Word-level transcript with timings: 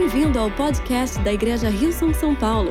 Bem-vindo 0.00 0.38
ao 0.38 0.48
podcast 0.48 1.18
da 1.24 1.32
Igreja 1.32 1.68
Rio 1.68 1.92
São 1.92 2.32
Paulo. 2.36 2.70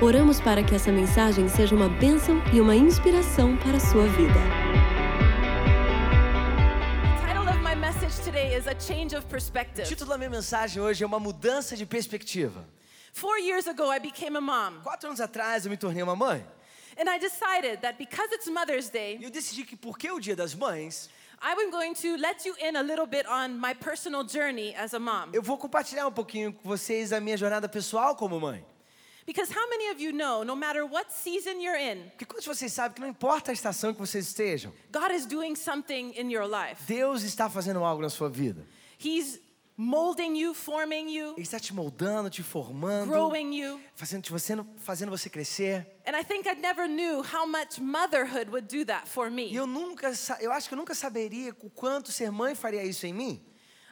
Oramos 0.00 0.40
para 0.40 0.62
que 0.62 0.72
essa 0.72 0.92
mensagem 0.92 1.48
seja 1.48 1.74
uma 1.74 1.88
bênção 1.88 2.40
e 2.54 2.60
uma 2.60 2.76
inspiração 2.76 3.56
para 3.56 3.76
a 3.76 3.80
sua 3.80 4.06
vida. 4.06 4.38
O 9.80 9.82
título 9.82 10.10
da 10.10 10.16
minha 10.16 10.30
mensagem 10.30 10.80
hoje 10.80 11.02
é 11.02 11.06
uma 11.08 11.18
mudança 11.18 11.76
de 11.76 11.84
perspectiva. 11.84 12.64
Four 13.12 13.38
years 13.38 13.66
ago, 13.66 13.92
I 13.92 13.98
became 13.98 14.36
a 14.36 14.40
mom, 14.40 14.80
Quatro 14.84 15.08
anos 15.08 15.20
atrás 15.20 15.64
eu 15.64 15.70
me 15.72 15.76
tornei 15.76 16.04
uma 16.04 16.14
mãe 16.14 16.46
and 17.00 17.08
I 17.08 17.18
decided 17.18 17.80
that 17.80 17.98
because 17.98 18.32
it's 18.32 18.46
Mother's 18.48 18.88
e 18.88 18.92
Day, 18.92 19.18
eu 19.22 19.30
decidi 19.30 19.64
que 19.64 19.74
porque 19.74 20.10
o 20.10 20.20
Dia 20.20 20.36
das 20.36 20.54
Mães, 20.54 21.08
I 21.42 21.54
was 21.54 21.70
going 21.70 21.94
to 21.94 22.16
let 22.18 22.44
you 22.44 22.54
in 22.62 22.76
a 22.76 22.82
little 22.82 23.06
bit 23.06 23.26
on 23.26 23.58
my 23.58 23.72
personal 23.74 24.22
journey 24.24 24.74
as 24.74 24.92
a 24.92 24.98
mom. 24.98 25.30
eu 25.32 25.42
vou 25.42 25.56
compartilhar 25.56 26.06
um 26.06 26.12
pouquinho 26.12 26.52
com 26.52 26.68
vocês 26.68 27.12
a 27.12 27.20
minha 27.20 27.36
jornada 27.36 27.68
pessoal 27.68 28.14
como 28.14 28.38
mãe. 28.38 28.64
Because 29.26 29.50
how 29.50 29.68
many 29.70 29.90
of 29.90 30.00
you 30.00 30.12
know, 30.12 30.42
no 30.42 30.56
matter 30.56 30.84
what 30.84 31.12
season 31.12 31.60
you're 31.60 31.78
in, 31.78 32.10
Porque 32.10 32.24
quantos 32.26 32.44
de 32.44 32.48
vocês 32.48 32.72
sabem 32.72 32.94
que 32.94 33.00
não 33.00 33.08
importa 33.08 33.52
a 33.52 33.54
estação 33.54 33.94
que 33.94 34.00
vocês 34.00 34.26
estejam, 34.26 34.72
God 34.92 35.12
is 35.12 35.24
doing 35.24 35.54
something 35.54 36.12
in 36.18 36.30
your 36.30 36.46
life? 36.46 36.82
Deus 36.86 37.22
está 37.22 37.48
fazendo 37.48 37.82
algo 37.84 38.02
na 38.02 38.10
sua 38.10 38.28
vida. 38.28 38.66
He's 38.98 39.38
molding 39.80 40.36
you, 40.36 40.52
forming 40.52 41.08
you, 41.08 41.32
Ele 41.36 41.42
está 41.42 41.58
te 41.58 41.72
moldando, 41.72 42.28
te 42.28 42.42
formando, 42.42 43.10
growing 43.10 43.54
you. 43.54 43.80
fazendo, 43.94 44.28
você, 44.28 44.54
fazendo 44.78 45.10
você 45.10 45.30
crescer. 45.30 45.86
And 46.06 46.14
I 46.14 46.22
think 46.22 46.46
I 46.46 46.54
never 46.54 46.86
knew 46.86 47.22
how 47.22 47.46
much 47.46 47.80
motherhood 47.80 48.50
would 48.50 48.68
do 48.68 48.84
that 48.84 49.08
for 49.08 49.28
E 49.28 49.30
me. 49.30 49.54
eu 49.54 49.66
nunca, 49.66 50.12
eu 50.40 50.52
acho 50.52 50.68
que 50.68 50.74
eu 50.74 50.78
nunca 50.78 50.94
saberia 50.94 51.54
o 51.62 51.70
quanto 51.70 52.12
ser 52.12 52.30
mãe 52.30 52.54
faria 52.54 52.84
isso 52.84 53.06
em 53.06 53.14
mim. 53.14 53.40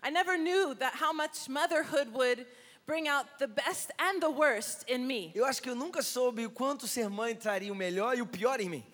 I 0.05 0.11
never 0.11 0.37
knew 0.39 0.75
that 0.77 0.97
how 1.03 1.13
much 1.15 1.49
motherhood 1.49 2.11
would 2.13 2.47
bring 2.87 3.09
out 3.09 3.27
the 3.39 3.47
best 3.47 3.91
and 3.99 4.21
the 4.21 4.29
worst 4.31 4.85
in 4.89 4.99
me, 5.07 5.33
Eu 5.35 5.45
acho 5.45 5.61
que 5.63 5.69
eu 5.71 5.75
nunca 5.75 6.03
soube 6.03 6.45
o 6.47 6.51
quanto 6.51 6.87
ser 6.87 7.09
mãe 7.09 7.35
traria 7.35 7.73
o 7.73 7.77
melhor 7.77 8.17
e 8.17 8.23
o 8.23 8.27
pior 8.27 8.61
em 8.61 8.69
mim. 8.69 8.85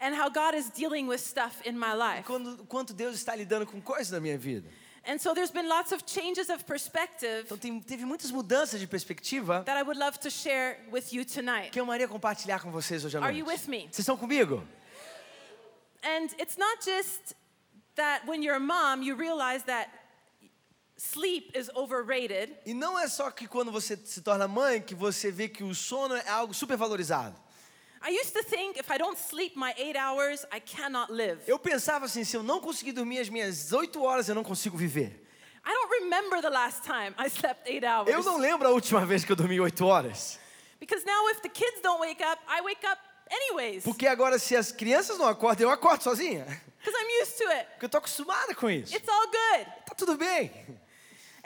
and 0.00 0.12
how 0.14 0.28
God 0.28 0.54
is 0.54 0.68
dealing 0.70 1.06
with 1.06 1.18
stuff 1.20 1.56
in 1.66 1.72
my 1.78 1.92
life. 1.94 2.24
Quando, 2.26 2.62
o 2.62 2.66
quanto 2.66 2.92
Deus 2.92 3.14
está 3.14 3.34
lidando 3.34 3.64
com 3.66 3.80
coisas 3.80 4.10
da 4.10 4.20
minha 4.20 4.36
vida. 4.36 4.68
And 5.06 5.18
so 5.18 5.34
there's 5.34 5.50
been 5.52 5.68
lots 5.68 5.92
of 5.92 6.02
changes 6.06 6.48
of 6.48 6.64
perspective 6.64 7.42
Então 7.44 7.58
tem, 7.58 7.78
teve 7.80 8.04
muitas 8.06 8.30
mudanças 8.30 8.80
de 8.80 8.86
perspectiva 8.86 9.62
that 9.64 9.78
I 9.78 9.82
would 9.82 9.98
love 9.98 10.18
to 10.20 10.30
share 10.30 10.78
with 10.90 11.12
you 11.12 11.24
tonight. 11.24 11.70
que 11.70 11.78
eu 11.78 11.84
amaria 11.84 12.08
compartilhar 12.08 12.60
com 12.60 12.70
vocês 12.70 13.04
hoje 13.04 13.16
à 13.16 13.20
Are 13.20 13.32
noite. 13.32 13.38
you 13.38 13.46
with 13.46 13.68
me? 13.68 13.82
Vocês 13.90 13.98
estão 14.00 14.16
comigo? 14.16 14.66
And 16.02 16.26
it's 16.40 16.56
not 16.56 16.82
just 16.84 17.34
that 17.96 18.26
when 18.26 18.42
you're 18.42 18.56
a 18.56 18.60
mom, 18.60 19.02
you 19.02 19.14
realize 19.16 19.64
that 19.64 19.90
sleep 20.96 21.50
is 21.58 21.70
overrated. 21.74 22.54
E 22.66 22.72
não 22.74 22.98
é 22.98 23.08
só 23.08 23.30
que 23.30 23.46
quando 23.46 23.70
você 23.72 23.96
se 24.04 24.20
torna 24.22 24.46
mãe 24.48 24.80
que 24.80 24.94
você 24.94 25.30
vê 25.30 25.48
que 25.48 25.62
o 25.64 25.74
sono 25.74 26.14
é 26.14 26.28
algo 26.28 26.54
super 26.54 26.76
Eu 31.46 31.58
pensava 31.58 32.04
assim, 32.04 32.22
se 32.22 32.36
eu 32.36 32.42
não 32.42 32.60
conseguir 32.60 32.92
dormir 32.92 33.18
as 33.18 33.28
minhas 33.28 33.72
oito 33.72 34.02
horas, 34.02 34.28
eu 34.28 34.34
não 34.34 34.44
consigo 34.44 34.76
viver. 34.76 35.22
I 35.66 35.72
don't 35.72 35.90
remember 36.02 36.42
the 36.42 36.50
last 36.50 36.82
time 36.82 37.14
I 37.18 37.28
slept 37.28 37.66
eight 37.66 37.84
hours. 37.86 38.10
Eu 38.12 38.22
não 38.22 38.36
lembro 38.36 38.68
a 38.68 38.70
última 38.70 39.06
vez 39.06 39.24
que 39.24 39.32
eu 39.32 39.36
dormi 39.36 39.58
oito 39.58 39.86
horas. 39.86 40.38
Because 40.78 41.04
now 41.06 41.30
if 41.30 41.40
the 41.40 41.48
kids 41.48 41.80
don't 41.80 42.00
wake 42.00 42.22
up, 42.22 42.42
I 42.46 42.60
wake 42.60 42.86
up 42.86 43.00
anyways. 43.30 43.84
Porque 43.84 44.06
agora 44.06 44.38
se 44.38 44.54
as 44.54 44.70
crianças 44.70 45.16
não 45.16 45.26
acordam, 45.26 45.66
eu 45.66 45.70
acordo 45.70 46.02
sozinha. 46.02 46.44
Because 46.78 46.94
I'm 47.02 47.22
used 47.22 47.38
to 47.38 47.48
it. 47.48 47.66
Porque 47.70 47.86
eu 47.86 47.88
tô 47.88 47.96
acostumada 47.96 48.54
com 48.54 48.68
isso. 48.68 48.94
It's 48.94 49.08
all 49.08 49.26
good. 49.26 49.64
Tá 49.86 49.94
tudo 49.96 50.18
bem. 50.18 50.52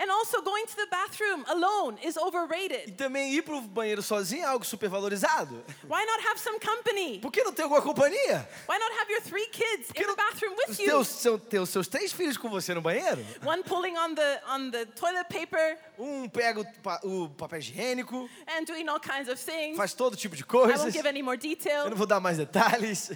And 0.01 0.11
also 0.13 0.41
going 0.43 0.65
to 0.67 0.77
the 0.77 0.87
bathroom 0.91 1.45
alone 1.49 1.99
is 2.05 2.17
E 2.17 2.21
overrated. 2.21 2.97
também 2.97 3.33
ir 3.35 3.43
pro 3.43 3.61
banheiro 3.61 4.01
sozinho 4.01 4.43
é 4.43 4.47
algo 4.47 4.65
super 4.65 4.89
valorizado. 4.89 5.65
Why 5.89 6.05
not 6.07 6.21
have 6.25 6.39
some 6.39 6.61
company? 6.61 7.19
Por 7.21 7.33
que 7.33 7.43
não 7.43 7.53
ter 7.53 7.63
alguma 7.63 7.83
companhia? 7.83 8.49
Why 8.69 8.79
not 8.79 8.93
have 8.97 9.11
your 9.11 9.21
three 9.23 9.49
kids 9.49 9.89
in 9.97 10.07
the 10.07 10.15
bathroom 10.15 10.55
Os 10.55 10.69
with 10.69 10.79
you? 10.79 10.87
teus, 10.91 11.09
seu, 11.09 11.37
teus, 11.37 11.69
seus 11.71 11.89
três 11.89 12.13
filhos 12.13 12.37
com 12.37 12.49
você 12.49 12.73
no 12.75 12.81
banheiro? 12.81 13.25
One 13.45 13.65
pulling 13.65 13.97
on 13.99 14.15
the 14.15 14.41
on 14.49 14.71
the 14.71 14.87
toilet 14.87 15.29
paper 15.31 15.77
Um 15.99 16.29
pega 16.29 16.61
o, 16.61 17.25
o 17.25 17.29
papel 17.31 17.59
higiênico, 17.59 18.31
and 18.57 18.65
doing 18.67 18.89
all 18.89 19.01
kinds 19.01 19.29
of 19.29 19.37
things. 19.37 19.77
faz 19.77 19.95
todo 19.95 20.17
tipo 20.17 20.37
de 20.37 20.43
I 20.43 20.47
won't 20.47 20.73
coisas. 20.75 20.93
give 20.95 21.09
any 21.09 21.23
more 21.23 21.37
Eu 21.37 21.41
detail. 21.41 21.91
não 21.91 21.97
vou 21.97 22.07
dar 22.07 22.21
mais 22.21 22.37
detalhes. 22.39 23.11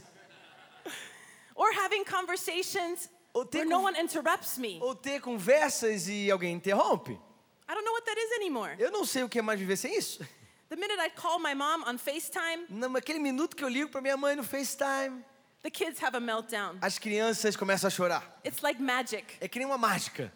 Or 1.55 1.71
having 1.73 2.05
conversations 2.05 3.09
Ou 3.35 3.45
ter 3.47 3.65
no 3.65 3.81
one 3.81 3.99
interrupts 3.99 4.59
me. 4.59 4.79
Ou 4.81 4.95
ter 4.95 5.21
conversas 5.21 6.07
e 6.09 6.31
alguém 6.31 6.55
interrompe. 6.55 7.13
I 7.13 7.75
don't 7.75 7.85
know 7.85 7.93
what 7.95 8.05
that 8.05 8.19
is 8.19 8.33
anymore. 8.33 8.75
Eu 8.79 8.91
não 8.91 9.05
sei 9.07 9.23
o 9.23 9.29
que 9.29 9.39
é 9.39 9.43
mais 9.43 9.59
viver 9.59 9.77
sem 9.77 9.97
isso. 9.97 10.25
The 10.69 10.77
minute 10.77 10.99
I 11.01 11.11
call 11.11 11.39
my 11.39 11.55
mom 11.55 11.83
on 11.87 11.99
FaceTime, 11.99 12.67
Naquele 12.69 13.19
minuto 13.19 13.55
que 13.57 13.65
eu 13.65 13.69
ligo 13.69 13.91
para 13.91 14.01
minha 14.01 14.17
mãe 14.17 14.35
no 14.37 14.43
FaceTime, 14.45 15.23
the 15.63 15.71
kids 15.71 16.03
have 16.03 16.17
a 16.17 16.21
meltdown. 16.21 16.77
as 16.81 16.99
crianças 16.99 17.57
começam 17.57 17.89
a 17.89 17.91
chorar. 17.91 18.41
It's 18.45 18.63
like 18.63 18.81
magic. 18.81 19.25
É 19.41 19.49
que 19.49 19.59
nem 19.59 19.67
uma 19.67 19.79
mágica. 19.79 20.33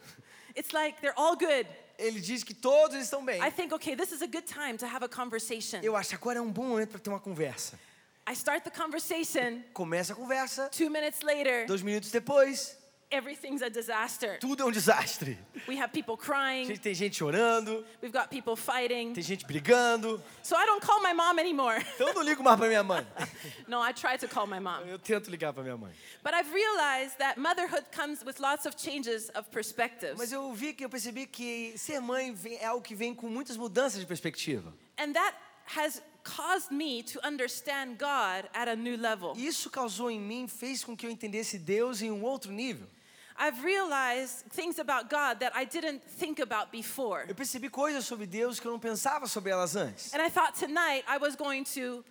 It's 0.56 0.72
like 0.72 1.00
they're 1.00 1.18
all 1.18 1.36
good. 1.36 1.66
Ele 1.98 2.20
diz 2.20 2.42
que 2.44 2.52
todos 2.54 2.96
estão 2.96 3.24
bem. 3.24 3.42
I 3.42 3.50
think, 3.50 3.72
okay, 3.74 3.94
this 3.96 4.12
is 4.12 4.20
a 4.22 4.26
good 4.26 4.46
time 4.46 4.76
to 4.78 4.86
have 4.86 5.02
a 5.04 5.08
conversation. 5.08 5.80
Eu 5.82 5.96
acho 5.96 6.10
que 6.10 6.14
agora 6.16 6.38
é 6.38 6.42
um 6.42 6.52
bom 6.52 6.64
momento 6.64 6.90
para 6.90 7.00
ter 7.00 7.10
uma 7.10 7.20
conversa. 7.20 7.78
I 8.28 8.32
start 8.32 8.64
the 8.64 8.70
conversation. 8.70 9.62
Começa 9.72 10.12
a 10.12 10.16
conversa, 10.16 10.68
Two 10.70 10.90
minutes 10.90 11.20
later, 11.22 11.66
dois 11.66 11.80
minutos 11.82 12.10
depois, 12.10 12.76
everything's 13.10 13.62
a 13.62 13.68
disaster. 13.68 14.38
tudo 14.40 14.62
é 14.62 14.66
um 14.66 14.70
desastre. 14.70 15.38
We 15.68 15.76
have 15.80 15.90
people 15.92 16.16
crying. 16.16 16.66
tem 16.78 16.94
gente 16.94 17.16
chorando, 17.16 17.84
We've 18.02 18.12
got 18.12 18.28
people 18.28 18.56
fighting. 18.56 19.12
tem 19.12 19.22
gente 19.22 19.44
brigando. 19.46 20.22
So 20.42 20.56
I 20.56 20.66
don't 20.66 20.84
call 20.84 21.00
my 21.02 21.12
mom 21.14 21.38
anymore. 21.38 21.84
Então 21.94 22.08
eu 22.08 22.14
não 22.14 22.22
ligo 22.22 22.42
mais 22.42 22.58
para 22.58 22.68
minha 22.68 22.82
mãe. 22.82 23.06
no, 23.68 23.80
I 23.82 23.92
try 23.92 24.18
to 24.18 24.28
call 24.28 24.46
my 24.46 24.58
mom. 24.60 24.80
Eu 24.86 24.98
tento 24.98 25.30
ligar 25.30 25.52
para 25.52 25.62
minha 25.62 25.76
mãe. 25.76 25.92
But 26.22 26.34
I've 26.34 26.52
realized 26.52 27.16
that 27.18 27.38
motherhood 27.40 27.84
comes 27.94 28.22
with 28.24 28.40
lots 28.40 28.66
of 28.66 28.76
changes 28.76 29.30
of 29.34 29.48
perspectives. 29.50 30.16
Mas 30.18 30.32
eu 30.32 30.52
vi 30.52 30.72
que 30.72 30.84
eu 30.84 30.88
percebi 30.90 31.26
que 31.26 31.74
ser 31.78 32.00
mãe 32.00 32.32
vem- 32.34 32.56
é 32.58 32.66
algo 32.66 32.82
que 32.82 32.94
vem 32.94 33.14
com 33.14 33.28
muitas 33.28 33.56
mudanças 33.56 34.00
de 34.00 34.06
perspectiva. 34.06 34.72
And 34.98 35.12
that 35.12 35.36
has 35.76 36.02
caused 36.24 36.72
me 36.72 37.02
to 37.04 37.20
understand 37.26 37.96
God 37.98 38.48
at 38.52 38.68
a 38.68 38.74
new 38.74 38.96
level. 38.96 39.32
Isso 39.36 39.70
causou 39.70 40.10
em 40.10 40.20
mim, 40.20 40.48
fez 40.48 40.82
com 40.82 40.96
que 40.96 41.06
eu 41.06 41.10
entendesse 41.10 41.56
Deus 41.58 42.02
em 42.02 42.10
um 42.10 42.22
outro 42.24 42.50
nível. 42.50 42.86
I've 43.38 43.62
realized 43.64 44.46
things 44.50 44.78
about 44.78 45.08
God 45.10 45.40
that 45.40 45.52
I 45.54 45.64
didn't 45.64 46.00
think 46.18 46.40
about 46.40 46.70
before. 46.70 47.24
Eu 47.28 47.34
percebi 47.34 47.68
coisas 47.68 48.04
sobre 48.04 48.26
Deus 48.26 48.58
que 48.60 48.66
eu 48.66 48.72
não 48.72 48.80
pensava 48.80 49.26
sobre 49.26 49.50
elas 49.50 49.76
antes. 49.76 50.12
And 50.14 50.22
I 50.22 50.30
thought 50.30 50.58
tonight 50.58 51.04
I 51.08 51.18
was 51.18 51.36
going 51.36 51.64
to 51.74 52.04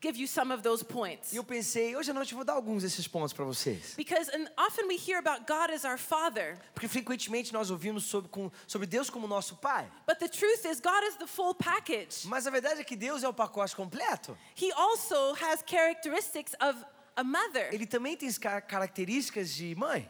give 0.00 0.16
you 0.18 0.26
some 0.26 0.52
of 0.52 0.62
those 0.64 0.84
points. 0.84 1.32
E 1.32 1.36
eu 1.36 1.44
pensei, 1.44 1.94
hoje 1.94 2.10
à 2.10 2.14
noite 2.14 2.32
eu 2.32 2.36
vou 2.36 2.44
dar 2.44 2.54
alguns 2.54 2.82
desses 2.82 3.06
pontos 3.06 3.32
para 3.32 3.44
vocês. 3.44 3.94
Because 3.96 4.28
often 4.58 4.86
we 4.88 4.96
hear 4.96 5.18
about 5.18 5.46
God 5.46 5.70
as 5.70 5.84
our 5.84 5.96
Father, 5.98 6.58
Porque 6.74 6.88
frequentemente 6.88 7.52
nós 7.52 7.70
ouvimos 7.70 8.04
sobre, 8.06 8.28
com- 8.28 8.50
sobre 8.66 8.86
Deus 8.86 9.08
como 9.10 9.28
nosso 9.28 9.56
Pai. 9.56 9.88
but 10.06 10.18
the 10.18 10.28
truth 10.28 10.64
is, 10.64 10.80
God 10.80 11.04
is 11.08 11.16
the 11.18 11.26
full 11.26 11.54
package. 11.54 12.26
Mas 12.26 12.46
a 12.46 12.50
verdade 12.50 12.80
é 12.80 12.84
que 12.84 12.96
Deus 12.96 13.22
é 13.22 13.28
o 13.28 13.32
pacote 13.32 13.76
completo. 13.76 14.36
He 14.60 14.72
also 14.72 15.34
has 15.34 15.62
characteristics 15.66 16.52
of 16.60 16.84
a 17.16 17.22
mother. 17.22 17.68
Ele 17.72 17.86
também 17.86 18.16
tem 18.16 18.28
características 18.66 19.50
de 19.50 19.74
mãe. 19.76 20.08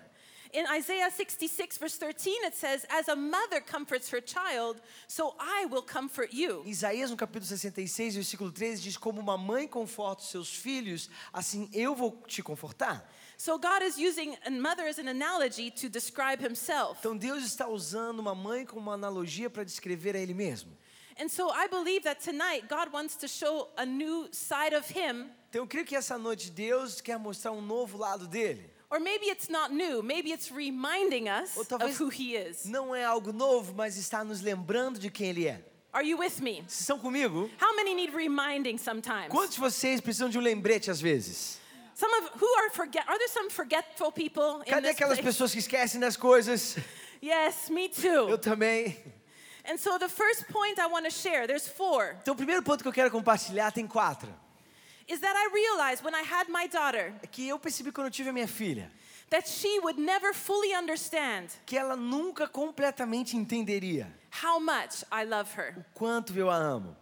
In 0.52 0.66
Isaiah 0.66 1.10
66, 1.10 1.78
verse 1.78 1.96
13, 1.96 2.34
it 2.44 2.54
says, 2.54 2.84
As 2.90 3.08
a 3.08 3.16
mother 3.16 3.58
comforts 3.58 4.10
her 4.10 4.20
child, 4.20 4.82
so 5.06 5.34
I 5.40 5.64
will 5.64 5.80
comfort 5.80 6.30
you. 6.30 6.62
Isaías, 6.66 7.10
no 7.10 7.16
capítulo 7.16 7.46
66, 7.46 8.16
versículo 8.16 8.52
13, 8.52 8.82
diz: 8.82 8.98
Como 8.98 9.18
uma 9.18 9.38
mãe 9.38 9.66
conforta 9.66 10.20
os 10.22 10.28
seus 10.28 10.54
filhos, 10.54 11.08
assim 11.32 11.70
eu 11.72 11.94
vou 11.94 12.22
te 12.26 12.42
confortar. 12.42 13.10
So 13.38 13.58
God 13.58 13.82
is 13.82 13.96
using 13.96 14.36
a 14.44 14.50
mother 14.50 14.86
as 14.86 14.98
an 14.98 15.08
analogy 15.08 15.70
to 15.70 15.88
describe 15.88 16.44
himself. 16.44 16.98
Então 17.00 17.16
Deus 17.16 17.44
está 17.44 17.66
usando 17.66 18.18
uma 18.20 18.34
mãe 18.34 18.66
como 18.66 18.82
uma 18.82 18.92
analogia 18.92 19.48
para 19.48 19.64
descrever 19.64 20.14
a 20.14 20.18
Ele 20.18 20.34
mesmo. 20.34 20.76
And 21.18 21.30
so 21.30 21.50
I 21.50 21.66
believe 21.66 22.04
that 22.04 22.22
tonight 22.22 22.68
God 22.68 22.92
wants 22.92 23.16
to 23.16 23.26
show 23.26 23.70
a 23.78 23.86
new 23.86 24.28
side 24.32 24.74
of 24.74 24.86
him. 24.92 25.30
Então 25.48 25.62
eu 25.62 25.66
creio 25.66 25.86
que 25.86 25.96
essa 25.96 26.18
noite 26.18 26.50
Deus 26.50 27.00
quer 27.00 27.18
mostrar 27.18 27.52
um 27.52 27.62
novo 27.62 27.96
lado 27.96 28.28
dele. 28.28 28.71
Or 28.92 29.00
maybe 29.00 29.30
it's 29.30 29.48
not 29.48 29.72
new, 29.72 30.02
maybe 30.02 30.32
it's 30.32 30.50
reminding 30.52 31.26
us 31.26 31.56
Ou 31.56 31.62
of 31.62 31.68
talvez 31.68 31.98
who 31.98 32.10
he 32.10 32.36
is. 32.36 32.66
não 32.66 32.94
é 32.94 33.02
algo 33.02 33.32
novo, 33.32 33.72
mas 33.74 33.96
está 33.96 34.22
nos 34.22 34.42
lembrando 34.42 34.98
de 34.98 35.10
quem 35.10 35.30
Ele 35.30 35.48
é. 35.48 35.64
Are 35.94 36.06
you 36.06 36.18
with 36.18 36.40
me? 36.42 36.60
Vocês 36.68 36.80
estão 36.80 36.98
comigo? 36.98 37.50
How 37.58 37.74
many 37.74 37.94
need 37.94 38.12
reminding 38.14 38.76
sometimes? 38.76 39.28
Quantos 39.30 39.54
de 39.54 39.60
vocês 39.60 39.98
precisam 39.98 40.28
de 40.28 40.36
um 40.38 40.42
lembrete 40.42 40.90
às 40.90 41.00
vezes? 41.00 41.58
Some 41.94 42.12
of 42.18 42.32
who 42.38 42.46
are 42.58 42.70
forget 42.70 43.02
are 43.08 43.16
there 43.18 43.30
some 43.30 43.48
forgetful 43.48 44.12
people 44.12 44.60
in 44.66 44.70
Cadê 44.70 44.88
this 44.88 44.96
aquelas 44.96 45.18
place? 45.18 45.22
pessoas 45.22 45.52
que 45.52 45.58
esquecem 45.58 45.98
das 45.98 46.14
coisas? 46.16 46.76
Yes, 47.22 47.70
me 47.70 47.90
Eu 48.04 48.28
too. 48.28 48.38
também. 48.38 48.98
And 49.64 49.78
so 49.78 49.98
the 49.98 50.08
first 50.08 50.44
point 50.52 50.78
I 50.78 50.86
want 50.86 51.04
to 51.06 51.10
share, 51.10 51.46
there's 51.46 51.66
four, 51.68 52.16
Então 52.20 52.34
o 52.34 52.36
primeiro 52.36 52.62
ponto 52.62 52.82
que 52.82 52.88
eu 52.88 52.92
quero 52.92 53.10
compartilhar 53.10 53.70
tem 53.72 53.86
quatro. 53.86 54.28
Is 55.12 55.20
that 55.20 55.36
I 55.36 55.50
realized 55.52 56.02
when 56.04 56.14
I 56.14 56.22
had 56.22 56.48
my 56.48 56.66
daughter 56.66 57.12
É 57.22 57.26
que 57.26 57.46
eu 57.48 57.58
percebi 57.58 57.92
quando 57.92 58.06
eu 58.06 58.10
tive 58.10 58.30
a 58.30 58.32
minha 58.32 58.48
filha. 58.48 58.90
that 59.30 59.48
she 59.48 59.78
would 59.80 59.98
never 60.00 60.32
fully 60.34 60.74
understand 60.74 61.48
que 61.66 61.76
ela 61.76 61.96
nunca 61.96 62.46
completamente 62.48 63.36
entenderia 63.36 64.10
how 64.42 64.58
much 64.60 65.04
I 65.12 65.24
love 65.24 65.50
her. 65.56 65.74
o 65.78 65.84
quanto 65.94 66.36
eu 66.38 66.48
a 66.50 66.56
amo. 66.56 66.96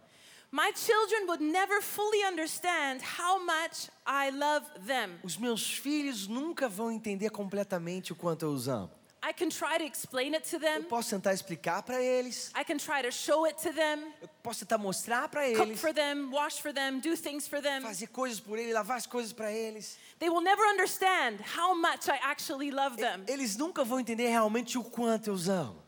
My 0.53 0.73
children 0.75 1.27
would 1.27 1.41
never 1.41 1.81
fully 1.81 2.25
understand 2.25 3.01
how 3.17 3.39
much 3.39 3.89
I 4.05 4.31
love 4.31 4.65
them. 4.85 5.17
Os 5.23 5.37
meus 5.37 5.63
filhos 5.79 6.27
nunca 6.27 6.67
vão 6.67 6.91
entender 6.91 7.29
completamente 7.29 8.11
o 8.11 8.15
quanto 8.17 8.43
eu 8.43 8.49
os 8.51 8.67
amo. 8.67 8.91
I 9.23 9.33
can 9.33 9.49
try 9.49 9.77
to 9.77 9.83
explain 9.85 10.33
it 10.33 10.49
to 10.49 10.55
Eu 10.55 10.59
them. 10.59 10.83
posso 10.83 11.11
tentar 11.11 11.33
explicar 11.33 11.83
para 11.83 12.01
eles, 12.01 12.51
I 12.55 12.63
can 12.63 12.77
try 12.77 13.03
to 13.03 13.11
show 13.11 13.45
it 13.45 13.55
to 13.61 13.71
them, 13.71 14.11
eu 14.21 14.27
posso 14.41 14.61
tentar 14.65 14.77
mostrar 14.79 15.29
para 15.29 15.43
cook 15.53 15.67
eles, 15.69 15.79
for 15.79 15.93
them, 15.93 16.31
wash 16.31 16.59
for 16.59 16.73
them, 16.73 16.99
do 16.99 17.15
things 17.15 17.47
for 17.47 17.61
them. 17.61 17.81
fazer 17.81 18.07
coisas 18.07 18.39
por 18.39 18.57
eles, 18.57 18.73
lavar 18.73 18.97
as 18.97 19.05
coisas 19.05 19.31
para 19.31 19.51
eles. 19.51 19.97
They 20.19 20.29
will 20.29 20.41
never 20.41 20.63
understand 20.65 21.39
how 21.55 21.75
much 21.75 22.07
I 22.09 22.17
actually 22.23 22.71
love 22.71 22.97
them. 22.97 23.23
Eles 23.27 23.55
nunca 23.57 23.83
vão 23.83 23.99
entender 23.99 24.27
realmente 24.29 24.77
o 24.77 24.83
quanto 24.83 25.27
eu 25.27 25.33
os 25.33 25.47
amo. 25.47 25.80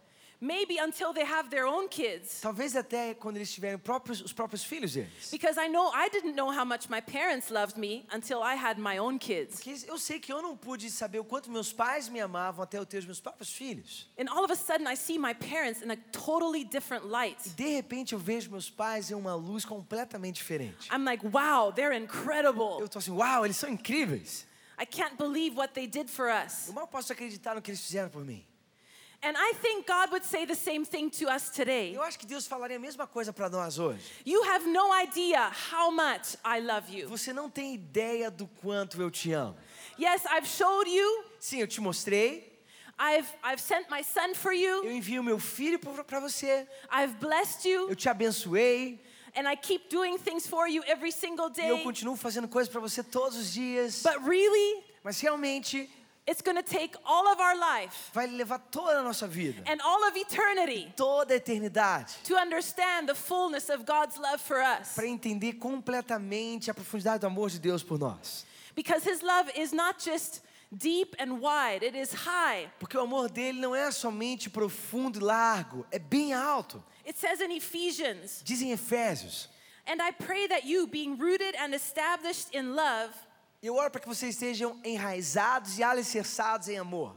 Maybe 0.43 0.77
until 0.77 1.13
they 1.13 1.23
have 1.23 1.49
their 1.49 1.65
own 1.65 1.87
kids. 1.87 2.41
Talvez 2.41 2.75
até 2.75 3.13
quando 3.13 3.37
eles 3.37 3.49
tiverem 3.53 3.77
próprios, 3.77 4.19
os 4.19 4.33
próprios 4.33 4.61
filhos 4.61 4.91
deles. 4.93 5.31
Because 5.31 5.57
I 5.57 5.69
know 5.69 5.89
I 5.95 6.09
didn't 6.09 6.35
know 6.35 6.51
how 6.51 6.65
much 6.65 6.89
my 6.89 6.99
parents 6.99 7.49
loved 7.49 7.77
me 7.79 8.05
until 8.13 8.43
I 8.43 8.55
had 8.55 8.77
my 8.77 8.97
own 8.99 9.17
kids. 9.19 9.55
Porque 9.55 9.85
eu 9.87 9.97
sei 9.97 10.19
que 10.19 10.33
eu 10.33 10.41
não 10.41 10.57
pude 10.57 10.91
saber 10.91 11.19
o 11.19 11.23
quanto 11.23 11.49
meus 11.49 11.71
pais 11.71 12.09
me 12.09 12.19
amavam 12.19 12.61
até 12.61 12.77
eu 12.77 12.85
ter 12.85 12.97
os 12.97 13.05
meus 13.05 13.21
próprios 13.21 13.53
filhos. 13.53 14.09
And 14.19 14.25
all 14.29 14.43
of 14.43 14.51
a 14.51 14.55
sudden, 14.57 14.85
I 14.85 14.97
see 14.97 15.17
my 15.17 15.33
parents 15.33 15.81
in 15.81 15.89
a 15.89 15.95
totally 16.11 16.65
different 16.65 17.05
light. 17.05 17.37
E 17.45 17.49
de 17.51 17.69
repente 17.75 18.11
eu 18.11 18.19
vejo 18.19 18.51
meus 18.51 18.69
pais 18.69 19.11
em 19.11 19.13
uma 19.15 19.35
luz 19.35 19.63
completamente 19.63 20.35
diferente. 20.35 20.89
I'm 20.91 21.05
like, 21.05 21.25
wow, 21.25 21.71
they're 21.71 21.95
Eu 21.95 22.03
incredible. 22.03 22.85
tô 22.89 22.99
assim, 22.99 23.11
uau, 23.11 23.45
eles 23.45 23.55
são 23.55 23.69
incríveis. 23.69 24.45
I 24.77 24.85
can't 24.85 25.15
believe 25.15 25.55
what 25.55 25.73
they 25.73 25.87
did 25.87 26.09
for 26.09 26.27
us. 26.29 26.67
Eu 26.67 26.73
mal 26.73 26.85
posso 26.87 27.13
acreditar 27.13 27.55
no 27.55 27.61
que 27.61 27.71
eles 27.71 27.79
fizeram 27.79 28.09
por 28.09 28.25
mim. 28.25 28.45
And 29.25 29.37
I 29.37 29.53
think 29.61 29.87
God 29.87 30.11
would 30.11 30.25
say 30.25 30.45
the 30.45 30.55
same 30.55 30.83
thing 30.85 31.09
to 31.11 31.29
us 31.33 31.49
today. 31.49 31.93
Eu 31.95 32.03
acho 32.03 32.19
que 32.19 32.25
Deus 32.27 32.45
falaria 32.45 32.75
a 32.75 32.79
mesma 32.79 33.07
coisa 33.07 33.31
para 33.31 33.49
nós 33.49 33.79
hoje. 33.79 34.01
You 34.25 34.43
have 34.43 34.67
no 34.67 34.91
idea 34.93 35.49
how 35.71 35.91
much 35.91 36.35
I 36.43 36.59
love 36.59 36.89
you. 36.93 37.07
Você 37.07 37.31
não 37.31 37.49
tem 37.49 37.73
ideia 37.73 38.29
do 38.29 38.47
quanto 38.61 39.01
eu 39.01 39.09
te 39.09 39.31
amo. 39.31 39.55
Yes, 39.97 40.23
I've 40.25 40.45
showed 40.47 40.89
you. 40.89 41.23
Sim, 41.39 41.61
eu 41.61 41.67
te 41.67 41.79
mostrei. 41.79 42.51
I've, 42.99 43.27
I've 43.43 43.61
sent 43.61 43.89
my 43.89 44.03
son 44.03 44.33
for 44.35 44.51
Eu 44.53 44.83
you. 44.83 44.91
envio 44.91 45.23
meu 45.23 45.39
filho 45.39 45.79
para 45.79 46.19
você. 46.19 46.67
I've 46.91 47.13
blessed 47.19 47.65
Eu 47.65 47.89
you. 47.89 47.95
te 47.95 48.09
abençoei. 48.09 48.99
And 49.35 49.47
I 49.49 49.55
keep 49.55 49.89
doing 49.89 50.17
things 50.19 50.45
for 50.45 50.67
you 50.67 50.83
every 50.85 51.11
single 51.11 51.49
E 51.57 51.61
eu 51.67 51.75
day. 51.77 51.83
continuo 51.83 52.15
fazendo 52.15 52.47
coisas 52.47 52.71
para 52.71 52.79
você 52.81 53.01
todos 53.01 53.35
os 53.37 53.51
dias. 53.53 54.03
But 54.03 54.21
really, 54.27 54.83
Mas 55.03 55.19
realmente 55.21 55.89
it's 56.25 56.41
going 56.41 56.55
to 56.55 56.63
take 56.63 56.95
all 57.05 57.27
of 57.27 57.39
our 57.39 57.57
life 57.57 58.09
vai 58.13 58.27
levar 58.27 58.59
toda 58.71 58.99
a 58.99 59.03
nossa 59.03 59.27
vida, 59.27 59.61
and 59.67 59.81
all 59.81 60.07
of 60.07 60.15
eternity 60.15 60.91
toda 60.95 61.33
a 61.35 61.39
eternidade, 61.39 62.21
to 62.23 62.35
understand 62.35 63.07
the 63.07 63.15
fullness 63.15 63.69
of 63.69 63.85
God's 63.85 64.17
love 64.17 64.39
for 64.41 64.61
us. 64.61 64.95
para 64.95 65.07
entender 65.07 65.53
completamente 65.53 66.69
a 66.69 66.73
profundidade 66.73 67.19
do 67.21 67.27
amor 67.27 67.49
de 67.49 67.59
Deus 67.59 67.83
por 67.83 67.97
nós. 67.97 68.45
Because 68.75 69.03
His 69.03 69.21
love 69.21 69.51
is 69.55 69.71
not 69.73 69.99
just 70.03 70.41
deep 70.75 71.15
and 71.19 71.39
wide, 71.41 71.83
it 71.83 71.95
is 71.95 72.11
high. 72.13 72.67
Porque 72.79 72.97
o 72.97 73.01
amor 73.01 73.29
dele 73.29 73.59
não 73.59 73.75
é 73.75 73.91
somente 73.91 74.49
profundo 74.49 75.19
e 75.19 75.23
largo, 75.23 75.85
é 75.91 75.99
bem 75.99 76.33
alto. 76.33 76.83
It 77.05 77.19
says 77.19 77.41
in 77.41 77.51
Ephesians, 77.51 78.41
Diz 78.43 78.61
em 78.61 78.71
Efésios. 78.71 79.47
and 79.85 80.01
I 80.01 80.11
pray 80.11 80.47
that 80.47 80.65
you, 80.65 80.87
being 80.87 81.17
rooted 81.17 81.53
and 81.59 81.75
established 81.75 82.47
in 82.55 82.75
love, 82.75 83.09
Eu 83.63 83.75
oro 83.75 83.89
para 83.89 84.01
que 84.01 84.07
vocês 84.07 84.35
estejam 84.35 84.77
enraizados 84.83 85.79
e 85.79 85.83
alicerçados 85.83 86.67
em 86.67 86.77
amor. 86.77 87.15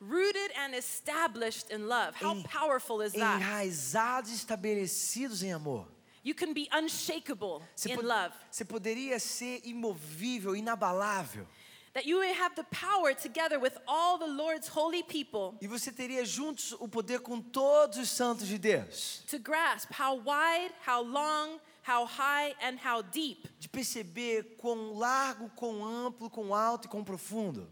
rooted 0.00 0.52
and 0.56 0.76
established 0.76 1.72
in 1.72 1.86
love. 1.86 2.14
How 2.20 2.32
En- 2.36 2.42
powerful 2.44 3.00
is 3.02 3.12
that? 3.14 3.40
Enraizados 3.40 4.30
e 4.30 4.34
estabelecidos 4.34 5.42
em 5.42 5.52
amor. 5.52 5.86
You 6.24 6.34
can 6.34 6.52
be 6.52 6.68
unshakable 6.72 7.62
Você, 7.74 7.92
in 7.92 7.96
love. 8.02 8.34
você 8.50 8.64
poderia 8.64 9.18
ser 9.18 9.60
imovível, 9.64 10.54
inabalável. 10.56 11.46
That 11.94 12.06
you 12.08 12.18
may 12.20 12.32
have 12.32 12.54
the 12.54 12.64
power 12.64 13.14
together 13.14 13.58
with 13.58 13.72
all 13.86 14.18
the 14.18 14.26
Lord's 14.26 14.68
holy 14.68 15.02
people 15.02 15.56
E 15.60 15.66
você 15.66 15.90
teria 15.90 16.24
juntos 16.24 16.72
o 16.78 16.86
poder 16.86 17.20
com 17.20 17.40
todos 17.40 17.98
os 17.98 18.10
santos 18.10 18.46
de 18.46 18.58
Deus. 18.58 19.24
to 19.28 19.38
grasp 19.38 19.90
how 19.98 20.16
wide, 20.16 20.72
how 20.86 21.02
long, 21.02 21.58
how 21.88 22.04
high, 22.06 22.54
and 22.62 22.78
how 22.84 23.02
deep 23.02 23.48
De 23.58 23.68
perceber 23.68 24.56
quão 24.58 24.94
largo, 24.94 25.48
quão 25.56 25.84
amplo, 25.84 26.28
quão 26.28 26.54
alto 26.54 26.86
e 26.86 26.88
quão 26.88 27.02
profundo 27.02 27.66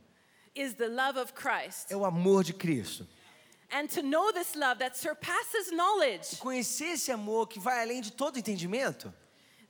is 0.54 0.74
the 0.74 0.88
love 0.88 1.18
of 1.18 1.32
Christ. 1.34 1.90
é 1.92 1.96
o 1.96 2.04
amor 2.04 2.42
de 2.42 2.54
Cristo. 2.54 3.06
And 3.70 3.88
to 3.88 4.02
know 4.02 4.32
this 4.32 4.54
love 4.54 4.78
that 4.78 4.96
surpasses 4.96 5.72
knowledge, 5.72 6.38
Conhecer 6.38 6.92
esse 6.94 7.10
amor 7.10 7.48
que 7.48 7.58
vai 7.58 7.82
além 7.82 8.00
de 8.00 8.12
todo 8.12 8.38
entendimento, 8.38 9.12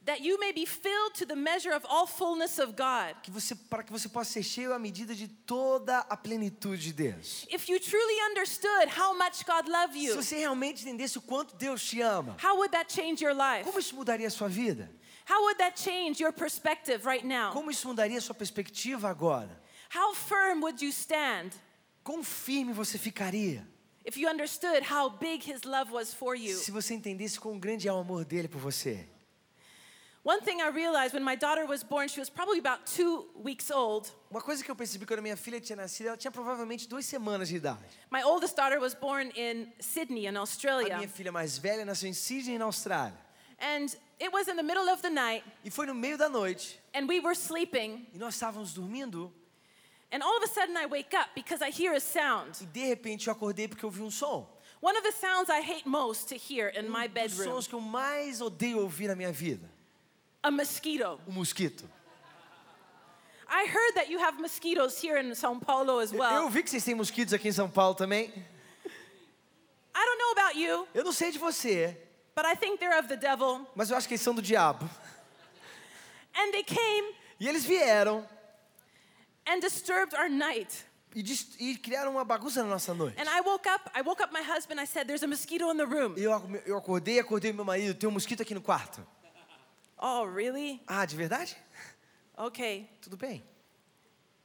that 0.07 0.21
you 0.23 0.39
may 0.39 0.53
be 0.53 0.65
filled 0.65 1.15
to 1.15 1.27
the 1.27 1.35
measure 1.37 1.73
of 1.75 1.85
all 1.89 2.07
fullness 2.07 2.59
of 2.59 2.75
God. 2.77 3.15
que 3.23 3.31
você, 3.31 3.55
para 3.55 3.83
que 3.83 3.93
você 3.93 4.09
possa 4.09 4.33
ser 4.33 4.43
cheio 4.43 4.73
à 4.73 4.79
medida 4.79 5.15
de 5.15 5.27
toda 5.29 5.99
a 5.99 6.17
plenitude 6.17 6.81
de 6.81 6.93
Deus. 6.93 7.45
If 7.51 7.69
you 7.69 7.79
truly 7.81 8.21
understood 8.31 8.89
how 8.97 9.15
much 9.19 9.45
God 9.45 9.69
loved 9.69 9.95
Se 9.99 10.07
you, 10.07 10.15
você 10.15 10.37
realmente 10.39 10.83
entendesse 10.83 11.19
o 11.19 11.23
quanto 11.23 11.57
Deus 11.57 11.83
te 11.85 12.01
ama, 12.01 12.37
how 12.43 12.57
would 12.57 12.71
that 12.73 12.93
change 12.93 13.23
your 13.23 13.35
life? 13.35 13.65
como 13.65 13.79
isso 13.79 13.95
mudaria 13.97 14.29
a 14.29 14.31
sua 14.31 14.49
vida? 14.49 14.91
How 15.29 15.43
would 15.43 15.59
that 15.59 15.77
change 15.81 16.23
your 16.23 16.33
perspective 16.33 17.05
right 17.05 17.27
now? 17.27 17.53
Como 17.53 17.69
isso 17.71 17.89
mudaria 17.89 18.19
a 18.19 18.21
sua 18.21 18.35
perspectiva 18.35 19.09
agora? 19.11 19.61
How 19.93 20.15
firm 20.15 20.63
would 20.63 20.81
you 20.85 20.91
stand 20.93 21.51
Quão 22.05 22.23
firme 22.23 22.73
você 22.73 22.97
ficaria 22.97 23.67
if 24.05 24.17
you 24.17 24.29
understood 24.31 24.85
how 24.89 25.11
big 25.11 25.43
His 25.45 25.65
love 25.65 25.91
was 25.93 26.15
for 26.15 26.37
you? 26.37 26.57
se 26.57 26.71
você 26.71 26.95
entendesse 26.95 27.41
quão 27.41 27.59
grande 27.59 27.89
é 27.89 27.93
o 27.93 27.99
amor 27.99 28.25
dele 28.25 28.47
por 28.47 28.61
você? 28.61 29.09
One 30.27 30.41
thing 30.41 30.61
I 30.61 30.71
realized 30.71 31.15
when 31.15 31.23
my 31.23 31.37
daughter 31.37 31.65
was 31.67 31.85
born, 31.85 32.09
she 32.09 32.19
was 32.19 32.29
probably 32.29 32.59
about 32.59 32.85
two 32.85 33.27
weeks 33.37 33.71
old. 33.71 34.11
Uma 34.29 34.41
coisa 34.41 34.65
que 34.65 34.69
eu 34.69 34.75
percebi 34.75 35.07
quando 35.07 35.21
a 35.21 35.23
minha 35.23 35.37
filha 35.37 35.61
tinha 35.61 35.77
nascido, 35.77 36.09
ela 36.09 36.17
tinha 36.17 36.33
provavelmente 36.33 36.89
duas 36.89 37.07
semanas 37.07 37.49
de 37.49 37.55
idade. 37.55 37.79
My 38.11 38.25
oldest 38.25 38.57
daughter 38.57 38.81
was 38.81 38.93
born 38.93 39.31
in 39.37 39.69
Sydney, 39.79 40.27
in 40.27 40.37
A 40.37 40.41
Australia. 40.41 40.97
minha 40.97 41.09
filha 41.09 41.31
mais 41.31 41.57
velha 41.59 41.85
nasceu 41.85 42.09
em 42.09 42.13
Sydney, 42.13 42.59
na 42.59 42.65
Austrália. 42.65 43.17
And 43.61 43.87
it 44.21 44.33
was 44.33 44.49
in 44.49 44.57
the 44.57 44.65
middle 44.65 44.89
of 44.91 45.01
the 45.01 45.11
night, 45.11 45.45
E 45.65 45.71
foi 45.71 45.87
no 45.87 45.95
meio 45.95 46.19
da 46.19 46.29
noite, 46.29 46.77
and 46.93 47.07
we 47.07 47.21
were 47.21 47.37
sleeping. 47.37 48.09
e 48.13 48.19
nós 48.19 48.35
estávamos 48.35 48.75
dormindo, 48.75 49.33
And 50.11 50.25
all 50.25 50.37
of 50.39 50.43
a 50.43 50.49
sudden, 50.49 50.77
I 50.77 50.87
wake 50.87 51.15
up 51.17 51.31
because 51.37 51.63
I 51.63 51.71
hear 51.71 51.93
a 51.95 52.01
sound. 52.01 52.61
e 52.61 52.67
de 52.67 52.81
repente 52.85 53.29
eu 53.29 53.33
acordei 53.33 53.69
porque 53.69 53.85
eu 53.85 53.91
ouvi 53.91 54.03
um 54.03 54.11
som. 54.11 54.45
One 54.81 54.97
of 54.99 55.05
the 55.05 55.13
sounds 55.13 55.49
I 55.49 55.61
hate 55.63 55.89
most 55.89 56.27
to 56.31 56.35
hear 56.37 56.69
in 56.77 56.89
my 56.91 57.07
Um 57.07 57.13
dos 57.13 57.15
bedroom 57.15 57.45
sons 57.55 57.69
que 57.69 57.75
eu 57.77 57.81
mais 57.81 58.41
odeio 58.41 58.81
ouvir 58.81 59.07
na 59.07 59.15
minha 59.15 59.31
vida. 59.31 59.76
A 60.47 60.51
mosquito. 60.51 61.21
O 61.27 61.33
mosquito. 61.33 61.85
I 63.49 63.67
heard 63.69 63.95
that 63.95 64.11
you 64.11 64.19
have 64.19 64.41
mosquitoes 64.41 64.97
here 65.03 65.19
in 65.19 65.35
Sao 65.35 65.55
Paulo 65.61 65.99
as 66.01 66.13
well. 66.13 66.43
Eu 66.43 66.51
vi 66.51 66.63
que 66.63 66.71
vocês 66.71 66.85
têm 66.85 66.95
mosquitos 66.95 67.33
aqui 67.33 67.49
em 67.49 67.53
São 67.53 67.69
Paulo 67.71 67.95
também. 67.95 68.29
I 69.95 70.05
don't 70.05 70.19
know 70.19 70.33
about 70.33 70.59
you, 70.59 70.87
Eu 70.95 71.05
não 71.05 71.13
sei 71.13 71.31
de 71.31 71.39
você, 71.39 71.97
but 72.35 72.45
I 72.45 72.55
think 72.57 72.79
they're 72.79 72.99
of 72.99 73.09
the 73.09 73.17
devil. 73.17 73.67
mas 73.75 73.91
eu 73.91 73.97
acho 73.97 74.07
que 74.07 74.15
eles 74.15 74.21
são 74.23 74.35
do 74.35 74.43
diabo. 74.43 74.89
And 76.35 76.51
they 76.53 76.63
came 76.65 77.15
E 77.41 77.49
eles 77.49 77.65
vieram 77.65 78.27
and 79.47 79.61
disturbed 79.61 80.15
our 80.15 80.29
night. 80.29 80.85
e, 81.15 81.23
e 81.61 81.77
criaram 81.79 82.11
uma 82.13 82.25
bagunça 82.25 82.63
na 82.63 82.69
nossa 82.69 82.93
noite. 82.93 83.17
And 83.19 83.25
I 83.29 83.41
woke 83.41 83.67
up, 83.69 83.91
I 83.97 84.03
woke 84.03 84.23
up 84.23 84.33
my 84.35 84.43
husband, 84.43 84.81
I 84.81 84.87
said, 84.87 85.07
There's 85.07 85.23
a 85.23 85.27
mosquito 85.27 85.71
in 85.73 85.77
the 85.79 85.85
room. 85.87 86.15
Eu, 86.17 86.33
eu 86.67 86.77
acordei, 86.77 87.19
acordei 87.21 87.53
meu 87.53 87.65
marido, 87.65 87.95
tem 87.95 88.09
um 88.09 88.13
mosquito 88.13 88.43
aqui 88.43 88.55
no 88.55 88.61
quarto. 88.61 89.07
Oh, 89.99 90.25
really? 90.25 90.81
Ah, 90.87 91.05
de 91.07 91.17
verdade? 91.17 91.57
Okay. 92.39 92.89
Tudo 93.01 93.17
bem. 93.17 93.43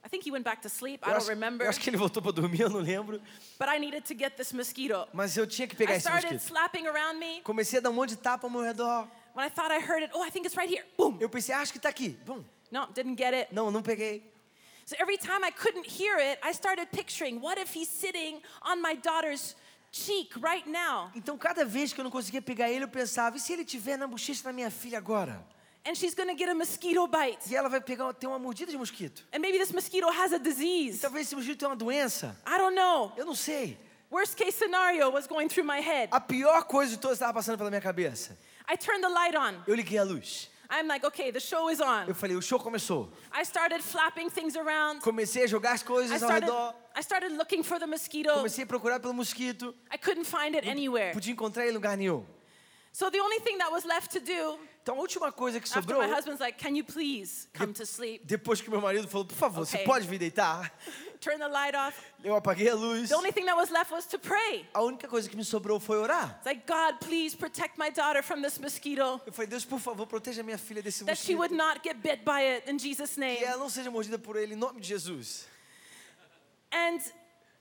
I 0.03 0.07
think 0.07 0.23
he 0.25 0.31
went 0.31 0.43
back 0.43 0.61
to 0.63 0.69
sleep. 0.69 1.01
I 1.03 1.09
Eu 1.09 1.13
don't 1.13 1.21
acho, 1.23 1.29
remember. 1.29 1.65
eu 1.65 1.69
acho 1.69 1.79
que 1.79 1.89
ele 1.89 1.97
voltou 1.97 2.23
para 2.23 2.31
dormir, 2.31 2.61
eu 2.61 2.69
não 2.69 2.79
lembro. 2.79 3.21
But 3.59 3.67
I 3.69 3.77
needed 3.77 4.03
to 4.07 4.15
get 4.17 4.35
this 4.35 4.51
mosquito. 4.51 5.07
Mas 5.13 5.37
eu 5.37 5.45
tinha 5.45 5.67
que 5.67 5.75
pegar 5.75 5.93
I 5.93 5.97
esse 5.97 6.07
started 6.07 6.33
mosquito. 6.33 6.49
slapping 6.55 6.87
around 6.87 7.19
me. 7.19 7.41
Comecei 7.43 7.77
a 7.79 7.81
dar 7.81 7.89
um 7.91 7.93
monte 7.93 8.11
de 8.11 8.17
tapa 8.17 8.47
ao 8.47 8.49
meu 8.51 8.61
redor. 8.61 9.07
When 9.35 9.45
I 9.45 9.49
thought 9.49 9.71
I 9.71 9.79
heard 9.79 10.01
it, 10.03 10.11
oh, 10.15 10.23
I 10.25 10.31
think 10.31 10.45
it's 10.47 10.55
right 10.57 10.69
here. 10.73 10.83
Boom. 10.97 11.17
Eu 11.19 11.29
pensei, 11.29 11.53
ah, 11.53 11.59
acho 11.61 11.71
que 11.73 11.79
tá 11.79 11.89
aqui. 11.89 12.17
Bom, 12.25 12.43
No, 12.71 12.87
didn't 12.93 13.17
get 13.17 13.33
it. 13.33 13.53
não, 13.53 13.69
não 13.69 13.81
peguei. 13.83 14.23
So 14.85 14.95
every 14.99 15.17
time 15.17 15.43
I 15.45 15.51
couldn't 15.51 15.85
hear 15.85 16.17
it, 16.17 16.39
I 16.43 16.51
started 16.53 16.87
picturing 16.91 17.39
what 17.39 17.59
if 17.59 17.73
he's 17.75 17.87
sitting 17.89 18.41
on 18.63 18.81
my 18.81 18.95
daughter's 18.95 19.55
cheek 19.91 20.39
right 20.39 20.67
now 20.69 21.11
Então, 21.15 21.37
cada 21.37 21.65
vez 21.65 21.91
que 21.93 21.99
eu 21.99 22.03
não 22.03 22.11
conseguia 22.11 22.41
pegar 22.41 22.69
ele, 22.69 22.83
eu 22.85 22.87
pensava, 22.89 23.37
e 23.37 23.39
se 23.39 23.51
ele 23.53 23.65
tiver 23.65 23.97
na 23.97 24.07
bochecha 24.07 24.43
da 24.43 24.53
minha 24.53 24.71
filha 24.71 24.97
agora? 24.97 25.45
and 25.83 25.95
she's 25.95 26.13
gonna 26.13 26.37
get 26.37 26.47
a 26.47 26.53
mosquito 26.53 27.07
bite? 27.07 27.49
E 27.51 27.55
ela 27.55 27.67
vai 27.67 27.81
pegar, 27.81 28.13
ter 28.13 28.27
uma 28.27 28.37
mordida 28.37 28.71
de 28.71 28.77
mosquito. 28.77 29.25
And 29.33 29.39
maybe 29.39 29.57
this 29.57 29.71
mosquito 29.71 30.07
has 30.07 30.31
a 30.31 30.35
E 30.35 30.39
disease. 30.39 30.99
talvez 30.99 31.25
esse 31.27 31.35
mosquito 31.35 31.57
tenha 31.57 31.69
uma 31.69 31.75
doença. 31.75 32.37
I 32.47 32.57
don't 32.59 32.75
know. 32.75 33.11
Eu 33.17 33.25
não 33.25 33.33
sei. 33.35 33.79
Worst 34.11 34.35
case 34.35 34.51
scenario 34.59 35.09
was 35.09 35.25
going 35.25 35.47
through 35.47 35.65
my 35.65 35.81
head. 35.81 36.09
A 36.11 36.19
pior 36.19 36.65
coisa 36.65 36.91
de 36.91 36.99
todas 36.99 37.15
estava 37.17 37.33
passando 37.33 37.57
pela 37.57 37.69
minha 37.71 37.81
cabeça. 37.81 38.37
I 38.71 38.77
turned 38.77 39.01
the 39.01 39.09
light 39.09 39.35
on. 39.35 39.63
Eu 39.65 39.73
liguei 39.73 39.97
a 39.97 40.03
luz. 40.03 40.50
I'm 40.73 40.87
like, 40.87 41.05
okay, 41.05 41.31
the 41.31 41.39
show 41.41 41.69
is 41.69 41.81
on. 41.81 42.07
Eu 42.07 42.15
falei, 42.15 42.35
o 42.37 42.41
show 42.41 42.57
começou. 42.57 43.11
I 43.33 43.43
started 43.43 43.81
flapping 43.83 44.29
things 44.29 44.55
around. 44.55 45.01
Comecei 45.01 45.43
a 45.43 45.47
jogar 45.47 45.73
as 45.73 45.81
I 45.81 45.85
coisas 45.85 46.11
ao 46.23 46.29
started, 46.29 46.45
redor. 46.49 46.73
I 46.95 47.01
started 47.03 47.31
looking 47.37 47.61
for 47.61 47.77
the 47.77 47.85
mosquito. 47.85 48.31
Comecei 48.33 48.63
a 48.63 48.67
procurar 48.67 48.99
pelo 49.01 49.13
mosquito. 49.13 49.75
I 49.91 49.97
couldn't 49.97 50.25
find 50.25 50.55
it 50.55 50.65
anywhere. 50.65 51.11
Podia 51.13 51.33
encontrar 51.33 51.67
em 51.67 51.71
lugar 51.71 51.97
nenhum. 51.97 52.25
So 52.93 53.09
the 53.09 53.19
only 53.19 53.39
thing 53.39 53.57
that 53.57 53.71
was 53.71 53.85
left 53.85 54.11
to 54.11 54.19
do 54.19 54.57
Então 54.83 54.95
a 54.95 54.99
última 55.01 55.31
coisa 55.31 55.59
que 55.59 55.67
after 55.67 55.81
sobrou, 55.81 55.99
my 56.01 56.07
husband's 56.13 56.39
like, 56.41 56.57
can 56.57 56.75
you 56.75 56.83
please 56.83 57.47
come 57.53 57.71
to 57.73 57.85
sleep? 57.85 58.21
depois 58.25 58.61
que 58.61 58.69
meu 58.69 58.81
marido 58.81 59.07
falou, 59.07 59.25
por 59.25 59.35
favor, 59.35 59.65
você 59.65 59.77
Ok. 59.77 59.85
pode 59.85 60.07
vir 60.07 60.17
deitar? 60.19 60.71
Turn 61.21 61.37
the 61.37 61.47
light 61.47 61.75
off. 61.75 61.93
Eu 62.23 62.35
apaguei 62.35 62.67
a 62.67 62.75
luz. 62.75 63.09
The 63.09 63.15
only 63.15 63.31
thing 63.31 63.45
that 63.45 63.55
was 63.55 63.69
left 63.69 63.91
was 63.91 64.07
to 64.07 64.17
pray. 64.17 64.65
A 64.73 64.81
única 64.81 65.07
coisa 65.07 65.29
que 65.29 65.37
me 65.37 65.43
sobrou 65.45 65.79
foi 65.79 65.99
orar. 65.99 66.35
It's 66.37 66.47
like, 66.47 66.65
God, 66.65 66.99
please 66.99 67.35
protect 67.35 67.77
my 67.77 67.91
daughter 67.91 68.23
from 68.23 68.41
this 68.41 68.57
mosquito. 68.57 69.21
Eu 69.23 69.31
falei, 69.31 69.47
Deus, 69.47 69.63
por 69.63 69.79
favor, 69.79 70.07
proteja 70.07 70.41
minha 70.41 70.57
filha 70.57 70.81
desse 70.81 71.05
That 71.05 71.19
she 71.19 71.35
would 71.35 71.53
not 71.53 71.83
get 71.83 72.01
bit 72.01 72.25
by 72.25 72.41
it 72.41 72.67
in 72.67 72.79
Jesus' 72.79 73.17
name. 73.17 73.37
Que 73.37 73.45
ela 73.45 73.59
não 73.59 73.69
seja 73.69 73.91
mordida 73.91 74.17
por 74.17 74.35
ele, 74.35 74.55
em 74.55 74.57
nome 74.57 74.81
de 74.81 74.87
Jesus. 74.87 75.45
And 76.73 76.99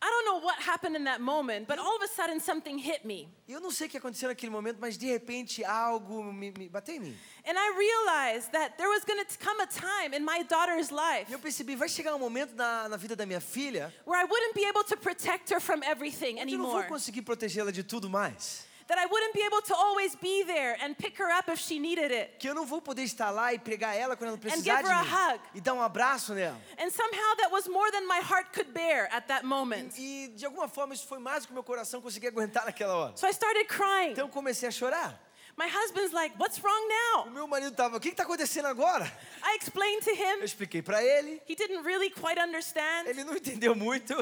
I 0.03 0.09
don't 0.09 0.25
know 0.25 0.41
what 0.41 0.57
happened 0.59 0.97
in 0.97 1.05
that 1.05 1.21
moment, 1.21 1.67
but 1.69 1.79
all 1.79 1.95
of 1.95 2.03
a 2.03 2.09
sudden 2.09 2.41
something 2.41 2.79
hit 2.79 3.05
me. 3.05 3.29
Eu 3.47 3.61
não 3.61 3.71
sei 3.71 3.87
o 3.87 3.91
que 3.91 3.99
aconteceu 3.99 4.29
naquele 4.31 4.51
momento, 4.51 4.79
mas 4.81 4.97
de 4.97 5.07
repente 5.07 5.63
algo 5.63 6.25
me, 6.33 6.51
me 6.57 6.69
bateu 6.71 6.95
em 6.95 7.01
mim. 7.01 7.17
And 7.47 7.53
I 7.59 7.75
realized 7.77 8.51
that 8.53 8.79
there 8.79 8.89
was 8.89 9.05
going 9.05 9.23
to 9.23 9.39
come 9.39 9.61
a 9.61 9.67
time 9.67 10.15
in 10.17 10.25
my 10.25 10.43
daughter's 10.45 10.91
life 10.91 11.29
E 11.29 11.33
eu 11.35 11.39
percebi, 11.39 11.77
vai 11.77 11.89
chegar 11.89 12.15
um 12.15 12.19
momento 12.19 12.55
na, 12.55 12.89
na 12.89 12.97
vida 12.97 13.15
da 13.15 13.27
minha 13.27 13.41
filha 13.41 13.93
where 14.07 14.19
I 14.19 14.25
wouldn't 14.25 14.55
be 14.55 14.65
able 14.65 14.85
to 14.85 14.97
protect 14.97 15.51
her 15.53 15.61
from 15.61 15.83
everything 15.83 16.37
que 16.37 16.43
eu 16.43 16.59
não 16.59 16.67
vou 16.67 16.77
anymore. 16.77 16.89
conseguir 16.89 17.21
protegê-la 17.23 17.71
de 17.71 17.83
tudo 17.83 18.09
mais. 18.09 18.65
That 18.91 18.99
I 18.99 19.07
wouldn't 19.07 19.33
be 19.33 19.43
able 19.47 19.63
to 19.63 19.75
always 19.75 20.17
be 20.17 20.43
there 20.45 20.77
and 20.83 20.95
pick 20.99 21.17
her 21.21 21.31
up 21.31 21.49
if 21.49 21.61
she 21.61 21.79
needed 21.79 22.11
it. 22.11 22.39
Que 22.41 22.49
eu 22.51 22.55
não 22.57 22.67
vou 22.67 22.83
poder 22.83 23.05
estar 23.05 23.31
lá 23.31 23.55
e 23.55 23.59
pegar 23.61 23.95
ela 23.95 24.17
quando 24.17 24.31
ela 24.31 24.39
precisar 24.39 24.83
de 24.83 24.89
her 24.89 24.93
a 24.97 25.05
mim. 25.05 25.11
hug. 25.35 25.41
E 25.55 25.61
dar 25.61 25.75
um 25.75 25.81
abraço 25.81 26.35
nela. 26.35 26.61
And 26.77 26.91
somehow 26.91 27.37
that 27.37 27.53
was 27.53 27.69
more 27.69 27.89
than 27.93 28.01
my 28.09 28.19
heart 28.21 28.53
could 28.53 28.73
bear 28.73 29.09
at 29.15 29.29
that 29.29 29.47
moment. 29.47 29.95
E 29.97 30.33
de 30.35 30.45
alguma 30.45 30.67
forma 30.67 30.93
isso 30.93 31.07
foi 31.07 31.21
mais 31.21 31.45
do 31.45 31.47
que 31.47 31.53
o 31.53 31.55
meu 31.55 31.63
coração 31.63 32.01
conseguia 32.03 32.31
aguentar 32.31 32.65
naquela 32.65 32.97
hora. 32.97 33.17
So 33.17 33.29
I 33.29 33.31
started 33.31 33.67
crying. 33.69 34.11
Então 34.11 34.27
eu 34.27 34.29
comecei 34.33 34.69
a 34.69 34.73
chorar. 34.73 35.17
My 35.57 35.69
husband's 35.69 36.13
like, 36.13 36.35
What's 36.37 36.59
wrong 36.61 36.85
O 36.85 37.25
now? 37.27 37.31
meu 37.33 37.47
marido 37.47 37.71
tava, 37.77 37.97
o 37.99 38.01
que 38.01 38.09
está 38.09 38.25
acontecendo 38.25 38.67
agora? 38.67 39.05
I 39.45 39.57
explained 39.61 40.03
to 40.03 40.11
Eu 40.11 40.39
him. 40.41 40.45
expliquei 40.45 40.83
para 40.83 41.01
ele. 41.01 41.41
He 41.49 41.55
didn't 41.55 41.85
really 41.85 42.11
quite 42.11 42.41
understand. 42.41 43.07
Ele 43.07 43.23
não 43.23 43.37
entendeu 43.37 43.75
muito. 43.77 44.15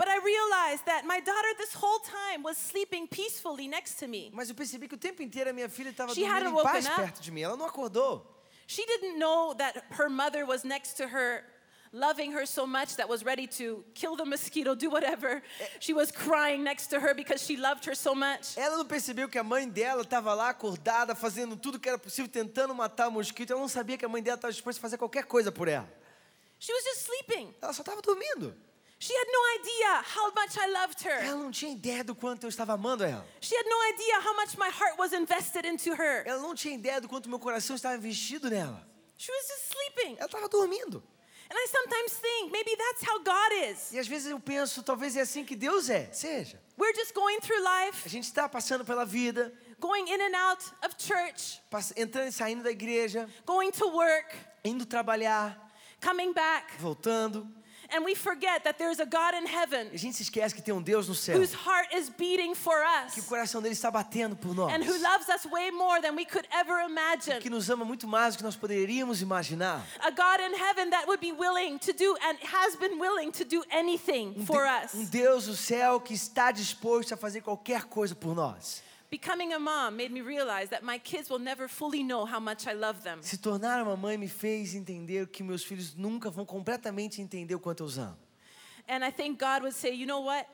But 0.00 0.08
I 0.08 0.16
realized 0.16 0.86
that 0.86 1.04
my 1.04 1.20
daughter 1.20 1.48
this 1.58 1.74
whole 1.74 1.98
time 1.98 2.42
was 2.42 2.56
sleeping 2.56 3.06
peacefully 3.06 3.68
next 3.68 3.98
to 3.98 4.08
me. 4.08 4.30
Mas 4.32 4.48
eu 4.48 4.54
percebi 4.54 4.88
que 4.88 4.94
o 4.94 4.98
tempo 4.98 5.20
inteiro 5.22 5.50
a 5.50 5.52
minha 5.52 5.68
filha 5.68 5.90
estava 5.90 6.14
She 6.14 6.22
dormindo 6.22 6.58
em 6.58 6.62
paz 6.62 6.86
up. 6.86 6.96
perto 6.96 7.20
de 7.20 7.30
mim. 7.30 7.42
Ela 7.42 7.54
não 7.54 7.66
acordou. 7.66 8.24
She 8.66 8.86
didn't 8.86 9.18
know 9.18 9.52
that 9.56 9.76
her 9.98 10.08
mother 10.08 10.46
was 10.46 10.64
next 10.64 10.96
to 10.96 11.06
her, 11.06 11.44
loving 11.92 12.32
her 12.32 12.46
so 12.46 12.66
much 12.66 12.96
that 12.96 13.10
was 13.10 13.22
ready 13.22 13.46
to 13.48 13.84
kill 13.92 14.16
the 14.16 14.24
mosquito, 14.24 14.74
do 14.74 14.88
whatever. 14.88 15.42
She 15.80 15.92
was 15.92 16.10
crying 16.10 16.64
next 16.64 16.86
to 16.92 16.98
her 16.98 17.12
because 17.12 17.44
she 17.44 17.58
loved 17.58 17.84
her 17.84 17.94
so 17.94 18.14
much. 18.14 18.56
Ela 18.56 18.78
não 18.78 18.86
percebeu 18.86 19.28
que 19.28 19.38
a 19.38 19.44
mãe 19.44 19.68
dela 19.68 20.00
estava 20.00 20.32
lá 20.32 20.48
acordada, 20.48 21.14
fazendo 21.14 21.58
tudo 21.58 21.78
que 21.78 21.90
era 21.90 21.98
possível, 21.98 22.30
tentando 22.30 22.74
matar 22.74 23.08
o 23.08 23.12
mosquito. 23.12 23.52
Ela 23.52 23.60
não 23.60 23.68
sabia 23.68 23.98
que 23.98 24.06
a 24.06 24.08
mãe 24.08 24.22
dela 24.22 24.36
estava 24.36 24.50
disposta 24.50 24.80
a 24.80 24.82
fazer 24.82 24.96
qualquer 24.96 25.24
coisa 25.24 25.52
por 25.52 25.68
ela. 25.68 25.86
She 26.58 26.72
was 26.72 26.84
just 26.84 27.02
sleeping. 27.04 27.54
Ela 27.60 27.74
só 27.74 27.82
estava 27.82 28.00
dormindo. 28.00 28.56
She 29.02 29.14
had 29.14 29.28
no 29.32 29.40
idea 29.58 30.02
how 30.14 30.30
much 30.34 30.58
I 30.58 30.66
loved 30.66 31.02
her. 31.04 31.24
Ela 31.24 31.42
não 31.42 31.50
tinha 31.50 31.72
ideia 31.72 32.04
do 32.04 32.14
quanto 32.14 32.44
eu 32.44 32.50
estava 32.50 32.74
amando 32.74 33.02
ela. 33.02 33.26
She 33.40 33.56
had 33.56 33.64
no 33.64 33.82
idea 33.94 34.20
how 34.20 34.36
much 34.36 34.58
my 34.58 34.68
heart 34.68 34.98
was 34.98 35.14
invested 35.14 35.66
into 35.66 35.94
her. 35.94 36.22
Ela 36.26 36.42
não 36.42 36.54
tinha 36.54 36.74
ideia 36.74 37.00
do 37.00 37.08
quanto 37.08 37.26
meu 37.26 37.38
coração 37.38 37.74
estava 37.74 37.96
investido 37.96 38.50
nela. 38.50 38.86
She 39.16 39.32
was 39.32 39.48
just 39.48 39.72
sleeping. 39.72 40.16
Ela 40.18 40.26
estava 40.26 40.48
dormindo. 40.50 41.02
And 41.48 41.56
I 41.56 41.66
sometimes 41.66 42.12
think 42.20 42.52
maybe 42.52 42.76
that's 42.76 43.02
how 43.02 43.18
God 43.20 43.70
is. 43.70 43.90
E 43.90 43.98
às 43.98 44.06
vezes 44.06 44.30
eu 44.30 44.38
penso, 44.38 44.82
talvez 44.82 45.16
é 45.16 45.22
assim 45.22 45.46
que 45.46 45.56
Deus 45.56 45.88
é. 45.88 46.12
Seja. 46.12 46.60
We're 46.78 46.94
just 46.94 47.14
going 47.14 47.40
through 47.40 47.60
life, 47.62 48.02
A 48.04 48.08
gente 48.08 48.24
está 48.24 48.48
passando 48.50 48.84
pela 48.84 49.06
vida, 49.06 49.50
going 49.80 50.10
in 50.10 50.20
and 50.20 50.36
out 50.36 50.62
of 50.84 50.94
church, 50.98 51.62
entrando 51.96 52.28
e 52.28 52.32
saindo 52.32 52.62
da 52.62 52.70
igreja, 52.70 53.28
going 53.46 53.70
to 53.72 53.88
work, 53.88 54.36
indo 54.62 54.84
trabalhar, 54.84 55.58
coming 56.00 56.34
back, 56.34 56.76
voltando. 56.78 57.59
And 57.94 58.04
we 58.04 58.14
forget 58.14 58.62
that 58.64 58.78
there's 58.78 59.00
a 59.00 59.04
God 59.06 59.34
in 59.34 59.46
heaven 59.46 59.88
E 59.92 59.96
a 59.96 59.98
gente 59.98 60.16
se 60.16 60.22
esquece 60.22 60.54
que 60.54 60.62
tem 60.62 60.72
um 60.74 60.82
Deus 60.82 61.08
no 61.08 61.14
céu. 61.14 61.36
whose 61.38 61.54
heart 61.54 61.88
is 61.94 62.08
beating 62.10 62.54
for 62.54 62.74
Que 63.12 63.20
o 63.20 63.22
us 63.22 63.28
coração 63.28 63.60
dele 63.62 63.74
está 63.74 63.90
batendo 63.90 64.36
por 64.36 64.54
nós. 64.54 64.72
and 64.72 64.82
who 64.84 64.96
loves 65.02 65.28
us 65.28 65.44
way 65.50 65.70
more 65.70 66.00
than 66.00 66.14
we 66.14 66.24
could 66.24 66.46
ever 66.52 66.80
imagine. 66.88 67.40
Que 67.40 67.50
nos 67.50 67.68
ama 67.70 67.84
muito 67.84 68.06
mais 68.06 68.34
do 68.34 68.38
que 68.38 68.44
nós 68.44 68.56
poderíamos 68.56 69.22
imaginar. 69.22 69.84
A 70.00 70.10
God 70.10 70.40
in 70.40 70.54
heaven 70.54 70.90
that 70.90 71.06
would 71.06 71.20
be 71.20 71.32
willing 71.32 71.78
to 71.78 71.92
do 71.92 72.16
and 72.22 72.38
has 72.42 72.76
been 72.76 72.98
willing 73.00 73.30
to 73.32 73.44
do 73.44 73.62
anything 73.70 74.34
Um, 74.38 74.46
for 74.46 74.64
us. 74.66 74.94
um 74.94 75.04
Deus 75.04 75.46
do 75.46 75.54
céu 75.56 76.00
que 76.00 76.14
está 76.14 76.50
disposto 76.52 77.12
a 77.14 77.16
fazer 77.16 77.40
qualquer 77.42 77.84
coisa 77.84 78.14
por 78.14 78.34
nós. 78.34 78.82
Becoming 79.10 79.52
a 79.52 79.58
mom 79.58 79.96
made 79.96 80.12
me 80.12 80.20
realize 80.20 80.68
that 80.70 80.84
my 80.84 80.96
kids 80.96 81.28
will 81.28 81.40
never 81.40 81.66
fully 81.66 82.04
know 82.04 82.24
how 82.24 82.38
much 82.38 82.68
I 82.68 82.74
love 82.74 83.02
them. 83.02 83.20
Se 83.22 83.36
tornar 83.36 83.82
uma 83.82 83.96
mãe 83.96 84.16
me 84.16 84.28
fez 84.28 84.74
entender 84.74 85.26
que 85.26 85.42
meus 85.42 85.64
filhos 85.64 85.96
nunca 85.96 86.30
vão 86.30 86.46
completamente 86.46 87.20
entender 87.20 87.56
o 87.56 87.58
quanto 87.58 87.82
eu 87.82 87.86
os 87.86 87.98
amo. 87.98 88.16
And 88.88 89.04
I 89.04 89.10
think 89.10 89.40
God 89.40 89.62
would 89.62 89.74
say, 89.74 89.92
you 89.92 90.06
know 90.06 90.20
what? 90.20 90.46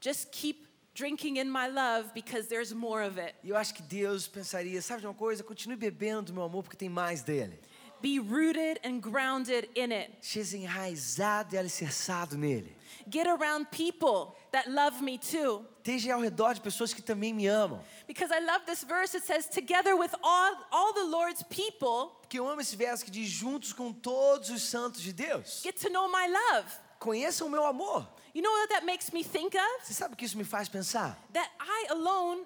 Just 0.00 0.30
keep 0.30 0.66
drinking 0.94 1.38
in 1.38 1.50
my 1.50 1.68
love 1.68 2.12
because 2.12 2.48
there's 2.48 2.74
more 2.74 3.02
of 3.02 3.18
it. 3.18 3.34
E 3.42 3.48
eu 3.48 3.56
acho 3.56 3.72
que 3.72 3.82
Deus 3.82 4.28
pensaria, 4.28 4.82
sabe 4.82 5.00
de 5.00 5.06
uma 5.06 5.14
coisa? 5.14 5.42
Continue 5.42 5.76
bebendo 5.76 6.26
do 6.26 6.34
meu 6.34 6.42
amor 6.42 6.62
porque 6.62 6.76
tem 6.76 6.90
mais 6.90 7.22
dele. 7.22 7.58
Be 8.02 8.18
rooted 8.18 8.80
and 8.84 9.00
grounded 9.00 9.68
in 9.76 9.92
it. 9.92 10.10
Seja 10.20 10.56
enraizado 10.58 11.54
e 11.54 11.58
alicerçado 11.58 12.36
nele. 12.36 12.76
Get 13.08 13.26
around 13.26 13.66
people 13.70 14.36
that 14.50 14.68
love 14.68 15.00
me 15.02 15.18
too. 15.18 15.64
Esteja 15.78 16.14
ao 16.14 16.20
redor 16.20 16.54
de 16.54 16.60
pessoas 16.60 16.92
que 16.92 17.00
também 17.00 17.32
me 17.32 17.46
amam. 17.46 17.80
Because 18.06 18.32
I 18.32 18.40
love 18.40 18.64
this 18.66 18.84
verse. 18.84 19.16
It 19.16 19.24
says, 19.24 19.46
together 19.48 19.96
with 19.96 20.10
all, 20.22 20.54
all 20.70 20.92
the 20.92 21.04
Lord's 21.04 21.42
people, 21.44 22.12
Porque 22.22 22.38
eu 22.38 22.48
amo 22.48 22.60
esse 22.60 22.76
verso 22.76 23.04
que 23.04 23.10
diz: 23.10 23.28
juntos 23.28 23.72
com 23.72 23.92
todos 23.92 24.50
os 24.50 24.62
santos 24.62 25.00
de 25.00 25.12
Deus. 25.12 25.62
get 25.62 25.76
to 25.80 25.88
know 25.88 26.08
my 26.08 26.26
love. 26.28 26.66
Conheçam 26.98 27.46
o 27.46 27.50
meu 27.50 27.64
amor. 27.66 28.06
You 28.34 28.42
know 28.42 28.52
what 28.52 28.68
that 28.70 28.84
makes 28.86 29.10
me 29.12 29.22
think 29.24 29.56
of? 29.56 29.84
Você 29.84 29.92
sabe 29.94 30.14
o 30.14 30.16
que 30.16 30.24
isso 30.24 30.36
me 30.38 30.44
faz 30.44 30.68
pensar? 30.68 31.18
That 31.32 31.50
I 31.60 31.86
alone 31.90 32.44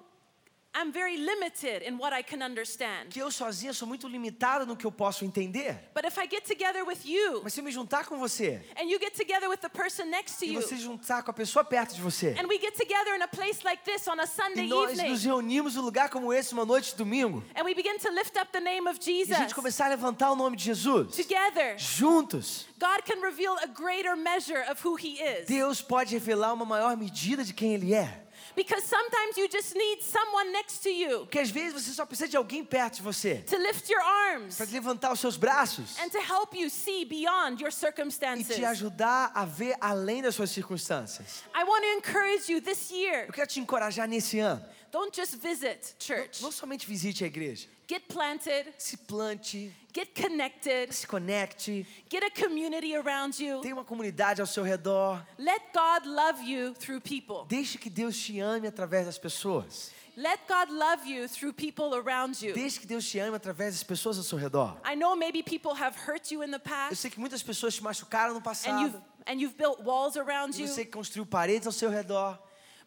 am 0.73 0.91
very 0.91 1.17
limited 1.17 1.81
in 1.87 1.97
what 1.97 2.13
I 2.13 2.21
can 2.21 2.43
understand. 2.43 3.09
Que 3.09 3.19
eu 3.19 3.31
sozinha 3.31 3.73
sou 3.73 3.87
muito 3.87 4.07
limitado 4.07 4.65
no 4.65 4.75
que 4.75 4.85
eu 4.85 4.91
posso 4.91 5.25
entender. 5.25 5.79
But 5.93 6.05
if 6.05 6.17
I 6.17 6.27
get 6.27 6.45
together 6.45 6.85
with 6.85 7.05
you 7.05 7.41
Mas 7.43 7.53
se 7.53 7.59
eu 7.59 7.63
me 7.63 7.71
juntar 7.71 8.05
com 8.05 8.17
você 8.17 8.61
and 8.79 8.83
you 8.83 8.99
get 8.99 9.13
together 9.15 9.49
with 9.49 9.57
the 9.57 9.69
person 9.69 10.05
next 10.05 10.37
to 10.39 10.45
e 10.45 10.53
you, 10.53 10.61
você 10.61 10.77
juntar 10.77 11.23
com 11.23 11.31
a 11.31 11.33
pessoa 11.33 11.63
perto 11.63 11.95
de 11.95 12.01
você 12.01 12.35
and 12.39 12.47
we 12.47 12.59
get 12.59 12.75
together 12.75 13.15
in 13.15 13.21
a 13.21 13.27
place 13.27 13.63
like 13.63 13.83
this 13.83 14.07
on 14.07 14.19
a 14.19 14.23
e 14.23 14.27
Sunday 14.27 14.67
nós 14.67 14.91
evening, 14.91 15.09
nos 15.09 15.23
reunimos 15.23 15.75
num 15.75 15.81
lugar 15.81 16.09
como 16.09 16.33
esse 16.33 16.53
uma 16.53 16.65
noite 16.65 16.91
de 16.91 16.97
domingo 16.97 17.43
and 17.55 17.63
we 17.63 17.73
begin 17.73 17.97
to 17.97 18.09
lift 18.11 18.37
up 18.37 18.51
the 18.51 18.59
name 18.59 18.87
of 18.87 18.99
e 18.99 19.01
a 19.01 19.15
Jesus 19.15 19.37
gente 19.37 19.55
começar 19.55 19.85
a 19.85 19.89
levantar 19.89 20.31
o 20.31 20.35
nome 20.35 20.55
de 20.55 20.63
Jesus 20.63 21.15
together, 21.15 21.77
juntos, 21.77 22.65
God 22.79 23.03
can 23.05 23.21
reveal 23.21 23.57
a 23.63 23.67
greater 23.67 24.15
measure 24.15 24.63
of 24.69 24.85
who 24.85 24.95
He 24.95 25.19
is. 25.19 25.47
Deus 25.47 25.81
pode 25.81 26.13
revelar 26.13 26.53
uma 26.53 26.65
maior 26.65 26.95
medida 26.95 27.43
de 27.43 27.53
quem 27.53 27.73
Ele 27.73 27.93
é. 27.93 28.26
Because 28.57 28.83
sometimes 28.85 29.37
you 29.37 29.47
just 29.47 29.75
need 29.75 30.01
someone 30.01 30.51
next 30.51 30.81
to 30.81 30.89
you 30.89 31.19
Porque 31.19 31.37
às 31.37 31.51
vezes 31.51 31.73
você 31.73 31.93
só 31.93 32.07
precisa 32.07 32.27
de 32.27 32.35
alguém 32.35 32.65
perto 32.65 32.95
de 32.95 33.01
você 33.03 33.43
to 33.47 33.55
lift 33.55 33.87
your 33.87 34.01
arms 34.01 34.55
para 34.57 34.65
levantar 34.71 35.13
os 35.13 35.19
seus 35.19 35.37
braços 35.37 35.95
and 35.99 36.09
to 36.09 36.17
help 36.17 36.55
you 36.55 36.67
see 36.67 37.05
beyond 37.05 37.61
your 37.61 37.69
e 37.69 37.71
circumstances. 37.71 38.55
te 38.55 38.65
ajudar 38.65 39.31
a 39.35 39.45
ver 39.45 39.75
além 39.79 40.23
das 40.23 40.33
suas 40.33 40.49
circunstâncias. 40.49 41.43
I 41.55 41.63
want 41.63 41.83
to 41.83 42.09
encourage 42.09 42.51
you 42.51 42.59
this 42.59 42.89
year. 42.89 43.27
Eu 43.27 43.33
quero 43.33 43.47
te 43.47 43.59
encorajar 43.59 44.07
nesse 44.07 44.39
ano. 44.39 44.65
Don't 44.91 45.15
just 45.15 45.35
visit 45.35 45.93
church. 45.99 46.41
Não 46.41 46.51
somente 46.51 46.87
visite 46.87 47.23
a 47.23 47.27
igreja, 47.27 47.67
Get 47.89 48.09
planted, 48.09 48.73
se 48.77 48.97
plante, 48.97 49.71
get 49.93 50.13
connected, 50.13 50.91
se 50.91 51.07
conecte, 51.07 51.85
get 52.09 52.21
a 52.21 52.29
community 52.29 52.93
around 52.93 53.39
you. 53.39 53.61
tenha 53.61 53.73
uma 53.73 53.85
comunidade 53.85 54.41
ao 54.41 54.47
seu 54.47 54.61
redor. 54.61 55.25
Let 55.39 55.61
God 55.73 56.05
love 56.05 56.43
you 56.43 56.73
through 56.73 56.99
people. 56.99 57.45
Deixe 57.47 57.77
que 57.77 57.89
Deus 57.89 58.17
te 58.17 58.41
ame 58.41 58.67
através 58.67 59.05
das 59.05 59.17
pessoas. 59.17 59.91
Let 60.17 60.39
God 60.49 60.69
love 60.69 61.05
you 61.07 61.29
through 61.29 61.53
people 61.53 61.93
around 61.95 62.41
you. 62.41 62.53
Deixe 62.53 62.77
que 62.79 62.85
Deus 62.87 63.07
te 63.07 63.19
ame 63.19 63.37
através 63.37 63.73
das 63.75 63.83
pessoas 63.83 64.17
ao 64.17 64.23
seu 64.23 64.37
redor. 64.37 64.75
I 64.83 64.95
know 64.95 65.15
maybe 65.15 65.41
people 65.41 65.73
have 65.73 65.95
hurt 65.95 66.29
you 66.29 66.43
in 66.43 66.51
the 66.51 66.59
past. 66.59 66.91
Eu 66.91 66.95
sei 66.97 67.09
que 67.09 67.19
muitas 67.21 67.41
pessoas 67.41 67.73
te 67.75 67.81
machucaram 67.81 68.33
no 68.33 68.39
and 68.39 68.81
you've 68.81 68.91
passado. 68.97 69.03
and 69.27 69.39
you've 69.39 69.55
built 69.55 69.79
walls 69.85 70.17
around 70.17 70.57
E 70.57 70.63
you, 70.63 70.67
você 70.67 70.83
construiu 70.83 71.25
paredes 71.25 71.65
ao 71.65 71.71
seu 71.71 71.89
redor. 71.89 72.37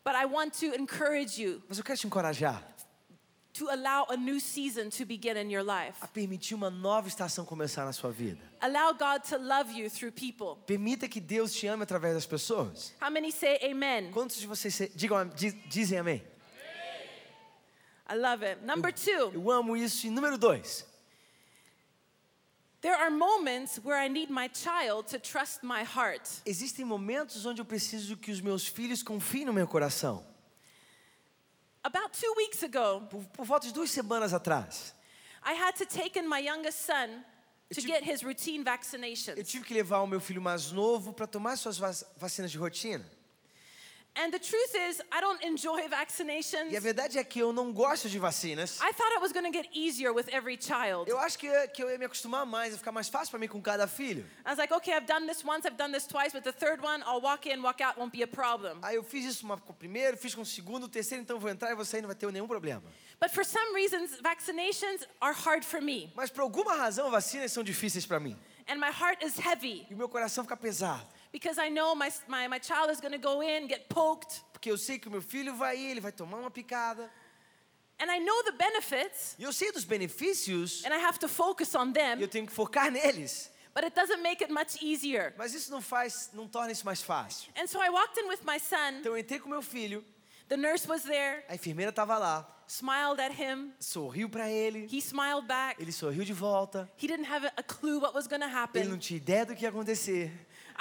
but 0.04 0.14
I 0.14 0.26
want 0.26 0.52
to 0.61 0.75
encourage 0.75 1.40
you 1.40 1.62
Mas 1.69 1.78
eu 1.78 1.85
quero 1.85 1.97
te 1.99 2.07
encorajar 2.07 2.62
to 3.52 3.69
allow 3.69 4.07
a 4.11 4.16
new 4.16 4.38
season 4.40 4.90
to 4.90 5.04
begin 5.04 5.37
in 5.37 5.50
your 5.50 5.64
life. 5.64 5.97
a 6.00 6.07
permitir 6.07 6.54
uma 6.54 6.71
nova 6.71 7.09
estação 7.09 7.45
começar 7.45 7.85
na 7.85 7.92
sua 7.92 8.11
vida. 8.11 8.40
Allow 8.61 8.92
God 8.95 9.23
to 9.28 9.37
love 9.38 9.73
you 9.73 9.90
through 9.90 10.12
people. 10.12 10.57
Permita 10.66 11.09
que 11.09 11.21
Deus 11.21 11.52
te 11.52 11.66
ame 11.66 11.83
através 11.83 12.14
das 12.14 12.26
pessoas. 12.26 12.92
How 13.02 13.11
many 13.11 13.33
say 13.33 13.59
amen? 13.71 14.11
Quantos 14.12 14.37
de 14.38 14.47
vocês 14.47 14.90
digam, 14.95 15.28
diz- 15.28 15.57
dizem 15.69 15.99
amém? 15.99 16.23
I 18.09 18.14
love 18.16 18.45
it. 18.45 18.64
Number 18.64 18.92
2. 18.92 19.35
Eu 19.35 19.50
amo 19.50 19.76
isso. 19.76 20.07
E 20.07 20.11
número 20.11 20.37
dois, 20.37 20.85
There 22.80 22.95
are 22.95 23.11
moments 23.11 23.78
where 23.85 23.99
I 24.02 24.09
need 24.09 24.30
my 24.33 24.49
child 24.49 25.07
to 25.11 25.19
trust 25.21 25.62
my 25.62 25.83
heart. 25.85 26.23
Existem 26.47 26.83
momentos 26.85 27.45
onde 27.45 27.61
eu 27.61 27.64
preciso 27.64 28.16
que 28.16 28.30
os 28.30 28.40
meus 28.40 28.66
filhos 28.66 29.02
confiem 29.02 29.45
no 29.45 29.52
meu 29.52 29.69
coração. 29.69 30.25
About 31.82 32.12
two 32.12 32.32
weeks 32.37 32.62
ago, 32.62 33.06
Por, 33.10 33.25
por 33.32 33.44
volta 33.46 33.66
de 33.66 33.72
duas 33.72 33.90
semanas 33.90 34.32
atrás, 34.34 34.92
I 35.42 35.54
had 35.54 35.75
to 35.76 35.87
take 35.87 36.18
in 36.18 36.28
my 36.28 36.38
youngest 36.38 36.84
son 36.84 37.25
to 37.72 37.80
get 37.80 38.02
his 38.04 38.22
routine 38.22 38.60
eu 38.60 38.64
vaccinations. 38.64 39.49
tive 39.49 39.64
que 39.64 39.72
levar 39.72 40.00
o 40.02 40.06
meu 40.06 40.20
filho 40.20 40.42
mais 40.42 40.70
novo 40.72 41.12
para 41.14 41.26
tomar 41.26 41.56
suas 41.56 41.78
vac- 41.78 42.04
vacinas 42.18 42.50
de 42.50 42.58
rotina. 42.58 43.04
And 44.17 44.33
the 44.33 44.40
truth 44.40 44.75
is, 44.75 45.00
I 45.12 45.21
don't 45.21 45.40
enjoy 45.45 45.79
E 45.79 45.85
a 45.85 45.88
vaccinations. 45.88 46.73
verdade 46.83 47.17
é 47.17 47.23
que 47.25 47.38
eu 47.38 47.52
não 47.52 47.73
gosto 47.73 48.09
de 48.09 48.19
vacinas. 48.19 48.79
I 48.81 48.93
thought 48.93 49.12
it 49.14 49.21
was 49.23 49.33
going 49.33 49.45
to 49.50 49.52
get 49.57 49.69
easier 49.73 50.12
with 50.12 50.26
every 50.33 50.59
child. 50.61 51.09
Eu 51.09 51.17
acho 51.19 51.38
que, 51.38 51.47
eu- 51.47 51.69
que 51.69 51.83
eu 51.83 51.88
ia 51.90 51.97
me 51.97 52.05
acostumar 52.07 52.45
mais, 52.45 52.73
ia 52.73 52.79
ficar 52.79 52.90
mais 52.90 53.09
fácil 53.09 53.31
para 53.31 53.38
mim 53.38 53.47
com 53.47 53.62
cada 53.62 53.87
filho. 53.87 54.26
I 54.45 54.50
was 54.50 54.59
like, 54.59 54.75
okay, 54.75 54.93
I've 54.95 55.07
done 55.07 55.26
this 55.29 55.45
once, 55.45 55.64
I've 55.64 55.76
done 55.76 55.93
this 55.93 56.07
twice, 56.09 56.33
but 56.33 56.43
the 56.43 56.52
third 56.52 56.83
one, 56.85 57.02
I'll 57.07 57.21
walk 57.23 57.49
in, 57.49 57.62
walk 57.62 57.81
out, 57.83 57.99
won't 57.99 58.11
be 58.11 58.23
a 58.25 58.26
problem. 58.29 58.79
Aí 58.83 58.97
eu 58.97 59.05
fiz 59.05 59.25
isso 59.25 59.45
uma- 59.47 59.57
com 59.59 59.73
o 59.73 59.76
primeiro, 59.76 60.17
fiz 60.17 60.35
com 60.35 60.43
o 60.43 60.47
segundo, 60.47 60.85
o 60.85 60.88
terceiro, 60.88 61.23
então 61.23 61.38
vou 61.38 61.49
entrar 61.49 61.71
e 61.71 61.75
vou 61.76 61.85
sair, 61.85 62.00
não 62.02 62.09
vai 62.09 62.17
ter 62.17 62.31
nenhum 62.33 62.49
problema. 62.49 62.83
But 63.21 63.31
for 63.31 63.45
some 63.45 63.73
reasons, 63.75 64.19
vaccinations 64.21 65.07
are 65.21 65.35
hard 65.35 65.62
for 65.64 65.81
me, 65.81 66.12
Mas 66.17 66.31
por 66.31 66.40
alguma 66.40 66.75
razão, 66.75 67.11
vacinas 67.11 67.52
são 67.52 67.62
difíceis 67.62 68.05
para 68.05 68.19
mim. 68.19 68.37
and 68.69 68.76
my 68.79 68.90
heart 68.90 69.23
is 69.25 69.38
heavy 69.38 69.87
E 69.88 69.95
o 69.95 69.97
meu 69.97 70.09
coração 70.09 70.43
fica 70.45 70.57
pesado. 70.57 71.07
Because 71.32 71.58
I 71.58 71.68
know 71.70 71.94
my, 71.94 72.10
my, 72.28 72.49
my 72.49 72.58
child 72.58 72.90
is 72.90 73.00
going 73.00 73.12
to 73.12 73.18
go 73.18 73.40
in, 73.42 73.66
get 73.68 73.88
poked, 73.88 74.42
Porque 74.52 74.70
eu 74.70 74.76
sei 74.76 74.99
que 74.99 75.08
o 75.08 75.10
meu 75.10 75.22
filho 75.22 75.54
vai 75.54 75.76
ir, 75.76 75.90
ele 75.92 76.00
vai 76.00 76.12
tomar 76.12 76.38
uma 76.38 76.50
picada. 76.50 77.10
and 77.99 78.10
I 78.10 78.18
know 78.18 78.42
the 78.44 78.52
benefits, 78.52 79.37
E 79.38 79.42
eu 79.44 79.52
sei 79.52 79.70
dos 79.72 79.84
benefícios 79.84 80.84
and 80.84 80.92
I 80.94 80.99
have 81.04 81.18
to 81.20 81.28
focus 81.28 81.75
on 81.75 81.87
e 81.87 81.88
eu 81.88 81.92
them, 82.18 82.28
tenho 82.28 82.46
que 82.46 82.52
focar 82.52 82.90
neles. 82.90 83.50
but 83.75 83.84
it 83.84 83.94
doesn't 83.94 84.20
make 84.22 84.42
it 84.42 84.52
much 84.52 84.82
easier. 84.82 85.32
Mas 85.38 85.54
isso 85.54 85.70
não 85.70 85.80
faz, 85.80 86.30
não 86.32 86.49
torna 86.49 86.72
isso 86.72 86.84
mais 86.84 87.02
fácil. 87.02 87.50
And 87.56 87.66
so 87.66 87.80
I 87.80 87.88
walked 87.90 88.18
in 88.20 88.26
with 88.28 88.40
my 88.44 88.58
son, 88.58 88.99
Então 89.00 89.12
eu 89.12 89.18
entrei 89.18 89.38
com 89.38 89.49
meu 89.49 89.62
filho, 89.62 90.04
the 90.49 90.56
nurse 90.56 90.87
was 90.88 91.02
there, 91.02 91.44
a 91.49 91.54
enfermeira 91.54 91.90
estava 91.90 92.18
lá, 92.18 92.46
smiled 92.66 93.20
at 93.20 93.32
him, 93.38 93.72
sorriu 93.80 94.28
para 94.28 94.49
ele, 94.49 94.87
he 94.90 94.99
smiled 95.00 95.46
back. 95.46 95.80
ele 95.80 95.92
sorriu 95.92 96.25
de 96.25 96.32
volta. 96.32 96.90
He 97.00 97.06
didn't 97.06 97.26
have 97.30 97.46
a- 97.56 97.62
clue 97.62 97.99
what 98.00 98.14
was 98.14 98.26
going 98.26 98.40
to 98.40 98.46
Ele 98.46 98.52
não 98.54 98.62
happen. 98.62 98.99
tinha 98.99 99.16
ideia 99.16 99.46
do 99.46 99.54
que 99.54 99.62
ia 99.64 99.68
acontecer. 99.70 100.30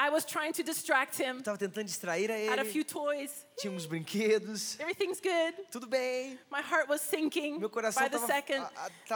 I 0.01 0.09
was 0.09 0.23
trying 0.23 0.53
to 0.53 0.63
distract 0.63 1.17
him, 1.19 1.39
Estava 1.39 1.57
tentando 1.57 1.83
distrair 1.85 2.31
a 2.31 2.49
had 2.53 2.59
a 2.59 2.63
few 2.63 2.83
ele. 2.83 2.85
toys. 2.85 3.45
Tinha 3.57 3.73
uns 3.73 3.85
brinquedos. 3.85 4.79
Everything's 4.79 5.19
good. 5.19 5.53
Tudo 5.69 5.87
bem. 5.87 6.39
My 6.49 6.61
heart 6.61 6.87
was 6.87 7.01
sinking 7.01 7.59
Meu 7.59 7.69
coração 7.69 8.01
by 8.03 8.07
the 8.09 8.15
estava 8.15 8.27
second. 8.27 8.65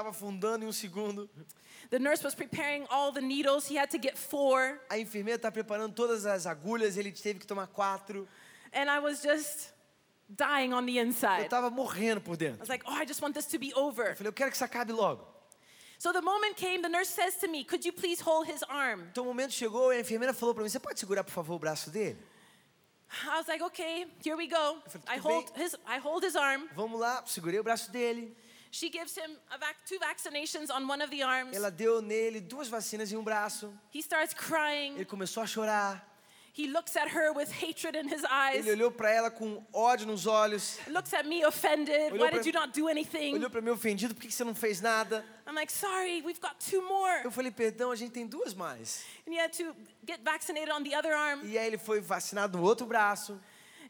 afundando 0.09 0.65
em 0.65 0.67
um 0.67 0.73
segundo. 0.73 1.29
The 1.89 1.99
nurse 1.99 2.21
was 2.23 2.35
preparing 2.35 2.85
all 2.89 3.13
the 3.13 3.21
needles. 3.21 3.69
He 3.71 3.77
had 3.77 3.89
to 3.91 3.97
get 3.97 4.17
four. 4.17 4.81
A 4.89 4.97
enfermeira 4.97 5.37
estava 5.37 5.53
preparando 5.53 5.93
todas 5.95 6.25
as 6.25 6.45
agulhas, 6.45 6.97
ele 6.97 7.11
teve 7.13 7.39
que 7.39 7.47
tomar 7.47 7.67
quatro. 7.67 8.27
And 8.73 8.89
I 8.89 8.99
was 8.99 9.21
just 9.23 9.71
dying 10.29 10.73
on 10.73 10.85
the 10.85 10.97
Eu 10.97 11.05
inside. 11.05 11.43
estava 11.45 11.69
morrendo 11.69 12.19
por 12.19 12.33
I 12.33 12.37
dentro. 12.37 12.59
was 12.59 12.67
like, 12.69 12.83
oh, 12.85 12.91
I 12.93 13.05
just 13.05 13.21
want 13.21 13.33
this 13.35 13.45
to 13.47 13.57
be 13.57 13.71
over. 13.75 14.09
Eu 14.09 14.15
falei, 14.17 14.27
eu 14.29 14.33
quero 14.33 14.49
que 14.51 14.55
isso 14.57 14.65
acabe 14.65 14.91
logo. 14.91 15.25
So 16.03 16.11
the 16.11 16.21
moment 16.21 16.57
came, 16.57 16.81
the 16.81 16.89
nurse 16.89 17.07
says 17.07 17.37
to 17.37 17.47
me, 17.47 17.63
Could 17.63 17.85
you 17.85 17.93
please 17.93 18.19
hold 18.19 18.45
his 18.45 18.61
arm? 18.67 19.07
Então 19.13 19.23
o 19.23 19.27
momento 19.27 19.53
chegou 19.53 19.93
e 19.93 19.95
a 19.95 19.99
enfermeira 20.01 20.33
falou 20.33 20.53
para 20.53 20.61
mim: 20.61 20.69
Você 20.69 20.77
pode 20.77 20.99
segurar, 20.99 21.23
por 21.23 21.31
favor, 21.31 21.55
o 21.55 21.59
braço 21.59 21.89
dele? 21.89 22.17
I 23.23 23.37
was 23.37 23.47
like, 23.47 23.63
Okay, 23.63 24.07
here 24.21 24.35
we 24.35 24.47
go. 24.47 24.81
falei, 24.85 25.07
I 25.07 25.15
"Tudo 25.21 25.29
hold 25.29 25.53
bem." 25.53 25.63
his, 25.63 25.75
I 25.87 25.99
hold 25.99 26.25
his 26.25 26.35
arm. 26.35 26.67
Vamos 26.75 26.99
lá, 26.99 27.23
segurei 27.25 27.57
o 27.57 27.63
braço 27.63 27.89
dele. 27.89 28.35
She 28.69 28.89
gives 28.91 29.15
him 29.15 29.37
vac- 29.57 29.77
two 29.87 29.97
vaccinations 29.97 30.69
on 30.69 30.85
one 30.89 31.01
of 31.01 31.09
the 31.09 31.23
arms. 31.23 31.55
Ela 31.55 31.71
deu 31.71 32.01
nele 32.01 32.41
duas 32.41 32.67
vacinas 32.67 33.09
em 33.13 33.15
um 33.15 33.23
braço. 33.23 33.73
He 33.93 33.99
starts 33.99 34.33
crying. 34.33 34.95
Ele 34.95 35.05
começou 35.05 35.41
a 35.41 35.47
chorar. 35.47 36.05
He 36.55 36.67
looks 36.67 36.95
at 36.95 37.09
her 37.09 37.33
with 37.33 37.49
hatred 37.51 37.95
in 37.97 38.07
his 38.07 38.23
eyes. 38.25 38.65
Ele 38.67 38.73
olhou 38.73 38.91
para 38.91 39.09
ela 39.09 39.31
com 39.31 39.65
ódio 39.73 40.05
nos 40.05 40.27
olhos. 40.27 40.77
Looks 40.87 41.11
at 41.13 41.25
me 41.25 41.43
offended. 41.43 42.13
Olhou 42.13 42.27
Why 42.27 42.31
did 42.31 42.45
you 42.45 42.53
not 42.53 42.71
do 42.79 42.87
anything? 42.87 43.33
Olhou 43.33 43.49
para 43.49 43.59
mim 43.59 43.71
ofendido: 43.71 44.13
Por 44.13 44.21
que 44.21 44.31
você 44.31 44.43
não 44.43 44.53
fez 44.53 44.79
nada? 44.79 45.25
I'm 45.47 45.55
like, 45.55 45.71
sorry, 45.71 46.21
we've 46.21 46.39
got 46.39 46.59
two 46.59 46.81
more. 46.87 47.21
Eu 47.23 47.31
falei: 47.31 47.49
Perdão, 47.49 47.89
a 47.89 47.95
gente 47.95 48.11
tem 48.11 48.27
duas 48.27 48.53
mais. 48.53 49.03
And 49.27 49.33
he 49.33 49.39
had 49.39 49.51
to 49.57 49.75
get 50.05 50.19
vaccinated 50.23 50.71
on 50.71 50.83
the 50.83 50.95
other 50.95 51.11
arm. 51.15 51.41
E 51.43 51.57
aí 51.57 51.65
ele 51.65 51.79
foi 51.79 51.99
vacinado 51.99 52.55
no 52.59 52.63
outro 52.63 52.85
braço. 52.85 53.33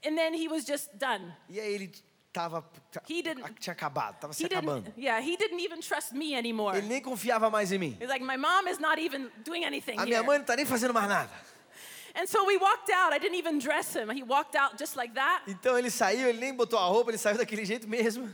And 0.05 0.15
then 0.15 0.33
he 0.33 0.47
was 0.47 0.63
just 0.65 0.89
done. 0.93 1.33
E 1.49 1.59
aí 1.59 1.73
ele 1.73 1.91
tava 2.31 2.63
He 3.09 3.21
didn't- 3.21 3.43
tinha 3.59 3.73
acabado, 3.73 4.19
tava 4.19 4.33
se 4.33 4.45
acabando. 4.45 4.91
yeah, 4.97 5.19
he 5.21 5.35
didn't 5.35 5.61
even 5.61 5.81
trust 5.81 6.13
me 6.13 6.33
anymore. 6.33 6.77
Ele 6.77 6.87
nem 6.87 7.01
confiava 7.01 7.49
mais 7.49 7.73
em 7.73 7.77
mim. 7.77 7.97
He's 7.99 8.09
like, 8.09 8.23
my 8.23 8.37
mom 8.37 8.67
is 8.69 8.79
not 8.79 8.99
even 8.99 9.29
doing 9.43 9.65
anything 9.65 9.97
A 9.99 10.05
minha 10.05 10.17
here. 10.19 10.25
mãe 10.25 10.37
não 10.39 10.45
tá 10.45 10.55
nem 10.55 10.65
fazendo 10.65 10.93
mais 10.93 11.07
nada. 11.09 11.29
And 12.15 12.27
so 12.27 12.45
we 12.45 12.57
walked 12.57 12.89
out. 12.91 13.11
I 13.11 13.17
didn't 13.17 13.37
even 13.37 13.57
dress 13.59 13.95
him. 13.95 14.09
He 14.09 14.21
walked 14.23 14.55
out 14.55 14.77
just 14.77 14.95
like 14.95 15.13
that. 15.15 15.43
Então 15.47 15.77
ele 15.77 15.89
saiu, 15.89 16.27
ele 16.27 16.39
nem 16.39 16.53
botou 16.55 16.77
a 16.77 16.85
roupa, 16.87 17.09
ele 17.11 17.17
saiu 17.17 17.37
daquele 17.37 17.65
jeito 17.65 17.87
mesmo. 17.87 18.29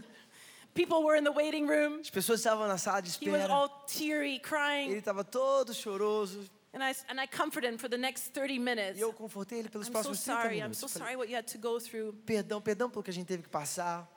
People 0.74 1.04
were 1.04 1.16
in 1.18 1.24
the 1.24 1.32
waiting 1.32 1.66
room. 1.68 2.00
As 2.00 2.10
pessoas 2.10 2.40
estavam 2.40 2.68
na 2.68 2.78
sala 2.78 3.02
de 3.02 3.10
espera. 3.10 3.38
He 3.38 3.42
was 3.42 3.50
all 3.50 3.70
teary, 3.88 4.40
crying. 4.40 4.92
Ele 4.92 5.00
estava 5.00 5.24
todo 5.24 5.74
choroso. 5.74 6.48
And 6.72 6.84
I, 6.84 6.94
and 7.10 7.20
I 7.20 7.26
comforted 7.26 7.74
him 7.74 7.78
for 7.80 7.90
the 7.90 7.98
next 7.98 8.32
30 8.34 8.60
minutes. 8.60 8.98
E 9.00 9.02
eu 9.02 9.12
confortei 9.12 9.60
ele 9.60 9.70
pelos 9.70 9.88
I'm 9.88 9.94
so 9.94 10.00
próximos 10.00 10.24
30 10.24 10.42
sorry. 10.42 10.58
I'm 10.58 10.62
minutos. 10.70 10.80
so 10.80 10.86
Eu 10.86 10.90
falei, 10.90 11.08
sorry 11.08 11.16
what 11.18 11.30
you 11.32 11.36
had 11.38 11.48
to 11.48 11.58
go 11.58 11.80
through. 11.80 12.14
Perdão, 12.26 12.62
perdão 12.62 12.90
pelo 12.90 13.02
que 13.04 13.10
a 13.10 13.14
gente 13.14 13.26
teve 13.28 13.44
que 13.44 13.50
passar. 13.50 14.08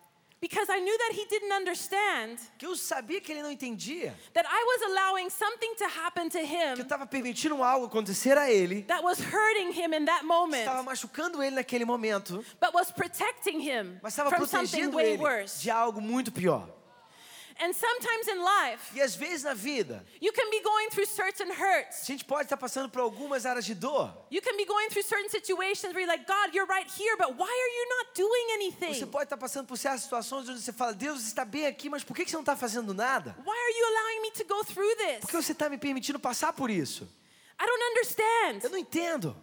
Because 0.42 0.68
I 0.68 0.80
knew 0.80 0.98
that 0.98 1.12
he 1.14 1.24
didn't 1.26 1.52
understand 1.52 2.36
Que 2.58 2.66
eu 2.66 2.74
sabia 2.74 3.20
que 3.20 3.30
ele 3.32 3.42
não 3.44 3.50
entendia. 3.52 4.12
that 4.34 4.44
I 4.44 4.64
was 4.64 4.90
allowing 4.90 5.30
something 5.30 5.72
to 5.76 5.84
happen 5.86 6.28
to 6.30 6.38
Que 6.38 6.44
eu 6.44 6.74
him 6.76 6.82
estava 6.82 7.06
permitindo 7.06 7.62
algo 7.62 7.86
acontecer 7.86 8.36
a 8.36 8.50
ele. 8.50 8.82
that 8.88 9.04
was 9.04 9.20
hurting 9.20 9.70
him 9.72 9.94
in 9.94 10.04
that 10.04 10.24
moment, 10.24 10.64
Estava 10.64 10.82
machucando 10.82 11.40
ele 11.40 11.54
naquele 11.54 11.84
momento. 11.84 12.44
but 12.60 12.74
was 12.74 12.90
protecting 12.90 13.60
him 13.60 14.00
Mas 14.02 14.14
estava 14.14 14.30
from 14.30 14.44
something 14.44 14.66
protegendo 14.90 14.96
way 14.96 15.12
ele 15.12 15.22
worse. 15.22 15.62
de 15.62 15.70
algo 15.70 16.00
muito 16.00 16.32
pior. 16.32 16.68
And 17.64 17.72
sometimes 17.72 18.26
in 18.26 18.42
life, 18.42 18.90
E 18.92 19.00
às 19.00 19.14
vezes 19.14 19.44
na 19.44 19.54
vida, 19.54 20.04
you 20.20 20.32
can 20.32 20.50
be 20.50 20.60
going 20.60 20.90
through 20.90 21.06
certain 21.06 21.48
a 21.48 21.54
hurts. 21.54 22.04
gente 22.04 22.24
pode 22.24 22.42
estar 22.46 22.56
passando 22.56 22.88
por 22.90 23.00
algumas 23.00 23.46
áreas 23.46 23.64
de 23.64 23.72
dor. 23.72 24.12
You 24.32 24.42
can 24.42 24.56
be 24.56 24.64
going 24.64 24.88
through 24.88 25.04
certain 25.04 25.28
situations 25.30 25.94
where 25.94 26.00
you're 26.00 26.08
like, 26.12 26.26
God, 26.26 26.52
you're 26.52 26.66
right 26.66 26.90
here, 26.90 27.16
but 27.16 27.36
why 27.38 27.46
are 27.46 27.72
you 27.78 27.88
not 27.98 28.14
doing 28.16 28.46
Você 28.48 28.54
anything? 28.54 29.06
pode 29.06 29.24
estar 29.26 29.36
passando 29.36 29.68
por 29.68 29.78
certas 29.78 30.02
situações 30.02 30.48
onde 30.48 30.60
você 30.60 30.72
fala, 30.72 30.92
Deus 30.92 31.22
está 31.24 31.44
bem 31.44 31.66
aqui, 31.66 31.88
mas 31.88 32.02
por 32.02 32.16
que 32.16 32.24
que 32.24 32.30
você 32.32 32.36
não 32.36 32.42
está 32.42 32.56
fazendo 32.56 32.92
nada? 32.92 33.36
Why 33.46 33.56
are 33.56 33.78
you 33.78 33.86
allowing 33.86 34.22
me 34.22 34.30
to 34.32 34.44
go 34.44 34.64
through 34.64 34.96
this? 34.96 35.20
Por 35.20 35.30
que 35.30 35.36
você 35.36 35.52
está 35.52 35.68
me 35.68 35.78
permitindo 35.78 36.18
passar 36.18 36.52
por 36.52 36.68
isso? 36.68 37.04
I 37.60 37.64
don't 37.64 37.84
understand. 37.92 38.64
Eu 38.64 38.70
não 38.70 38.78
entendo. 38.78 39.36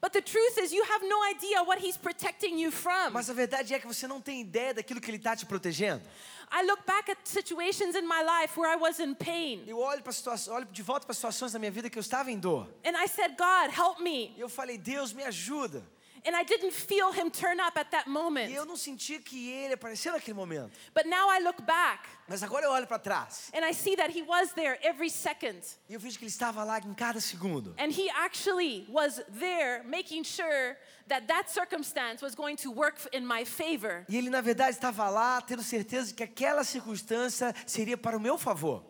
But 0.00 0.12
the 0.12 0.20
truth 0.20 0.58
is, 0.58 0.72
you 0.72 0.82
have 0.84 1.06
no 1.06 1.22
idea 1.30 1.62
what 1.62 1.78
He's 1.82 1.96
protecting 1.96 2.58
you 2.58 2.70
from. 2.70 3.10
Mas 3.12 3.30
a 3.30 3.32
verdade 3.32 3.72
é 3.74 3.78
que 3.78 3.86
você 3.86 4.06
não 4.06 4.20
tem 4.20 4.40
ideia 4.40 4.74
daquilo 4.74 5.00
que 5.00 5.10
Ele 5.10 5.16
está 5.16 5.34
te 5.34 5.46
protegendo. 5.46 6.02
I 6.50 6.62
look 6.64 6.86
back 6.86 7.08
at 7.10 7.18
situations 7.24 7.96
in 7.96 8.06
my 8.06 8.22
life 8.22 8.56
where 8.58 8.72
I 8.72 8.76
was 8.76 8.98
in 9.00 9.14
pain, 9.14 9.64
Eu 9.66 9.78
olho, 9.78 10.02
pra 10.02 10.12
situa- 10.12 10.36
olho 10.54 10.66
de 10.70 10.82
volta 10.82 11.04
para 11.06 11.14
situações 11.14 11.52
da 11.52 11.58
minha 11.58 11.70
vida 11.70 11.90
que 11.90 11.98
eu 11.98 12.00
estava 12.00 12.30
em 12.30 12.38
dor. 12.38 12.68
and 12.84 12.96
I 12.96 13.06
said, 13.08 13.36
God, 13.36 13.70
help 13.76 14.00
me. 14.00 14.32
E 14.36 14.40
eu 14.40 14.48
falei, 14.48 14.78
Deus, 14.78 15.12
me 15.12 15.24
ajuda. 15.24 15.82
And 16.26 16.34
I 16.34 16.42
didn't 16.42 16.72
feel 16.72 17.12
Him 17.12 17.30
turn 17.30 17.60
up 17.60 17.78
at 17.78 17.90
that 17.92 18.08
moment. 18.10 18.50
E 18.50 18.54
eu 18.54 18.64
não 18.66 18.76
sentia 18.76 19.20
que 19.20 19.48
Ele 19.48 19.74
apareceu 19.74 20.12
naquele 20.12 20.34
momento. 20.34 20.72
But 20.92 21.06
now 21.06 21.28
I 21.30 21.38
look 21.38 21.62
back 21.62 22.08
Mas 22.28 22.42
agora 22.42 22.64
eu 22.66 22.72
olho 22.72 22.86
para 22.86 22.98
trás. 22.98 23.50
and 23.54 23.64
I 23.64 23.72
see 23.72 23.94
that 23.94 24.10
He 24.10 24.22
was 24.22 24.52
there 24.54 24.76
every 24.82 25.08
second. 25.08 25.60
E 25.88 25.94
eu 25.94 26.00
vejo 26.00 26.18
que 26.18 26.24
Ele 26.24 26.30
estava 26.30 26.64
lá 26.64 26.80
em 26.80 26.94
cada 26.94 27.20
segundo. 27.20 27.74
And 27.78 27.90
He 27.92 28.10
actually 28.10 28.86
was 28.88 29.22
there 29.38 29.84
making 29.84 30.24
sure 30.24 30.76
that 31.06 31.28
that 31.28 31.48
circumstance 31.48 32.20
was 32.20 32.34
going 32.34 32.56
to 32.56 32.72
work 32.72 32.98
in 33.12 33.24
my 33.24 33.44
favor. 33.44 34.04
E 34.08 34.16
Ele, 34.16 34.28
na 34.28 34.40
verdade, 34.40 34.72
estava 34.76 35.08
lá, 35.08 35.40
tendo 35.40 35.62
certeza 35.62 36.08
de 36.08 36.14
que 36.14 36.24
aquela 36.24 36.64
circunstância 36.64 37.54
seria 37.64 37.96
para 37.96 38.16
o 38.16 38.20
meu 38.20 38.36
favor. 38.36 38.82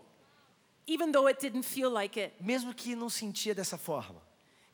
Even 0.88 1.12
though 1.12 1.26
it 1.28 1.38
didn't 1.40 1.64
feel 1.64 1.90
like 1.90 2.18
it. 2.18 2.32
Mesmo 2.40 2.72
que 2.72 2.94
não 2.94 3.10
sentia 3.10 3.54
dessa 3.54 3.76
forma. 3.76 4.22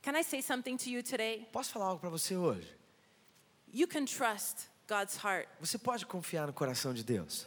Can 0.03 0.17
I 0.17 0.23
say 0.23 0.41
something 0.43 0.77
to 0.79 0.91
you 0.91 1.03
today? 1.03 1.47
Posso 1.53 1.71
falar 1.73 1.87
algo 1.87 2.01
para 2.01 2.11
você 2.11 2.37
hoje? 2.37 2.67
You 3.73 3.87
can 3.87 4.05
trust 4.05 4.69
God's 4.89 5.17
heart. 5.17 5.49
Você 5.61 5.79
pode 5.79 6.05
confiar 6.07 6.47
no 6.47 6.53
coração 6.53 6.93
de 6.93 7.05
Deus. 7.05 7.47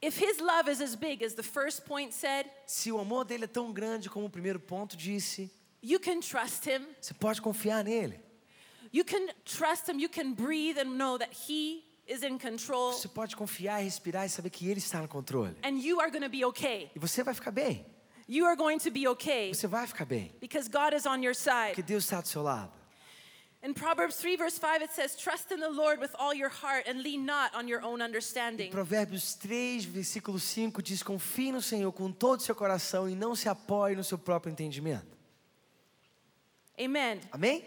If 0.00 0.20
His 0.20 0.38
love 0.38 0.70
is 0.70 0.80
as 0.80 0.94
big 0.94 1.24
as 1.24 1.34
the 1.34 1.42
first 1.42 1.82
point 1.84 2.14
said, 2.14 2.46
Se 2.66 2.92
o 2.92 2.98
amor 3.00 3.24
dele 3.24 3.44
é 3.44 3.48
tão 3.48 3.72
grande 3.72 4.08
como 4.08 4.26
o 4.26 4.30
primeiro 4.30 4.60
ponto 4.60 4.96
disse, 4.96 5.50
you 5.82 5.98
can 5.98 6.20
trust 6.20 6.68
Him. 6.68 6.86
você 7.00 7.12
pode 7.14 7.42
confiar 7.42 7.82
nele. 7.82 8.20
You 8.92 9.04
can 9.04 9.26
trust 9.44 9.90
Him. 9.90 9.98
You 10.00 10.08
can 10.08 10.32
breathe 10.32 10.78
and 10.78 10.96
know 10.96 11.18
that 11.18 11.32
He 11.32 11.82
is 12.06 12.22
in 12.22 12.38
control 12.38 12.92
Você 12.92 13.08
pode 13.08 13.34
confiar, 13.36 13.82
respirar 13.82 14.24
e 14.24 14.28
saber 14.30 14.50
que 14.50 14.68
ele 14.70 14.78
está 14.78 15.02
no 15.02 15.08
controle. 15.08 15.56
and 15.64 15.78
you 15.80 16.00
are 16.00 16.10
going 16.10 16.22
to 16.22 16.30
be 16.30 16.44
okay. 16.44 16.88
E 16.94 16.98
você 17.00 17.24
vai 17.24 17.34
ficar 17.34 17.50
bem. 17.50 17.84
You 18.28 18.44
are 18.44 18.56
going 18.56 18.78
to 18.80 18.90
be 18.90 19.08
okay 19.08 19.50
Você 19.54 19.66
vai 19.66 19.86
ficar 19.86 20.04
bem. 20.04 20.30
because 20.40 20.68
God 20.68 20.92
is 20.94 21.06
on 21.06 21.22
your 21.22 21.34
side. 21.34 21.74
Porque 21.74 21.82
Deus 21.82 22.04
está 22.04 22.20
do 22.20 22.28
seu 22.28 22.42
lado. 22.42 22.72
In 23.60 23.72
Proverbs 23.74 24.16
3, 24.18 24.36
verse 24.36 24.56
5, 24.56 24.82
it 24.82 24.92
says, 24.92 25.16
Trust 25.16 25.50
in 25.50 25.58
the 25.58 25.68
Lord 25.68 25.98
with 26.00 26.14
all 26.16 26.32
your 26.32 26.48
heart 26.48 26.86
and 26.86 27.02
lean 27.02 27.26
not 27.26 27.52
on 27.56 27.66
your 27.66 27.82
own 27.82 28.00
Em 28.00 28.04
understanding. 28.04 28.70
Provérbios 28.70 29.34
3, 29.34 29.84
versículo 29.86 30.38
5 30.38 30.80
diz: 30.80 31.02
Confie 31.02 31.50
no 31.50 31.60
Senhor 31.60 31.90
com 31.92 32.12
todo 32.12 32.38
o 32.38 32.42
seu 32.42 32.54
coração 32.54 33.08
e 33.08 33.16
não 33.16 33.34
se 33.34 33.48
apoie 33.48 33.96
no 33.96 34.04
seu 34.04 34.16
próprio 34.16 34.52
entendimento. 34.52 35.18
Amen. 36.78 37.20
Amém? 37.32 37.64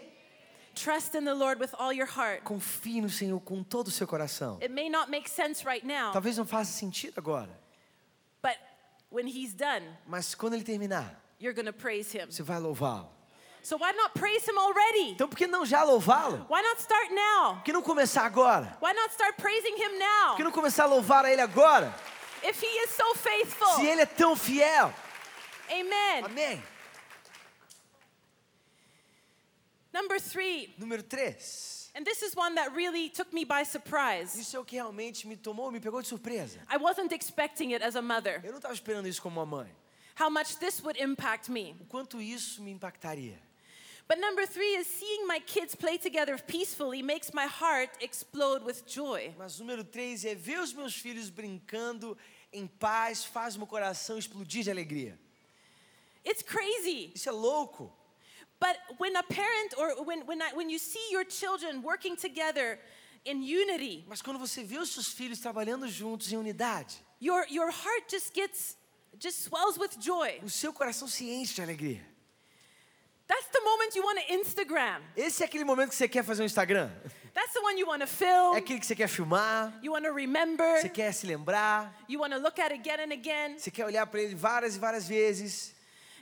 Trust 0.74 1.14
in 1.14 1.24
the 1.24 1.34
Lord 1.34 1.60
with 1.60 1.74
all 1.78 1.92
your 1.92 2.06
heart. 2.08 2.42
Confie 2.44 3.02
no 3.02 3.10
Senhor 3.10 3.38
com 3.40 3.62
todo 3.62 3.88
o 3.88 3.90
seu 3.90 4.06
coração. 4.06 4.56
It 4.62 4.72
may 4.72 4.88
not 4.88 5.10
make 5.10 5.28
sense 5.28 5.66
right 5.66 5.86
now, 5.86 6.12
Talvez 6.12 6.38
não 6.38 6.46
faça 6.46 6.72
sentido 6.72 7.18
agora, 7.18 7.50
when 9.12 9.26
He's 9.28 9.52
done, 9.54 9.84
mas 10.06 10.34
quando 10.34 10.54
ele 10.54 10.64
terminar, 10.64 11.14
you're 11.38 11.54
to 11.66 11.72
praise 11.72 12.10
Him. 12.16 12.26
você 12.30 12.42
vai 12.42 12.58
louvá-lo. 12.58 13.08
So 13.62 13.76
why 13.76 13.92
not 13.92 14.12
praise 14.14 14.44
Him 14.48 14.58
already? 14.58 15.10
Então 15.12 15.28
por 15.28 15.36
que 15.36 15.46
não 15.46 15.64
já 15.64 15.84
louvá-lo? 15.84 16.46
Why 16.50 16.62
not 16.62 16.80
start 16.80 17.10
now? 17.12 17.54
Por 17.56 17.62
que 17.64 17.72
não 17.72 17.82
começar 17.82 18.24
agora? 18.24 18.76
Why 18.82 18.92
not 18.92 19.10
start 19.12 19.36
praising 19.36 19.76
Him 19.76 19.90
Por 19.90 19.98
now? 19.98 20.36
que 20.36 20.44
não 20.44 20.50
começar 20.50 20.84
a 20.84 20.86
louvar 20.86 21.24
a 21.24 21.30
Ele 21.30 21.40
agora? 21.42 21.94
If 22.42 22.60
He 22.60 22.66
is 22.66 22.90
so 22.90 23.14
faithful. 23.14 23.68
Se 23.76 23.86
Ele 23.86 24.00
é 24.02 24.06
tão 24.06 24.34
fiel. 24.34 24.92
Amen. 25.70 26.24
Amém. 26.24 26.62
Number 29.92 30.18
three, 30.20 30.74
Número 30.78 31.02
3. 31.02 31.81
And 31.94 32.04
this 32.04 32.22
is 32.22 32.34
one 32.36 32.54
that 32.54 32.74
really 32.74 33.08
took 33.10 33.32
me 33.32 33.44
by 33.44 33.64
surprise. 33.64 34.34
Isso 34.38 34.56
é 34.56 34.60
o 34.60 34.64
que 34.64 34.76
realmente 34.76 35.26
me 35.26 35.36
tomou, 35.36 35.70
me 35.70 35.80
pegou 35.80 36.00
de 36.02 36.08
surpresa. 36.08 36.58
I 36.70 36.76
wasn't 36.78 37.12
expecting 37.14 37.72
it 37.74 37.82
as 37.84 37.96
a 37.96 38.02
mother, 38.02 38.40
Eu 38.44 38.50
não 38.52 38.58
estava 38.58 38.74
esperando 38.74 39.06
isso 39.08 39.20
como 39.20 39.40
uma 39.40 39.46
mãe. 39.46 39.68
how 40.18 40.28
much 40.30 40.56
this 40.58 40.82
would 40.82 40.98
impact 41.00 41.50
me. 41.50 41.74
O 41.80 41.84
quanto 41.86 42.20
isso 42.20 42.62
me 42.62 42.70
impactaria. 42.70 43.38
But 44.08 44.18
number 44.18 44.46
three 44.46 44.74
is 44.76 44.86
seeing 44.88 45.26
my 45.26 45.38
kids 45.40 45.74
play 45.74 45.96
together 45.96 46.36
peacefully 46.36 47.02
makes 47.02 47.32
my 47.32 47.46
heart 47.46 47.90
explode 48.02 48.62
with 48.64 48.84
joy. 48.86 49.32
Mas 49.38 49.58
número 49.58 49.84
três 49.84 50.24
é 50.24 50.34
ver 50.34 50.58
os 50.58 50.72
meus 50.72 50.94
filhos 50.94 51.30
brincando 51.30 52.18
em 52.52 52.66
paz, 52.66 53.24
faz 53.24 53.56
meu 53.56 53.66
coração 53.66 54.18
explodir 54.18 54.64
de 54.64 54.70
alegria. 54.70 55.18
It's 56.26 56.42
crazy. 56.42 57.12
Isso 57.14 57.28
é 57.28 57.32
louco. 57.32 57.90
But 58.62 58.76
when 58.98 59.16
a 59.16 59.24
parent 59.24 59.74
or 59.76 60.04
when, 60.04 60.24
when, 60.24 60.40
I, 60.40 60.54
when 60.54 60.70
you 60.70 60.78
see 60.78 61.02
your 61.10 61.24
children 61.24 61.82
working 61.82 62.14
together 62.16 62.78
in 63.24 63.42
unity, 63.42 64.04
Mas 64.08 64.22
quando 64.22 64.38
você 64.38 64.62
vê 64.62 64.78
os 64.78 64.90
seus 64.90 65.08
filhos 65.12 65.40
trabalhando 65.40 65.88
juntos 65.88 66.32
em 66.32 66.36
unidade, 66.36 66.94
your, 67.20 67.44
your 67.50 67.70
heart 67.72 68.08
just 68.08 68.32
gets, 68.32 68.76
just 69.18 69.42
swells 69.42 69.76
with 69.78 69.98
joy. 70.00 70.38
o 70.44 70.48
seu 70.48 70.72
coração 70.72 71.08
se 71.08 71.28
enche 71.28 71.54
de 71.54 71.62
alegria. 71.62 72.00
That's 73.26 73.48
the 73.52 73.60
moment 73.62 73.96
you 73.96 74.02
want 74.04 74.18
to 74.20 74.32
Instagram. 74.34 75.00
Esse 75.16 75.42
é 75.42 75.46
aquele 75.46 75.64
momento 75.64 75.88
que 75.90 75.96
você 75.96 76.06
quer 76.08 76.22
fazer 76.22 76.42
um 76.42 76.46
Instagram. 76.46 76.88
That's 77.34 77.52
the 77.54 77.60
one 77.60 77.78
you 77.80 77.86
want 77.88 78.02
to 78.02 78.06
film. 78.06 78.54
É 78.54 78.58
aquele 78.58 78.78
que 78.78 78.86
você 78.86 78.94
quer 78.94 79.08
filmar, 79.08 79.76
You 79.82 79.92
want 79.92 80.04
to 80.04 80.12
remember. 80.12 80.80
você 80.80 80.88
quer 80.88 81.12
se 81.12 81.26
lembrar, 81.26 81.92
You 82.08 82.20
want 82.20 82.32
to 82.32 82.38
look 82.38 82.60
at 82.60 82.70
again 82.72 83.00
and 83.00 83.12
again. 83.12 83.58
você 83.58 83.70
quer 83.72 83.86
olhar 83.86 84.06
para 84.06 84.20
ele 84.20 84.34
várias 84.36 84.76
e 84.76 84.78
várias 84.78 85.08
vezes. 85.08 85.71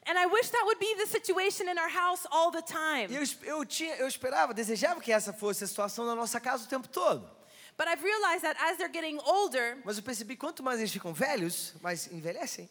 And 0.07 0.19
I 0.19 0.27
wish 0.27 0.49
that 0.51 0.65
would 0.65 0.79
be 0.79 0.95
the 0.97 1.07
situation 1.07 1.69
in 1.69 1.79
our 1.79 1.89
house 1.89 2.27
all 2.31 2.51
the 2.51 2.63
time. 2.63 3.09
E 3.11 3.17
eu, 3.17 3.59
eu, 3.59 3.65
tinha, 3.67 3.95
eu 3.97 4.09
esperava, 4.09 4.55
desejava 4.55 5.01
que 5.01 5.13
essa 5.13 5.33
fosse 5.33 5.65
a 5.65 5.67
situação 5.67 6.07
na 6.07 6.15
nossa 6.15 6.41
casa 6.41 6.65
o 6.65 6.69
tempo 6.69 6.89
todo. 6.89 7.29
But 7.77 7.89
I've 7.89 8.03
realized 8.03 8.43
that 8.43 8.59
as 8.61 8.77
they're 8.77 8.93
getting 8.93 9.19
older, 9.25 9.79
Mas 9.85 9.97
eu 9.97 10.03
percebi 10.03 10.37
quanto 10.37 10.63
mais 10.63 10.81
eles 10.81 10.93
ficam 10.93 11.13
velhos, 11.15 11.75
mais 11.81 12.09
envelhecem, 12.09 12.69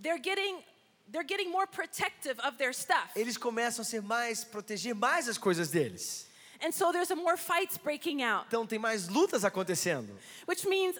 they're 0.00 0.20
getting 0.20 0.62
they're 1.10 1.26
getting 1.26 1.50
more 1.50 1.66
protective 1.66 2.38
of 2.40 2.56
their 2.56 2.72
stuff. 2.74 3.10
eles 3.16 3.36
começam 3.36 3.82
a 3.82 3.84
ser 3.84 4.02
mais, 4.02 4.44
proteger 4.44 4.94
mais 4.94 5.28
as 5.28 5.38
coisas 5.38 5.70
deles. 5.70 6.26
And 6.62 6.72
so 6.72 6.92
there's 6.92 7.10
more 7.10 7.38
fights 7.38 7.78
breaking 7.78 8.22
out, 8.22 8.46
Então 8.48 8.66
tem 8.66 8.78
mais 8.78 9.08
lutas 9.08 9.44
acontecendo, 9.44 10.14
which 10.46 10.66
means 10.68 10.98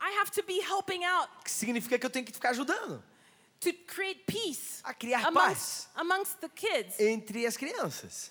I 0.00 0.18
have 0.18 0.30
to 0.32 0.42
be 0.42 0.60
helping 0.60 1.04
out 1.04 1.28
que 1.44 1.50
significa 1.50 1.98
que 1.98 2.06
eu 2.06 2.10
tenho 2.10 2.24
que 2.24 2.32
ficar 2.32 2.50
ajudando 2.50 3.02
to 3.60 3.72
create 3.86 4.24
peace 4.26 4.80
a 4.84 4.92
criar 4.94 5.26
amongst, 5.26 5.88
paz 5.88 5.88
amongst 5.96 6.36
the 6.40 6.48
kids. 6.48 6.98
entre 7.00 7.46
as 7.46 7.56
crianças. 7.56 8.30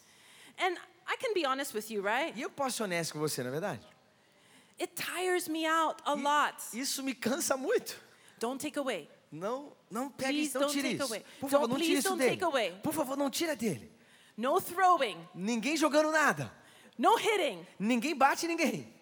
And 0.59 0.75
I 1.07 1.17
can 1.17 1.33
be 1.33 1.45
honest 1.45 1.73
with 1.73 1.89
you, 1.89 2.01
right? 2.03 2.37
E 2.37 2.41
eu 2.41 2.49
posso 2.49 2.77
ser 2.77 2.83
honesto 2.83 3.13
com 3.13 3.19
você, 3.19 3.43
na 3.43 3.49
verdade? 3.49 3.81
It 4.79 4.93
tires 4.95 5.47
me 5.47 5.65
out 5.65 6.01
a 6.05 6.13
lot. 6.13 6.55
Isso 6.73 7.03
me 7.03 7.13
cansa 7.13 7.55
muito. 7.57 7.95
Don't 8.39 8.59
take 8.63 8.77
away. 8.77 9.09
Não, 9.31 9.71
não 9.89 10.09
pegue 10.09 10.31
Please 10.33 10.47
isso, 10.49 10.59
não 10.59 10.67
don't 10.67 10.73
tire 10.79 10.89
take 10.89 11.03
isso. 11.03 11.13
away. 11.13 11.25
Por 11.39 11.49
favor, 11.49 11.67
Don't- 11.67 11.73
não 11.73 11.77
tire 11.79 11.87
please 11.87 11.99
isso 11.99 12.09
don't 12.09 12.19
dele. 12.23 12.31
take 12.37 12.43
away. 12.43 12.79
Por 12.83 12.93
favor, 12.93 13.17
não 13.17 13.29
tira 13.29 13.55
dele. 13.55 13.91
No 14.37 14.59
throwing, 14.61 15.27
Ninguém 15.33 15.75
jogando 15.77 16.11
nada. 16.11 16.51
no 16.97 17.15
hitting. 17.17 17.65
Ninguém 17.79 18.15
bate 18.15 18.47
ninguém. 18.47 18.93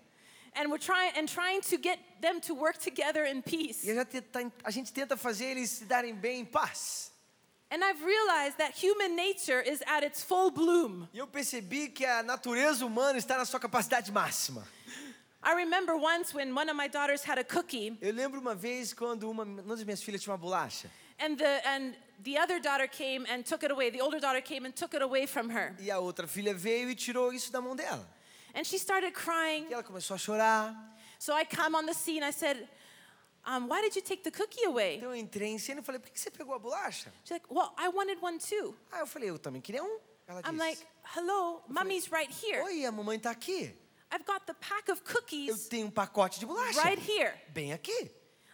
And 0.54 0.70
we're 0.70 0.78
trying 0.84 1.14
and 1.18 1.28
trying 1.30 1.62
to 1.70 1.78
get 1.78 1.98
them 2.22 2.42
to 2.42 2.54
work 2.54 2.78
together 2.78 3.24
in 3.26 3.42
peace. 3.42 3.86
E 3.86 3.92
a 3.92 3.96
gente, 3.96 4.22
tenta, 4.22 4.52
a 4.64 4.72
gente 4.72 4.92
tenta 4.92 5.16
fazer 5.16 5.46
eles 5.52 5.70
se 5.70 5.86
darem 5.86 6.14
bem 6.14 6.42
em 6.42 6.46
paz. 6.46 7.10
And 7.74 7.82
I've 7.86 8.04
realized 8.04 8.58
that 8.58 8.74
human 8.76 9.16
nature 9.16 9.62
is 9.62 9.82
at 9.88 10.04
its 10.04 10.22
full 10.24 10.52
bloom. 10.52 11.08
E 11.14 11.20
eu 11.20 11.28
percebi 11.28 11.88
que 11.88 12.06
a 12.06 12.22
natureza 12.22 12.86
humana 12.86 13.18
está 13.18 13.38
na 13.38 13.46
sua 13.46 13.62
capacidade 13.62 14.12
máxima. 14.12 14.68
I 15.44 15.54
remember 15.56 15.96
once 15.96 16.34
when 16.36 16.54
one 16.54 16.70
of 16.70 16.76
my 16.76 16.88
daughters 16.88 17.24
had 17.24 17.40
a 17.40 17.44
cookie 17.44 17.98
Eu 18.02 18.14
lembro 18.14 18.40
uma 18.40 18.54
vez 18.54 18.94
quando 18.94 19.24
uma, 19.32 19.44
uma 19.44 19.76
das 19.76 19.84
minhas 19.84 20.04
filhas 20.04 20.22
tinha 20.22 20.34
uma 20.34 20.38
bolacha. 20.38 20.90
and 21.18 21.38
the 21.38 21.62
and 21.66 21.96
the 22.24 22.38
other 22.38 22.60
daughter 22.60 22.88
came 22.88 23.26
and 23.28 23.44
took 23.46 23.64
it 23.64 23.72
away. 23.72 23.90
The 23.90 24.02
older 24.02 24.20
daughter 24.20 24.42
came 24.42 24.66
and 24.68 24.74
took 24.76 24.94
it 24.94 25.02
away 25.02 25.26
from 25.26 25.50
her. 25.50 25.74
E 25.80 25.90
a 25.90 25.98
outra 25.98 26.28
filha 26.28 26.54
veio 26.54 26.90
e 26.90 26.96
tirou 26.96 27.32
isso 27.32 27.52
da 27.54 27.62
mão 27.62 27.74
dela. 27.76 28.06
And 28.54 28.64
she 28.66 28.78
started 28.78 29.14
crying. 29.14 29.68
E 29.70 29.74
ela 29.74 29.84
começou 29.84 30.16
a 30.16 30.18
chorar. 30.18 30.76
So 31.20 31.34
I 31.34 31.46
come 31.46 31.76
on 31.78 31.86
the 31.86 31.94
scene. 31.94 32.24
I 32.24 32.32
said, 32.32 32.68
um, 33.46 33.68
why 33.68 33.82
did 33.82 33.96
you 33.96 34.02
take 34.02 34.24
the 34.24 34.32
cookie 34.32 34.66
away? 34.66 34.98
Então 34.98 35.10
eu 35.10 35.16
entrei 35.16 35.50
em 35.50 35.58
cena 35.60 35.82
e 35.82 35.84
falei, 35.84 36.00
por 36.00 36.10
que 36.12 36.20
você 36.20 36.30
pegou 36.32 36.54
a 36.56 36.60
bolacha? 36.60 37.12
She's 37.24 37.32
like, 37.32 37.46
well, 37.50 37.74
I 37.78 37.90
wanted 37.90 38.20
one 38.22 38.40
too. 38.40 38.76
Ah, 38.92 39.00
eu 39.00 39.08
falei, 39.08 39.30
eu 39.30 39.40
também 39.40 39.62
queria 39.62 39.84
um. 39.84 40.00
Ela 40.28 40.42
I'm 40.42 40.52
disse, 40.58 40.58
like, 40.60 40.86
hello, 41.16 41.62
mommy's 41.68 42.08
right 42.12 42.32
here. 42.32 42.62
oi, 42.64 42.86
a 42.86 42.92
mamãe 42.92 43.20
tá 43.20 43.32
aqui. 43.32 43.74
I've 44.14 44.26
got 44.26 44.46
the 44.46 44.54
pack 44.54 44.92
of 44.92 45.02
Eu 45.02 45.14
cookies 45.14 45.68
tenho 45.70 45.88
um 45.88 45.92
pacote 45.92 46.40
de 46.40 46.46
bolacha. 46.46 46.82
right 46.82 47.02
here. 47.02 47.34
Bem 47.50 47.72
aqui. 47.74 48.12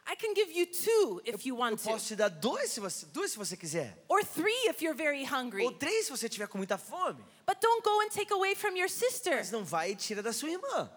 I 0.09 0.15
can 0.15 0.33
give 0.33 0.49
you 0.51 0.65
two 0.65 1.21
if 1.25 1.45
you 1.45 1.53
Eu 1.55 1.59
want 1.59 1.77
to, 1.79 1.89
posso 1.89 2.07
te 2.07 2.15
dar 2.15 2.29
dois 2.29 2.71
se 2.71 2.79
você, 2.79 3.05
duas 3.07 3.31
se 3.31 3.37
você 3.37 3.57
quiser. 3.57 3.93
or 4.07 4.23
three 4.23 4.69
if 4.69 4.81
you're 4.81 4.95
very 4.95 5.23
hungry. 5.25 5.63
Ou 5.65 5.71
três 5.73 6.05
se 6.05 6.11
você 6.11 6.29
tiver 6.29 6.47
com 6.47 6.57
muita 6.57 6.77
fome. 6.77 7.21
But 7.45 7.59
don't 7.59 7.83
go 7.83 7.99
and 8.01 8.09
take 8.09 8.31
away 8.33 8.55
from 8.55 8.75
your 8.77 8.89
sister. 8.89 9.35
Mas 9.35 9.51
não 9.51 9.65
vai 9.65 9.91
e 9.91 9.95
tira 9.95 10.21
da 10.23 10.31
sua 10.31 10.49
irmã. 10.49 10.89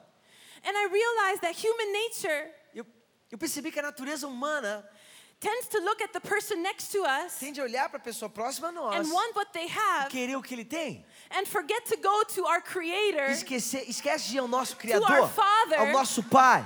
And 0.65 0.77
I 0.77 0.87
realized 0.89 1.41
that 1.43 1.57
human 1.59 1.93
nature 1.93 2.53
Eu, 2.75 2.87
eu 3.33 3.39
percebi 3.39 3.73
que 3.73 3.81
a 3.81 3.83
natureza 3.83 4.29
humana 4.29 4.89
tends 5.41 5.67
to 5.69 5.79
look 5.81 6.03
at 6.03 6.13
the 6.13 6.21
person 6.21 6.57
next 6.63 6.93
to 6.93 7.03
us 7.03 7.33
tende 7.41 7.59
a 7.61 7.65
olhar 7.65 7.89
para 7.89 7.97
a 7.97 8.03
pessoa 8.03 8.29
próxima 8.29 8.69
a 8.69 8.73
nós 8.73 8.95
and 8.95 9.11
want 9.11 9.35
what 9.35 9.51
they 9.55 9.67
have 9.67 10.11
querer 10.11 10.37
o 10.37 10.43
que 10.43 10.53
ele 10.55 10.67
tem. 10.67 11.03
and 11.31 11.47
forget 11.47 11.83
to 11.87 11.97
go 11.97 12.23
to 12.25 12.45
our 12.45 12.59
E 12.59 12.63
creator 12.63 13.25
esquecer, 13.31 13.89
esquece 13.89 14.29
de 14.29 14.37
ir 14.37 14.39
ao 14.41 14.47
nosso 14.47 14.75
our 14.75 14.79
Criador, 14.81 15.29
Father. 15.31 15.81
ao 15.81 15.87
nosso 15.93 16.23
Pai, 16.25 16.63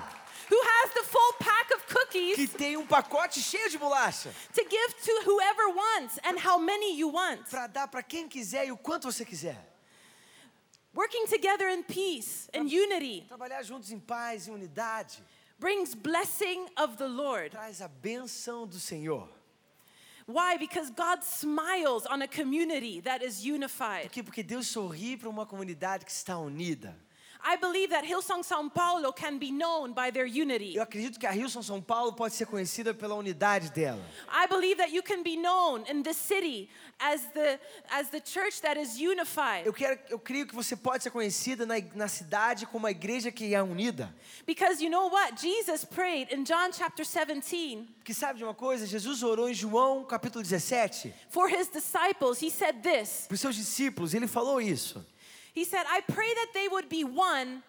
who 0.51 0.61
has 0.61 0.93
the 0.93 1.05
full 1.05 1.33
pack 1.39 1.75
of 1.75 1.87
cookies 1.87 2.37
que 2.37 2.47
tem 2.49 2.77
um 2.77 2.87
pacote 2.87 3.41
cheio 3.41 3.69
de 3.71 3.79
bolacha 3.79 4.31
to 4.53 4.63
give 4.69 4.95
to 5.03 5.31
whoever 5.31 5.69
wants 5.75 6.19
and 6.25 6.39
how 6.39 6.59
many 6.59 6.97
you 6.97 7.09
want. 7.11 7.49
para 7.51 7.67
dar 7.67 7.89
para 7.89 8.03
quem 8.03 8.29
quiser 8.29 8.67
e 8.67 8.73
o 8.73 8.77
quanto 8.77 9.11
você 9.11 9.25
quiser. 9.25 9.59
Working 10.95 11.27
together 11.27 11.69
in 11.69 11.83
peace 11.83 12.49
and 12.55 12.69
unity 12.69 13.25
Trabalhar 13.29 13.63
juntos 13.65 13.91
em 13.91 13.99
paz 13.99 14.47
e 14.47 14.51
unidade 14.51 15.23
brings 15.59 15.95
blessing 15.95 16.67
of 16.77 16.97
the 16.97 17.09
Lord. 17.09 17.51
traz 17.51 17.81
a 17.81 17.89
benção 17.89 18.67
do 18.67 18.79
Senhor. 18.79 19.29
Why? 20.27 20.57
Because 20.57 20.91
God 20.91 21.23
smiles 21.23 22.07
on 22.07 22.23
a 22.23 22.29
community 22.29 23.01
that 23.03 23.23
is 23.23 23.45
unified. 23.45 24.05
Por 24.05 24.11
quê? 24.11 24.23
Porque 24.23 24.43
Deus 24.43 24.69
sorri 24.69 25.19
para 25.19 25.29
uma 25.29 25.45
comunidade 25.45 26.05
que 26.05 26.11
está 26.11 26.39
unida. 26.39 26.97
I 27.47 27.57
believe 27.57 27.91
that 27.91 28.07
Hillsong 28.07 28.43
São 28.43 28.73
Paulo 28.73 29.13
can 29.13 29.39
be 29.39 29.51
known 29.51 29.93
by 29.93 30.11
their 30.11 30.25
unity. 30.25 30.75
Eu 30.75 30.83
acredito 30.83 31.21
que 31.21 31.27
a 31.27 31.31
Rilson 31.31 31.61
São 31.61 31.85
Paulo 31.85 32.15
pode 32.15 32.33
ser 32.33 32.47
conhecida 32.47 32.95
pela 32.95 33.15
unidade 33.15 33.71
dela. 33.71 34.01
I 34.33 34.47
believe 34.47 34.79
that 34.79 34.95
you 34.95 35.03
can 35.03 35.23
be 35.23 35.37
known 35.37 35.85
in 35.87 36.03
this 36.03 36.17
city 36.17 36.71
as 36.99 37.21
the 37.35 37.61
as 37.91 38.09
the 38.09 38.21
church 38.21 38.63
that 38.63 38.81
is 38.81 38.99
unified. 38.99 39.67
Eu, 39.67 39.75
quero, 39.75 39.99
eu 40.09 40.19
creio 40.19 40.47
que 40.47 40.55
você 40.55 40.75
pode 40.75 41.03
ser 41.03 41.11
conhecida 41.11 41.67
na, 41.67 41.75
na 41.95 42.09
cidade 42.09 42.65
como 42.65 42.85
uma 42.85 42.91
igreja 42.91 43.31
que 43.31 43.55
é 43.55 43.63
unida. 43.63 44.15
Because 44.47 44.83
you 44.83 44.91
know 44.91 45.11
what? 45.11 45.39
Jesus 45.39 45.85
prayed 45.85 46.33
in 46.35 46.45
John 46.45 46.73
chapter 46.73 47.05
17 47.05 47.87
Porque 47.99 48.15
sabe 48.15 48.39
de 48.39 48.45
uma 48.45 48.55
coisa? 48.55 48.87
Jesus 48.87 49.23
orou 49.23 49.51
em 49.51 49.55
João 49.55 50.03
capítulo 50.05 50.43
17 50.43 51.13
for 51.29 51.51
his 51.51 51.69
disciples. 51.69 52.43
He 52.43 52.51
said 52.51 52.81
this. 52.83 53.27
para 53.27 53.35
os 53.35 53.41
seus 53.41 53.55
discípulos. 53.55 54.15
Ele 54.15 54.27
falou 54.27 54.63
isso. 54.63 55.05
He 55.55 55.65
said, 55.65 55.87
"I 55.87 56.01
pray 56.03 56.35
that 56.35 56.53
they 56.53 56.69
would 56.69 56.89
be 56.89 57.05
one 57.05 57.63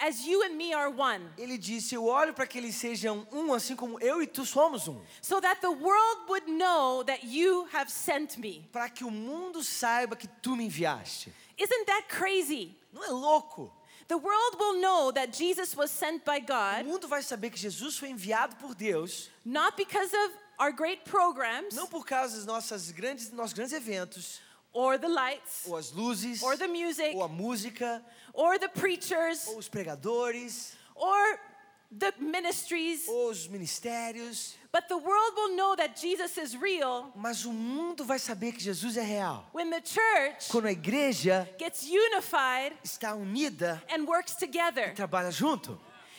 as 0.00 0.24
you 0.24 0.42
and 0.44 0.56
me 0.56 0.72
are 0.72 0.90
one, 0.90 1.28
Ele 1.36 1.58
disse: 1.58 1.94
Eu 1.94 2.04
olho 2.06 2.32
para 2.32 2.46
que 2.46 2.58
eles 2.58 2.76
sejam 2.76 3.26
um, 3.32 3.52
assim 3.52 3.74
como 3.74 3.98
eu 4.00 4.22
e 4.22 4.26
tu 4.26 4.46
somos 4.46 4.86
um. 4.86 5.00
so 5.20 5.40
that 5.40 5.60
the 5.60 5.70
world 5.70 6.28
would 6.28 6.48
know 6.48 7.02
that 7.04 7.24
you 7.24 7.66
have 7.72 7.90
sent 7.90 8.38
me." 8.38 8.68
Para 8.72 8.88
que 8.88 9.04
o 9.04 9.10
mundo 9.10 9.62
saiba 9.62 10.14
que 10.14 10.28
tu 10.40 10.54
me 10.56 10.64
enviaste. 10.66 11.32
Isn't 11.58 11.86
that 11.86 12.08
crazy? 12.08 12.76
Não 12.92 13.04
é 13.04 13.10
louco? 13.10 13.72
The 14.06 14.16
world 14.16 14.56
will 14.58 14.80
know 14.80 15.12
that 15.12 15.36
Jesus 15.36 15.76
was 15.76 15.90
sent 15.90 16.24
by 16.24 16.38
O 16.38 16.46
God 16.46 16.86
mundo 16.86 17.08
vai 17.08 17.20
saber 17.22 17.50
que 17.50 17.58
Jesus 17.58 17.98
foi 17.98 18.08
enviado 18.10 18.56
por 18.56 18.74
Deus, 18.74 19.28
not 19.44 19.76
because 19.76 20.14
of 20.14 20.34
our 20.60 20.72
great 20.72 21.04
programs 21.04 21.74
não 21.74 21.86
por 21.86 22.06
causa 22.06 22.36
dos 22.36 22.46
nossos 22.46 22.90
grandes, 22.92 23.30
nossos 23.32 23.52
grandes 23.52 23.72
eventos, 23.74 24.40
or 24.78 24.96
the 24.96 25.08
lights 25.08 25.64
ou 25.66 25.76
as 25.76 25.90
luzes, 25.92 26.40
or 26.42 26.56
the 26.56 26.68
music 26.68 27.12
ou 27.16 27.22
a 27.24 27.28
música, 27.28 28.00
or 28.32 28.58
the 28.60 28.68
preachers 28.68 29.48
ou 29.48 29.58
os 29.58 29.68
pregadores, 29.68 30.74
or 30.94 31.40
the 31.90 32.12
ministries, 32.20 33.08
ou 33.08 33.30
os 33.30 33.48
ministérios, 33.48 34.54
but 34.70 34.86
the 34.88 34.96
world 34.96 35.34
will 35.34 35.56
know 35.56 35.74
that 35.74 35.98
Jesus 36.00 36.36
is 36.38 36.54
real 36.54 37.10
mas 37.16 37.44
o 37.44 37.52
mundo 37.52 38.04
vai 38.04 38.18
saber 38.20 38.52
que 38.52 38.60
Jesus 38.60 38.96
é 38.96 39.02
real. 39.02 39.44
when 39.52 39.68
the 39.70 39.80
church 39.80 40.48
Quando 40.48 40.66
a 40.66 40.72
igreja 40.72 41.48
gets 41.58 41.82
unified 41.82 42.76
está 42.84 43.14
unida 43.16 43.82
and 43.90 44.04
works 44.06 44.36
together, 44.36 44.90
e 44.90 44.94
trabalha 44.94 45.32
junto, 45.32 45.76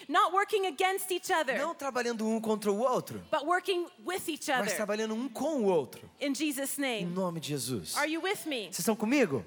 not 0.09 0.33
working 0.33 0.65
against 0.65 1.11
each 1.11 1.31
other, 1.31 1.57
não 1.57 1.73
trabalhando 1.75 2.27
um 2.27 2.41
contra 2.41 2.71
o 2.71 2.79
outro, 2.79 3.23
but 3.31 3.45
working 3.45 3.87
with 4.05 4.27
each 4.27 4.49
mas 4.49 4.61
other 4.61 4.75
trabalhando 4.75 5.13
um 5.13 5.29
com 5.29 5.61
o 5.61 5.65
outro, 5.65 6.09
in 6.19 6.33
Jesus' 6.33 6.77
em 6.79 6.81
name. 6.81 7.05
nome 7.13 7.39
de 7.39 7.49
Jesus. 7.49 7.95
Are 7.95 8.11
you 8.11 8.19
with 8.21 8.45
me? 8.47 8.63
Vocês 8.65 8.79
estão 8.79 8.95
comigo? 8.95 9.45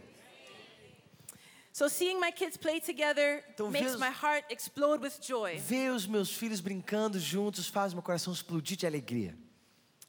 So 1.74 1.88
seeing 1.88 2.20
my 2.20 2.30
kids 2.30 2.56
play 2.56 2.80
together 2.80 3.42
Então, 3.54 3.70
makes 3.70 3.92
ver- 3.92 3.98
my 3.98 4.10
heart 4.10 4.44
explode 4.52 5.02
with 5.02 5.14
joy. 5.22 5.56
Ver 5.58 5.90
os 5.90 6.06
meus 6.06 6.30
filhos 6.30 6.60
brincando 6.60 7.18
juntos 7.18 7.66
faz 7.66 7.92
meu 7.92 8.02
coração 8.02 8.32
explodir 8.32 8.76
de 8.76 8.86
alegria. 8.86 9.36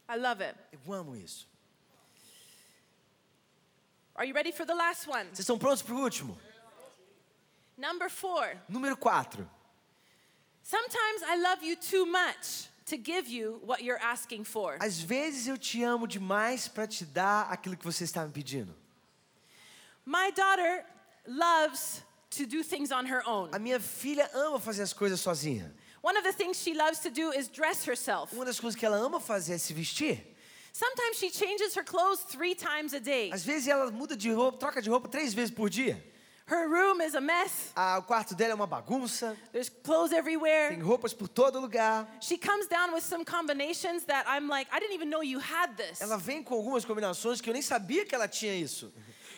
I 0.10 0.18
love 0.18 0.44
it. 0.44 0.56
Eu 0.72 0.94
amo 0.94 1.16
isso. 1.16 1.48
Are 4.16 4.28
you 4.28 4.36
ready 4.36 4.52
for 4.52 4.66
the 4.66 4.76
last 4.76 5.10
one? 5.10 5.24
Vocês 5.30 5.40
estão 5.40 5.58
prontos 5.58 5.82
para 5.82 5.96
o 5.96 6.00
último? 6.04 6.38
Number 7.78 8.10
four. 8.12 8.56
Número 8.70 8.96
4. 8.96 9.50
Sometimes 10.64 11.22
I 11.28 11.36
love 11.36 11.62
you 11.62 11.76
too 11.76 12.06
much 12.06 12.70
to 12.86 12.98
give 12.98 13.28
you 13.28 13.60
what 13.66 13.84
you're 13.84 14.02
asking 14.02 14.46
for. 14.46 14.78
Às 14.80 15.02
vezes 15.02 15.48
eu 15.48 15.58
te 15.58 15.84
amo 15.84 16.08
demais 16.08 16.68
para 16.68 16.88
te 16.88 17.06
dar 17.06 17.52
aquilo 17.52 17.76
que 17.76 17.84
você 17.84 18.04
está 18.06 18.26
me 18.26 18.32
pedindo. 18.32 18.74
My 20.06 20.32
daughter 20.32 20.86
loves 21.28 22.02
to 22.32 22.46
do 22.46 22.64
things 22.64 22.92
on 22.92 23.06
her 23.06 23.22
own. 23.28 23.50
A 23.54 23.60
minha 23.60 23.80
filha 23.80 24.30
ama 24.34 24.60
fazer 24.60 24.84
as 24.84 24.94
coisas 24.94 25.20
sozinha. 25.20 25.72
One 26.02 26.18
of 26.18 26.24
the 26.24 26.34
things 26.34 26.58
she 26.58 26.74
loves 26.74 27.00
to 27.00 27.10
do 27.10 27.32
is 27.32 27.48
dress 27.48 27.86
herself. 27.86 28.34
Uma 28.34 28.46
das 28.46 28.60
coisas 28.60 28.78
que 28.78 28.86
ela 28.86 28.98
ama 28.98 29.20
fazer 29.20 29.54
é 29.54 29.58
se 29.58 29.74
vestir. 29.74 30.22
Sometimes 30.74 31.18
she 31.18 31.30
changes 31.30 31.76
her 31.76 31.84
clothes 31.84 32.24
three 32.24 32.56
times 32.56 32.94
a 32.94 33.00
day. 33.00 33.32
Às 33.32 33.46
vezes 33.46 33.68
ela 33.68 33.92
muda 33.92 34.16
de 34.18 34.32
roupa, 34.32 34.58
troca 34.58 34.82
de 34.82 34.90
roupa 34.90 35.08
três 35.08 35.34
vezes 35.34 35.54
por 35.54 35.70
dia. 35.70 36.04
Her 36.46 36.68
room 36.68 37.00
is 37.02 37.16
a 37.16 37.22
mess. 37.22 37.72
Ah, 37.76 37.98
o 38.00 38.04
quarto 38.04 38.36
dela 38.36 38.52
é 38.52 38.56
uma 38.56 38.68
bagunça, 38.68 39.36
There's 39.54 39.70
clothes 39.70 40.10
tem 40.10 40.20
everywhere. 40.20 40.76
roupas 40.82 41.14
por 41.14 41.28
todo 41.30 41.60
lugar. 41.60 42.06
She 42.20 42.38
comes 42.38 42.68
down 42.68 42.94
with 42.94 43.02
some 43.04 43.24
combinations 43.24 44.04
that 44.06 44.26
I'm 44.28 44.50
like, 44.50 44.70
I 44.72 44.80
didn't 44.80 44.94
even 44.96 45.10
know 45.10 45.24
you 45.24 45.40
had 45.40 45.76
this. 45.78 46.02
Ela 46.02 46.18
vem 46.18 46.44
com 46.44 46.56
algumas 46.56 46.84
combinações 46.84 47.40
que 47.40 47.50
eu 47.50 47.54
nem 47.54 47.62
sabia 47.62 48.06
que 48.06 48.14
ela 48.14 48.28
tinha 48.28 48.54
isso. 48.54 48.92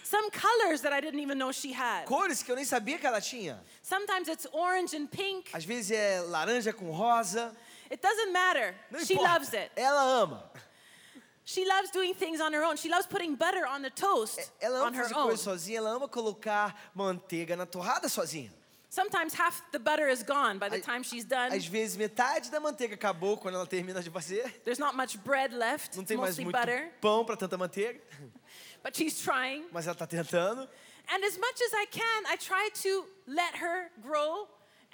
Some 0.04 0.30
colors 0.32 0.82
that 0.82 0.94
I 0.96 1.02
didn't 1.02 1.22
even 1.22 1.36
know 1.38 1.52
she 1.52 1.72
had. 1.74 2.06
Cores 2.06 2.42
que 2.44 2.52
eu 2.52 2.56
nem 2.56 2.66
sabia 2.66 2.98
que 2.98 3.06
ela 3.06 3.22
tinha. 3.22 3.64
Sometimes 3.84 4.28
it's 4.28 4.48
orange 4.52 4.96
and 4.96 5.08
pink. 5.08 5.50
Às 5.54 5.64
vezes 5.66 5.92
é 5.92 6.22
laranja 6.22 6.74
com 6.74 6.90
rosa. 6.92 7.56
It 7.92 8.02
doesn't 8.02 8.32
matter. 8.32 8.76
Não 8.90 9.00
She 9.06 9.14
importa. 9.14 9.32
loves 9.34 9.54
it. 9.54 9.72
Ela 9.76 10.02
ama. 10.02 10.52
She 11.48 11.64
loves 11.64 11.92
doing 11.92 12.16
things 12.16 12.42
on 12.42 12.54
her 12.54 12.64
own. 12.64 12.76
She 12.76 12.90
loves 12.90 13.06
putting 13.06 13.36
butter 13.36 13.68
on 13.68 13.84
the 13.84 13.92
toast 13.92 14.52
Ela 14.60 14.78
ama 14.80 14.88
on 14.88 14.94
her 14.96 15.04
fazer 15.04 15.16
own. 15.16 15.28
coisas 15.30 15.40
sozinha, 15.44 15.78
ela 15.78 15.92
ama 15.96 16.08
colocar 16.08 16.74
manteiga 16.96 17.56
na 17.56 17.66
torrada 17.68 18.10
sozinha. 18.10 18.50
Sometimes 18.90 19.34
half 19.34 19.62
the 19.72 19.78
butter 19.80 20.08
is 20.08 20.24
gone 20.24 20.58
by 20.58 20.70
the 20.70 20.80
time 20.80 21.04
she's 21.04 21.24
done. 21.26 21.52
Às 21.52 21.68
vezes 21.68 21.98
metade 21.98 22.50
da 22.50 22.60
manteiga 22.60 22.96
acabou 22.96 23.38
quando 23.38 23.56
ela 23.56 23.68
termina 23.68 24.02
de 24.02 24.10
fazer. 24.10 24.50
There's 24.64 24.80
not 24.80 24.96
much 24.96 25.18
bread 25.24 25.54
left. 25.54 25.96
Não 25.96 26.02
It's 26.02 26.08
tem 26.08 26.18
mais 26.18 26.30
mostly 26.32 26.46
muito 26.46 26.58
butter, 26.58 26.92
pão 27.02 27.24
para 27.26 27.36
tanta 27.38 27.58
manteiga, 27.58 28.00
but 28.84 28.96
she's 28.96 29.20
trying. 29.22 29.66
mas 29.72 29.86
ela 29.86 29.94
está 29.94 30.08
tentando. 30.08 30.62
And 31.08 31.24
as 31.24 31.38
much 31.38 31.62
as 31.62 31.74
I 31.74 31.86
can, 31.86 32.26
I 32.28 32.38
try 32.38 32.70
to 32.82 33.06
let 33.28 33.54
her 33.62 33.92
grow 34.02 34.48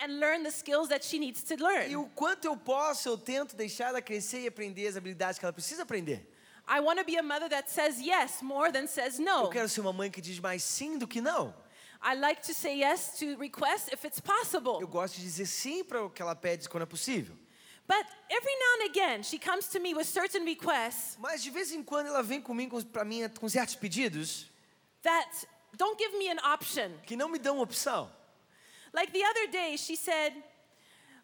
and 0.03 0.19
learn 0.19 0.43
the 0.43 0.51
skills 0.51 0.89
that 0.89 1.05
she 1.05 1.17
needs 1.17 1.43
to 1.43 1.53
E 1.53 1.57
learn. 1.57 1.95
o 1.95 2.09
quanto 2.13 2.43
eu 2.45 2.57
posso, 2.57 3.07
eu 3.07 3.17
tento 3.17 3.55
deixar 3.55 3.89
ela 3.89 4.01
crescer 4.01 4.41
e 4.41 4.47
aprender 4.47 4.87
as 4.87 4.97
habilidades 4.97 5.39
que 5.39 5.45
ela 5.45 5.53
precisa 5.53 5.83
aprender. 5.83 6.27
I 6.73 6.79
want 6.79 6.99
to 6.99 7.03
be 7.05 7.17
a 7.17 7.23
mother 7.23 7.49
that 7.49 7.69
says 7.69 7.99
yes 7.99 8.41
more 8.41 8.71
than 8.71 8.87
says 8.87 9.19
Eu 9.19 9.25
no. 9.25 9.49
quero 9.49 9.67
ser 9.67 9.81
uma 9.81 9.91
mãe 9.91 10.09
que 10.09 10.21
diz 10.21 10.39
mais 10.39 10.63
sim 10.63 10.97
do 10.97 11.05
que 11.05 11.19
não. 11.19 11.53
I 12.01 12.15
like 12.15 12.41
to 12.47 12.53
say 12.53 12.79
yes 12.79 13.19
to 13.19 13.35
requests 13.37 13.91
if 13.91 14.05
it's 14.05 14.19
Eu 14.19 14.23
possible. 14.23 14.87
gosto 14.87 15.15
de 15.17 15.21
dizer 15.23 15.45
sim 15.47 15.83
para 15.83 16.01
o 16.05 16.09
que 16.09 16.21
ela 16.21 16.33
pede 16.35 16.69
quando 16.69 16.83
é 16.83 16.85
possível. 16.85 17.35
But 17.87 18.05
every 18.29 18.55
now 18.55 18.73
and 18.79 18.89
again, 18.89 19.23
she 19.23 19.37
comes 19.37 19.67
to 19.67 19.79
me 19.81 19.93
with 19.93 20.05
certain 20.05 20.45
requests 20.45 21.17
Mas 21.19 21.43
de 21.43 21.49
vez 21.51 21.73
em 21.73 21.83
quando 21.83 22.07
ela 22.07 22.23
vem 22.23 22.39
comigo 22.41 22.81
para 22.85 23.03
mim 23.03 23.27
com 23.37 23.49
certos 23.49 23.75
pedidos 23.75 24.45
that 25.03 25.29
don't 25.75 25.97
give 26.01 26.17
me 26.17 26.29
an 26.29 26.37
option. 26.53 26.91
que 27.05 27.17
não 27.17 27.27
me 27.27 27.37
dão 27.37 27.59
opção. 27.59 28.09
Like 28.93 29.11
the 29.11 29.23
other 29.25 29.47
day, 29.51 29.77
she 29.77 29.95
said, 29.97 30.33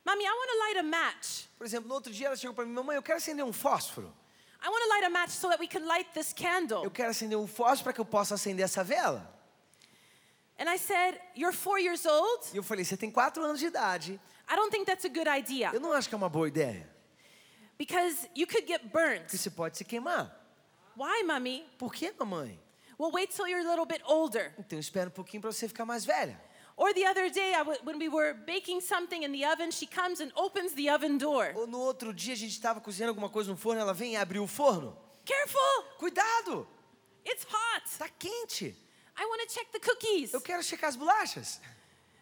Mommy, 0.05 0.23
I 0.25 0.29
want 0.29 0.49
to 0.51 0.57
light 0.59 0.77
a 0.79 0.83
match. 0.83 1.45
Por 1.57 1.65
exemplo, 1.65 1.87
no 1.87 1.95
outro 1.95 2.11
dia 2.11 2.27
ela 2.27 2.35
chegou 2.35 2.53
para 2.53 2.65
mim, 2.65 2.73
mamãe, 2.73 2.95
eu 2.97 3.01
quero 3.03 3.17
acender 3.17 3.45
um 3.45 3.53
fósforo. 3.53 4.13
I 4.61 4.69
want 4.69 4.83
to 4.83 4.89
light 4.89 5.03
a 5.05 5.09
match 5.09 5.29
so 5.31 5.49
that 5.49 5.59
we 5.59 5.67
can 5.67 5.85
light 5.85 6.07
this 6.13 6.33
candle. 6.33 6.83
Eu 6.83 6.91
quero 6.91 7.09
acender 7.11 7.37
um 7.37 7.47
fósforo 7.47 7.83
para 7.85 7.93
que 7.93 8.01
eu 8.01 8.05
possa 8.05 8.35
acender 8.35 8.65
essa 8.65 8.83
vela. 8.83 9.33
And 10.59 10.67
I 10.69 10.77
said, 10.77 11.19
You're 11.35 11.55
four 11.55 11.79
years 11.79 12.05
old? 12.05 12.47
E 12.53 12.57
eu 12.57 12.63
falei, 12.63 12.83
você 12.83 12.97
tem 12.97 13.11
quatro 13.11 13.43
anos 13.43 13.59
de 13.59 13.67
idade. 13.67 14.19
I 14.49 14.55
don't 14.55 14.71
think 14.71 14.85
that's 14.85 15.05
a 15.05 15.09
good 15.09 15.27
idea 15.29 15.71
Eu 15.73 15.79
não 15.79 15.91
acho 15.93 16.07
que 16.09 16.15
é 16.15 16.17
uma 16.17 16.29
boa 16.29 16.47
ideia. 16.47 16.87
because 17.77 18.27
you 18.35 18.47
could 18.47 18.65
get 18.67 18.81
burnt. 18.91 19.21
Porque 19.23 19.37
você 19.37 19.51
pode 19.51 19.77
se 19.77 19.85
queimar. 19.85 20.33
Why, 20.97 21.23
Mommy? 21.23 21.63
Por 21.77 21.93
que, 21.93 22.11
mamãe? 22.17 22.59
Well, 22.97 23.11
wait 23.11 23.29
till 23.31 23.47
you're 23.47 23.63
a 23.63 23.69
little 23.69 23.85
bit 23.85 24.01
older. 24.05 24.51
Então 24.57 24.79
espera 24.79 25.09
um 25.09 25.11
pouquinho 25.11 25.41
para 25.41 25.51
você 25.51 25.67
ficar 25.67 25.85
mais 25.85 26.03
velha. 26.03 26.41
Or 26.77 26.93
the 26.93 27.05
other 27.07 27.27
day, 27.31 27.53
w- 27.53 27.79
when 27.83 27.97
we 27.97 28.07
were 28.07 28.35
baking 28.45 28.81
something 28.81 29.23
in 29.23 29.31
the 29.31 29.43
oven, 29.45 29.71
she 29.71 29.87
comes 29.87 30.21
and 30.21 30.31
opens 30.35 30.73
the 30.73 30.89
oven 30.89 31.17
door. 31.17 31.51
Ou 31.55 31.65
no 31.65 31.79
outro 31.79 32.13
dia 32.13 32.33
a 32.33 32.37
gente 32.37 32.51
estava 32.51 32.79
cozinhando 32.79 33.09
alguma 33.09 33.29
coisa 33.29 33.49
no 33.49 33.57
forno, 33.57 33.81
ela 33.81 33.93
vem 33.95 34.13
e 34.13 34.15
abriu 34.15 34.43
o 34.43 34.47
forno. 34.47 34.95
Careful! 35.25 35.83
Cuidado, 35.97 36.67
It's 37.25 37.43
hot. 37.45 37.83
está 37.89 38.07
quente. 38.07 38.75
I 39.19 39.25
want 39.25 39.41
to 39.41 39.53
check 39.53 39.71
the 39.71 39.79
cookies. 39.79 40.31
Eu 40.33 40.39
quero 40.39 40.61
checar 40.61 40.89
as 40.89 40.95
bolachas. 40.95 41.59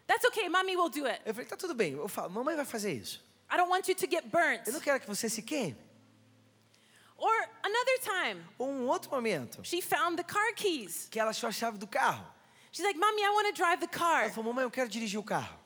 That's 0.06 0.24
okay, 0.28 0.48
Mommy 0.48 0.74
will 0.74 0.88
do 0.88 1.04
it. 1.06 1.20
Eu 1.26 1.34
falei, 1.34 1.46
tá 1.46 1.56
tudo 1.56 1.74
bem. 1.74 1.92
Eu 1.92 2.08
falo, 2.08 2.30
mamãe 2.30 2.56
vai 2.56 2.64
fazer 2.64 2.92
isso. 2.94 3.22
I 3.52 3.56
don't 3.58 3.68
want 3.70 3.86
you 3.88 3.94
to 3.94 4.06
get 4.10 4.24
burnt. 4.30 4.66
Eu 4.66 4.72
não 4.72 4.80
quero 4.80 4.98
que 5.00 5.06
você 5.06 5.28
se 5.28 5.42
queime. 5.42 5.76
Or 7.18 7.32
another 7.62 7.98
time, 8.00 8.42
Ou 8.58 8.68
um 8.68 8.86
outro 8.88 9.10
momento, 9.10 9.62
she 9.64 9.80
found 9.82 10.16
the 10.16 10.22
car 10.24 10.54
keys. 10.54 11.08
que 11.10 11.18
ela 11.20 11.30
achou 11.30 11.48
a 11.48 11.52
chave 11.52 11.76
do 11.78 11.86
carro. 11.86 12.26
She's 12.76 12.84
like, 12.84 12.98
Mommy, 12.98 13.22
I 13.24 13.30
want 13.30 13.46
to 13.46 13.54
drive 13.54 13.80
the 13.80 13.86
car. 13.86 14.24
Ela 14.24 14.30
falou, 14.34 14.52
mamãe, 14.52 14.64
eu 14.64 14.70
quero 14.70 14.86
dirigir 14.86 15.18
o 15.18 15.22
carro. 15.22 15.56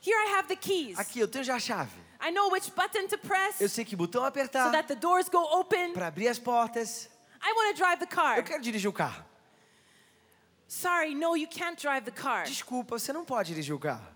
Here 0.00 0.16
I 0.16 0.38
have 0.38 0.48
the 0.48 0.56
keys. 0.56 0.98
Aqui, 0.98 1.20
eu 1.20 1.28
tenho 1.28 1.44
já 1.44 1.56
a 1.56 1.60
chave. 1.60 1.90
I 2.26 2.30
know 2.30 2.50
which 2.50 2.70
button 2.74 3.06
to 3.08 3.18
press 3.18 3.60
Eu 3.60 3.68
sei 3.68 3.84
que 3.84 3.94
botão 3.94 4.22
so 4.22 4.26
apertar 4.28 4.72
that 4.72 4.88
the 4.88 4.94
doors 4.94 5.28
go 5.28 5.42
open. 5.58 5.92
para 5.92 6.06
abrir 6.06 6.26
as 6.26 6.38
portas. 6.38 7.10
I 7.42 7.52
want 7.52 7.76
to 7.76 7.82
drive 7.82 7.98
the 7.98 8.06
car. 8.06 8.38
Eu 8.38 8.42
quero 8.44 8.62
dirigir 8.62 8.88
o 8.88 8.94
carro. 8.94 9.22
Sorry, 10.66 11.14
no, 11.14 11.36
you 11.36 11.46
can't 11.46 11.76
drive 11.78 12.06
the 12.06 12.10
car. 12.10 12.44
Desculpa, 12.44 12.98
você 12.98 13.12
não 13.12 13.26
pode 13.26 13.48
dirigir 13.50 13.74
o 13.74 13.78
carro. 13.78 14.06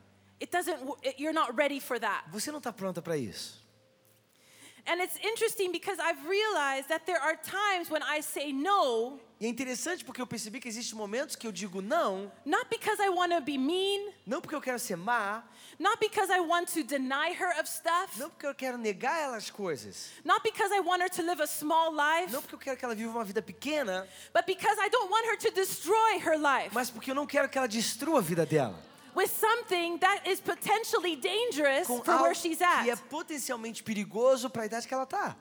It 0.40 0.50
doesn't, 0.50 0.78
w- 0.78 0.96
it- 1.04 1.20
you're 1.22 1.34
not 1.34 1.52
ready 1.54 1.80
for 1.80 2.00
that. 2.00 2.24
Você 2.30 2.50
não 2.50 2.58
está 2.58 2.72
pronta 2.72 3.02
para 3.02 3.18
isso. 3.18 3.62
And 4.86 5.00
it's 5.00 5.18
interesting 5.22 5.72
because 5.72 5.98
I've 5.98 6.26
realized 6.26 6.88
that 6.88 7.06
there 7.06 7.20
are 7.20 7.36
times 7.36 7.90
when 7.90 8.02
I 8.02 8.20
say 8.20 8.52
no, 8.52 9.20
E 9.40 9.46
é 9.46 9.48
interessante 9.48 10.04
porque 10.04 10.20
eu 10.20 10.26
percebi 10.26 10.58
que 10.58 10.66
existem 10.66 10.98
momentos 10.98 11.36
que 11.36 11.46
eu 11.46 11.52
digo 11.52 11.80
não, 11.80 12.32
not 12.44 12.66
because 12.68 13.00
I 13.00 13.08
want 13.08 13.32
to 13.32 13.40
be 13.40 13.56
mean, 13.56 14.12
não 14.26 14.40
porque 14.40 14.54
eu 14.54 14.60
quero 14.60 14.80
ser 14.80 14.96
má, 14.96 15.44
not 15.78 15.98
because 16.00 16.28
I 16.32 16.40
want 16.40 16.66
to 16.72 16.82
deny 16.82 17.32
her 17.38 17.60
of 17.60 17.68
stuff, 17.68 18.18
não 18.18 18.30
porque 18.30 18.46
eu 18.46 18.54
quero 18.54 18.76
negar 18.76 19.16
ela 19.20 19.36
as 19.36 19.48
coisas, 19.48 20.10
not 20.24 20.42
because 20.42 20.74
I 20.74 20.80
want 20.80 21.02
her 21.02 21.08
to 21.10 21.22
live 21.22 21.40
a 21.40 21.46
small 21.46 21.92
life, 21.92 22.32
não 22.32 22.42
porque 22.42 22.56
eu 22.56 22.58
quero 22.58 22.76
que 22.76 22.84
ela 22.84 22.96
viva 22.96 23.12
uma 23.12 23.24
vida 23.24 23.40
pequena, 23.40 24.08
but 24.34 24.44
because 24.44 24.76
I 24.80 24.88
don't 24.88 25.08
want 25.08 25.24
her 25.28 25.36
to 25.36 25.50
destroy 25.52 26.18
her 26.18 26.36
life. 26.36 26.70
Mas 26.74 26.90
porque 26.90 27.12
eu 27.12 27.14
não 27.14 27.24
quero 27.24 27.48
que 27.48 27.56
ela 27.56 27.68
destrua 27.68 28.18
a 28.18 28.22
vida 28.22 28.44
dela 28.44 28.87
with 29.18 29.30
something 29.30 29.98
that 29.98 30.22
is 30.28 30.40
potentially 30.40 31.16
dangerous 31.16 31.86
com 31.86 32.02
for 32.04 32.22
where 32.22 32.34
she's 32.34 32.60
at. 32.62 32.84
que 32.84 32.90
é 32.90 32.96
potencialmente 32.96 33.82
perigoso 33.82 34.48
para 34.48 34.62
a 34.62 34.66
idade 34.66 34.86
que 34.86 34.94
ela 34.94 35.04
está. 35.04 35.36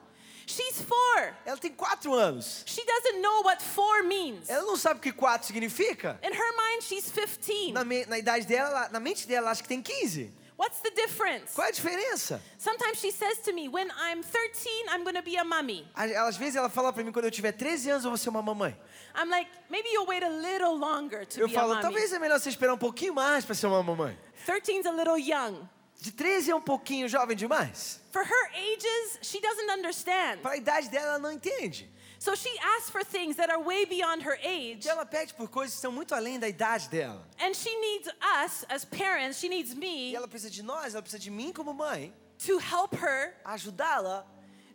She's 0.49 0.81
four. 0.81 1.35
Ela 1.45 1.57
tem 1.57 1.71
quatro 1.73 2.13
anos. 2.13 2.63
She 2.65 2.81
doesn't 2.85 3.19
know 3.21 3.41
what 3.43 3.61
four 3.61 4.03
means. 4.03 4.49
Ela 4.49 4.63
não 4.65 4.77
sabe 4.77 4.99
o 4.99 5.01
que 5.03 5.11
quatro 5.11 5.45
significa. 5.45 6.17
In 6.23 6.31
her 6.33 6.53
mind, 6.55 6.83
she's 6.83 7.11
15. 7.11 7.73
Na, 7.73 7.83
na 7.83 8.17
idade 8.17 8.45
dela, 8.47 8.69
ela- 8.69 8.89
na 8.89 8.99
mente 9.01 9.27
dela, 9.27 9.47
ela 9.47 9.51
acha 9.51 9.61
que 9.61 9.67
tem 9.67 9.81
15. 9.81 10.31
What's 10.57 10.79
the 10.81 10.89
difference? 10.89 11.53
Qual 11.53 11.65
é 11.65 11.69
a 11.69 11.71
diferença? 11.71 12.41
Sometimes 12.57 12.99
she 12.99 13.11
says 13.11 13.37
to 13.45 13.53
me, 13.53 13.67
when 13.69 13.89
I'm 13.91 14.23
13, 14.23 14.89
I'm 14.89 15.03
going 15.03 15.15
to 15.15 15.21
be 15.21 15.37
a 15.37 15.43
mummy. 15.43 15.85
A- 15.95 16.27
Às 16.27 16.35
vezes 16.35 16.55
ela 16.55 16.67
fala 16.69 16.91
pra 16.91 17.03
mim 17.03 17.11
quando 17.11 17.25
eu 17.25 17.31
tiver 17.31 17.51
13 17.51 17.91
anos 17.91 18.03
eu 18.05 18.09
vou 18.09 18.17
ser 18.17 18.29
uma 18.29 18.41
mamãe. 18.41 18.75
I'm 19.15 19.29
like, 19.29 19.49
maybe 19.69 19.87
you'll 19.89 20.07
wait 20.07 20.23
a 20.23 20.29
little 20.29 20.75
longer 20.77 21.25
to 21.27 21.39
Eu 21.39 21.47
be 21.47 21.55
a 21.55 21.59
falo, 21.59 21.69
mummy. 21.75 21.81
talvez 21.83 22.11
é 22.11 22.17
melhor 22.19 22.39
você 22.39 22.49
esperar 22.49 22.73
um 22.73 22.77
pouquinho 22.77 23.13
mais 23.13 23.45
para 23.45 23.53
ser 23.53 23.67
uma 23.67 23.83
mamãe. 23.83 24.17
13's 24.47 24.87
a 24.87 24.91
little 24.91 25.17
young. 25.19 25.67
De 25.99 26.11
13 26.11 26.51
é 26.51 26.55
um 26.55 26.61
pouquinho 26.61 27.07
jovem 27.07 27.35
demais. 27.37 27.99
For 28.11 28.23
her 28.23 28.51
ages, 28.55 29.19
she 29.21 29.39
doesn't 29.39 29.69
understand. 29.71 30.39
Para 30.41 30.51
a 30.53 30.57
idade 30.57 30.89
dela, 30.89 31.05
ela 31.13 31.19
não 31.19 31.31
entende. 31.31 31.89
So 32.19 32.35
she 32.35 32.49
asks 32.59 32.89
for 32.89 33.03
things 33.03 33.35
that 33.35 33.49
are 33.51 33.61
way 33.61 33.85
beyond 33.85 34.23
her 34.23 34.37
age. 34.43 34.79
Então 34.79 34.91
ela 34.91 35.05
pede 35.05 35.33
por 35.33 35.47
coisas 35.47 35.75
que 35.75 35.77
estão 35.77 35.91
muito 35.91 36.15
além 36.15 36.39
da 36.39 36.47
idade 36.47 36.89
dela. 36.89 37.23
And 37.39 37.53
she 37.53 37.73
needs 37.79 38.09
us 38.43 38.65
as 38.69 38.83
parents, 38.85 39.39
she 39.39 39.49
needs 39.49 39.73
E 39.73 39.75
me 39.75 40.15
ela 40.15 40.27
precisa 40.27 40.49
de 40.49 40.63
nós, 40.63 40.93
ela 40.93 41.01
precisa 41.01 41.19
de 41.21 41.29
mim 41.29 41.51
como 41.53 41.73
mãe, 41.73 42.13
to 42.45 42.59
help 42.59 42.93
her 42.93 43.35
ajudá-la 43.45 44.25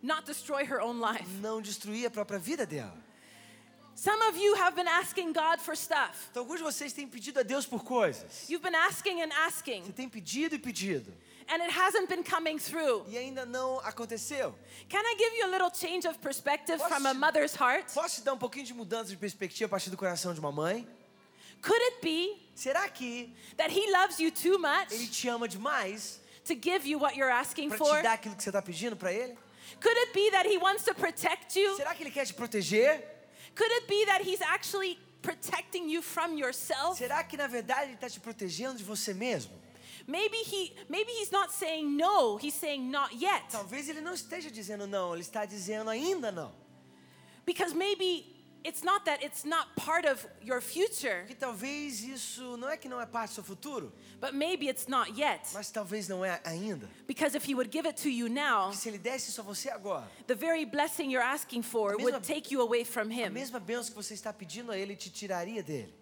not 0.01 0.25
destroy 0.25 0.65
her 0.65 0.81
own 0.81 0.99
life. 0.99 1.27
não 1.41 1.61
destruir 1.61 2.05
a 2.05 2.11
própria 2.11 2.39
vida 2.39 2.65
dela. 2.65 3.03
Some 3.95 4.21
of 4.23 4.37
you 4.37 4.55
have 4.55 4.75
been 4.75 4.87
asking 4.87 5.33
God 5.33 5.59
for 5.59 5.75
stuff. 5.75 6.27
Então 6.31 6.41
alguns 6.41 6.57
de 6.57 6.63
vocês 6.63 6.93
têm 6.93 7.07
pedido 7.07 7.39
a 7.39 7.43
Deus 7.43 7.65
por 7.65 7.83
coisas. 7.83 8.49
You've 8.49 8.63
been 8.63 8.75
asking 8.75 9.21
and 9.21 9.31
asking, 9.45 9.83
Você 9.83 9.93
tem 9.93 10.09
pedido 10.09 10.55
e 10.55 10.59
pedido. 10.59 11.13
And 11.49 11.61
it 11.61 11.71
hasn't 11.71 12.07
been 12.09 12.23
coming 12.23 12.57
through. 12.59 13.05
E 13.09 13.17
ainda 13.17 13.45
não 13.45 13.79
aconteceu. 13.79 14.53
Can 14.89 15.01
I 15.01 15.15
give 15.17 15.35
you 15.37 15.45
a 15.45 15.51
little 15.51 15.69
change 15.71 16.07
of 16.07 16.19
perspective 16.19 16.77
Posso- 16.77 16.93
from 16.93 17.05
a 17.05 17.13
mother's 17.13 17.55
heart? 17.55 17.91
Posso 17.93 18.19
te 18.19 18.25
dar 18.25 18.33
um 18.33 18.37
pouquinho 18.37 18.65
de 18.65 18.73
mudança 18.73 19.09
de 19.09 19.17
perspectiva 19.17 19.67
a 19.67 19.69
partir 19.69 19.89
do 19.89 19.97
coração 19.97 20.33
de 20.33 20.39
uma 20.39 20.51
mãe? 20.51 20.87
Could 21.61 21.81
it 21.81 22.01
be 22.01 22.39
Será 22.55 22.87
que 22.89 23.33
that 23.57 23.71
He 23.71 23.89
loves 23.91 24.19
you 24.19 24.29
too 24.31 24.59
much 24.59 24.91
ele 24.91 25.07
te 25.07 25.27
ama 25.29 25.47
demais 25.47 26.19
to 26.45 26.55
give 26.55 26.85
you 26.85 26.99
what 26.99 27.15
you're 27.15 27.31
asking 27.31 27.69
para 27.69 27.77
for? 27.77 27.97
te 27.97 28.03
dar 28.03 28.13
aquilo 28.13 28.35
que 28.35 28.43
você 28.43 28.49
está 28.49 28.61
pedindo 28.61 28.95
para 28.95 29.11
ele? 29.13 29.37
Could 29.81 29.97
it 29.97 30.13
be 30.13 30.29
that 30.31 30.45
He 30.45 30.57
wants 30.57 30.83
to 30.83 30.93
protect 30.93 31.55
you? 31.57 31.75
Será 31.77 31.95
que 31.95 32.03
ele 32.03 32.11
quer 32.11 32.25
te 32.25 32.33
proteger? 32.33 33.01
Could 33.55 33.71
it 33.71 33.87
be 33.87 34.05
that 34.05 34.21
He's 34.23 34.41
actually 34.41 34.99
protecting 35.21 35.89
you 35.89 36.01
from 36.01 36.37
yourself? 36.37 36.97
Será 36.97 37.23
que 37.23 37.37
na 37.37 37.47
verdade 37.47 37.85
ele 37.85 37.93
está 37.95 38.09
te 38.09 38.19
protegendo 38.19 38.77
de 38.77 38.83
você 38.83 39.13
mesmo? 39.13 39.62
Maybe 40.05 40.37
he 40.37 40.75
maybe 40.89 41.11
he's 41.13 41.31
not 41.31 41.51
saying 41.51 41.95
no, 41.97 42.37
he's 42.37 42.53
saying 42.55 42.89
not 42.91 43.13
yet. 43.15 43.43
Talvez 43.49 43.87
ele 43.87 44.01
não 44.01 44.13
esteja 44.13 44.51
dizendo 44.51 44.85
não, 44.85 45.13
ele 45.13 45.21
está 45.21 45.45
dizendo 45.45 45.89
ainda 45.89 46.31
não. 46.31 46.51
Because 47.45 47.73
maybe 47.73 48.25
it's 48.65 48.81
not 48.83 49.03
that 49.05 49.21
it's 49.23 49.43
not 49.43 49.67
part 49.75 50.05
of 50.05 50.25
your 50.41 50.61
future, 50.61 51.21
Porque 51.25 51.35
talvez 51.35 52.01
isso 52.01 52.55
não 52.57 52.69
é 52.69 52.77
que 52.77 52.87
não 52.89 52.99
é 53.01 53.05
parte 53.05 53.31
do 53.31 53.35
seu 53.35 53.43
futuro, 53.43 53.91
but 54.21 54.33
maybe 54.33 54.67
it's 54.69 54.87
not 54.87 55.11
yet. 55.19 55.41
mas 55.53 55.69
talvez 55.71 56.07
não 56.07 56.23
é 56.23 56.39
ainda. 56.45 56.89
Because 57.07 57.35
if 57.35 57.45
he 57.47 57.53
would 57.55 57.71
give 57.71 57.85
it 57.87 58.01
to 58.01 58.09
you 58.09 58.27
now, 58.29 58.67
Porque 58.69 58.77
se 58.77 58.89
ele 58.89 58.97
desse 58.97 59.29
isso 59.29 59.41
a 59.41 59.43
você 59.43 59.69
agora, 59.69 60.09
the 60.27 60.35
very 60.35 60.65
blessing 60.65 61.11
you're 61.11 61.25
asking 61.25 61.61
for 61.61 61.95
mesma- 61.97 62.03
would 62.11 62.25
take 62.27 62.53
you 62.53 62.61
away 62.61 62.83
from 62.85 63.09
a 63.09 63.13
him. 63.13 63.29
mesma 63.29 63.59
bênção 63.59 63.89
que 63.91 63.95
você 63.95 64.13
está 64.13 64.31
pedindo 64.33 64.71
a 64.71 64.77
ele 64.77 64.95
te 64.95 65.09
tiraria 65.09 65.61
dele. 65.63 65.93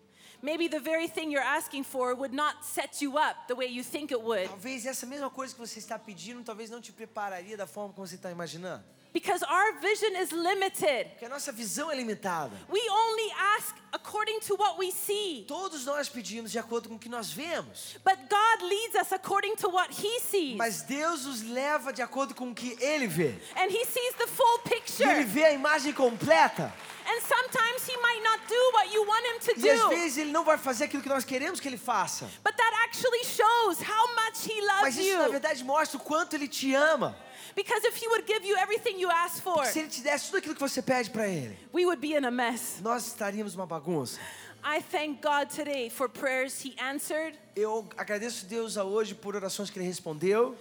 Maybe 0.43 0.67
the 0.67 0.79
very 0.79 1.07
thing 1.07 1.31
you're 1.31 1.43
asking 1.43 1.83
for 1.83 2.15
would 2.15 2.33
not 2.33 2.65
set 2.65 3.01
you 3.01 3.17
up 3.17 3.47
the 3.47 3.55
way 3.55 3.67
you 3.67 3.83
think 3.83 4.11
it 4.11 4.21
would. 4.21 4.47
Talvez 4.47 4.85
essa 4.85 5.05
mesma 5.05 5.29
coisa 5.29 5.53
que 5.53 5.59
você 5.59 5.77
está 5.77 5.99
pedindo, 5.99 6.43
talvez 6.43 6.69
não 6.69 6.81
te 6.81 6.91
prepararia 6.91 7.55
da 7.55 7.67
forma 7.67 7.93
como 7.93 8.07
você 8.07 8.15
está 8.15 8.31
imaginando. 8.31 8.83
Because 9.13 9.43
our 9.43 9.73
vision 9.81 10.15
is 10.21 10.31
limited. 10.31 11.09
Porque 11.11 11.25
a 11.25 11.29
nossa 11.29 11.51
visão 11.51 11.91
é 11.91 11.95
limitada. 11.95 12.51
We 12.69 12.79
only 12.89 13.31
ask 13.57 13.75
according 13.91 14.39
to 14.47 14.55
what 14.55 14.79
we 14.79 14.89
see. 14.91 15.43
Todos 15.47 15.85
nós 15.85 16.07
pedimos 16.07 16.49
de 16.49 16.57
acordo 16.57 16.87
com 16.87 16.95
o 16.95 16.99
que 16.99 17.09
nós 17.09 17.29
vemos. 17.29 17.97
But 18.05 18.17
God 18.29 18.61
leads 18.69 18.95
us 18.95 19.11
according 19.11 19.55
to 19.57 19.69
what 19.69 19.91
He 19.91 20.19
sees. 20.21 20.55
Mas 20.55 20.83
Deus 20.83 21.25
os 21.25 21.41
leva 21.43 21.91
de 21.91 22.01
acordo 22.01 22.33
com 22.33 22.51
o 22.51 22.55
que 22.55 22.77
Ele 22.79 23.05
vê. 23.05 23.35
And 23.57 23.65
He 23.69 23.85
sees 23.85 24.15
the 24.17 24.27
full 24.27 24.59
E 24.65 24.69
picture. 24.69 25.09
Ele 25.09 25.25
vê 25.25 25.43
a 25.45 25.51
imagem 25.51 25.91
completa. 25.91 26.73
And 27.05 27.19
sometimes 27.19 27.85
He 27.89 27.97
might 27.97 28.23
not 28.23 28.47
do 28.47 28.71
what 28.73 28.93
you 28.93 29.05
want 29.05 29.25
Him 29.25 29.39
to 29.39 29.59
E 29.59 29.69
às 29.71 29.79
do. 29.81 29.89
vezes 29.89 30.17
Ele 30.19 30.31
não 30.31 30.45
vai 30.45 30.57
fazer 30.57 30.85
aquilo 30.85 31.03
que 31.03 31.09
nós 31.09 31.25
queremos 31.25 31.59
que 31.59 31.67
Ele 31.67 31.77
faça. 31.77 32.29
But 32.43 32.55
that 32.55 32.73
actually 32.85 33.25
shows 33.25 33.79
how 33.81 34.07
much 34.15 34.45
He 34.47 34.61
Mas 34.61 34.95
loves 34.95 34.97
isso 34.97 35.17
na 35.17 35.27
verdade 35.27 35.63
mostra 35.65 35.97
o 35.97 36.01
quanto 36.01 36.33
Ele 36.35 36.47
te 36.47 36.73
ama. 36.73 37.13
Because 37.55 37.85
if 37.87 37.95
He 38.01 38.07
would 38.07 38.25
give 38.25 38.45
you 38.45 38.55
everything 38.57 38.99
you 38.99 39.09
ask 39.09 39.41
for, 39.41 39.65
Se 39.65 39.79
Ele 39.79 39.89
te 39.89 40.01
desse 40.01 40.27
tudo 40.27 40.37
aquilo 40.37 40.55
que 40.55 40.61
você 40.61 40.81
pede 40.81 41.09
para 41.09 41.27
Ele, 41.27 41.57
we 41.73 41.85
would 41.85 41.99
be 42.01 42.15
in 42.15 42.25
a 42.25 42.31
mess. 42.31 42.79
nós 42.81 43.05
estaríamos 43.07 43.55
uma 43.55 43.65
bagunça. 43.65 44.19
I 44.63 44.79
thank 44.79 45.21
God 45.21 45.49
today 45.49 45.89
for 45.89 46.07
prayers 46.07 46.63
He 46.63 46.75
answered, 46.79 47.37
Eu 47.55 47.87
agradeço 47.97 48.45
Deus 48.45 48.77
a 48.77 48.83
hoje 48.83 49.15
por 49.15 49.35
orações 49.35 49.69
que 49.69 49.79
Ele 49.79 49.87
respondeu. 49.87 50.55